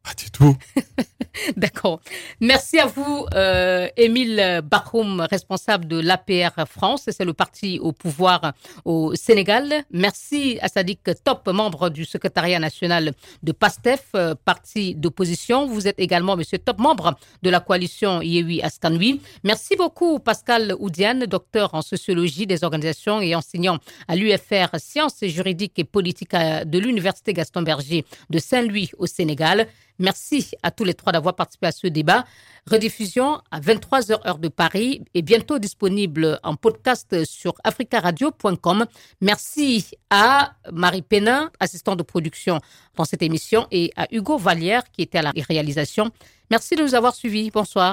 Pas 0.04 0.14
du 0.18 0.30
tout. 0.32 0.58
D'accord. 1.58 2.01
Merci 2.41 2.78
à 2.78 2.86
vous, 2.86 3.26
euh, 3.34 3.88
Émile 3.97 4.62
Bahoum, 4.64 5.22
responsable 5.22 5.88
de 5.88 5.99
l'APR 5.99 6.68
France. 6.68 7.06
C'est 7.08 7.24
le 7.24 7.34
parti 7.34 7.80
au 7.80 7.91
pouvoir 7.93 8.54
au 8.84 9.16
Sénégal. 9.16 9.84
Merci 9.91 10.60
à 10.62 10.68
Sadik 10.68 10.99
Top, 11.24 11.47
membre 11.47 11.89
du 11.89 12.04
secrétariat 12.06 12.60
national 12.60 13.14
de 13.43 13.51
PASTEF, 13.54 14.08
euh, 14.16 14.36
parti 14.43 14.93
d'opposition. 14.95 15.68
Vous 15.68 15.88
êtes 15.88 15.99
également, 15.99 16.36
monsieur 16.36 16.58
Top, 16.60 16.80
membre 16.80 17.18
de 17.41 17.49
la 17.49 17.62
coalition 17.62 18.22
Yewi 18.22 18.62
Askanui. 18.62 19.22
Merci 19.43 19.76
beaucoup, 19.78 20.20
Pascal 20.20 20.76
Oudiane, 20.80 21.26
docteur 21.26 21.74
en 21.74 21.82
sociologie 21.82 22.45
des 22.45 22.64
organisations 22.64 23.22
et 23.22 23.36
enseignant 23.36 23.80
à 24.08 24.16
l'UFR 24.18 24.78
Sciences 24.78 25.24
juridiques 25.24 25.80
et 25.80 25.84
politiques 25.86 26.34
de 26.34 26.78
l'Université 26.80 27.34
Gaston 27.34 27.62
Berger 27.62 28.06
de 28.30 28.39
Saint-Louis 28.39 28.91
au 28.97 29.08
Sénégal. 29.08 29.68
Merci 30.00 30.52
à 30.64 30.72
tous 30.72 30.84
les 30.84 30.94
trois 30.94 31.12
d'avoir 31.12 31.36
participé 31.36 31.68
à 31.68 31.72
ce 31.72 31.88
débat. 31.88 32.26
Rediffusion 32.70 33.41
à 33.52 33.60
23h 33.60 34.28
heure 34.28 34.38
de 34.38 34.48
Paris 34.48 35.04
et 35.14 35.22
bientôt 35.22 35.60
disponible 35.60 36.39
en 36.44 36.56
podcast 36.56 37.26
sur 37.26 37.54
africaradio.com. 37.64 38.86
Merci 39.22 39.91
à 40.10 40.54
Marie 40.72 41.02
Pénin, 41.02 41.52
assistante 41.60 42.00
de 42.00 42.04
production 42.04 42.60
dans 42.96 43.06
cette 43.06 43.22
émission, 43.22 43.68
et 43.72 43.91
à 43.96 44.08
Hugo 44.12 44.38
Vallière 44.38 44.84
qui 44.91 45.02
était 45.02 45.18
à 45.18 45.22
la 45.24 45.34
réalisation. 45.50 46.12
Merci 46.50 46.76
de 46.76 46.84
nous 46.84 46.96
avoir 46.96 47.14
suivis. 47.16 47.52
Bonsoir. 47.52 47.91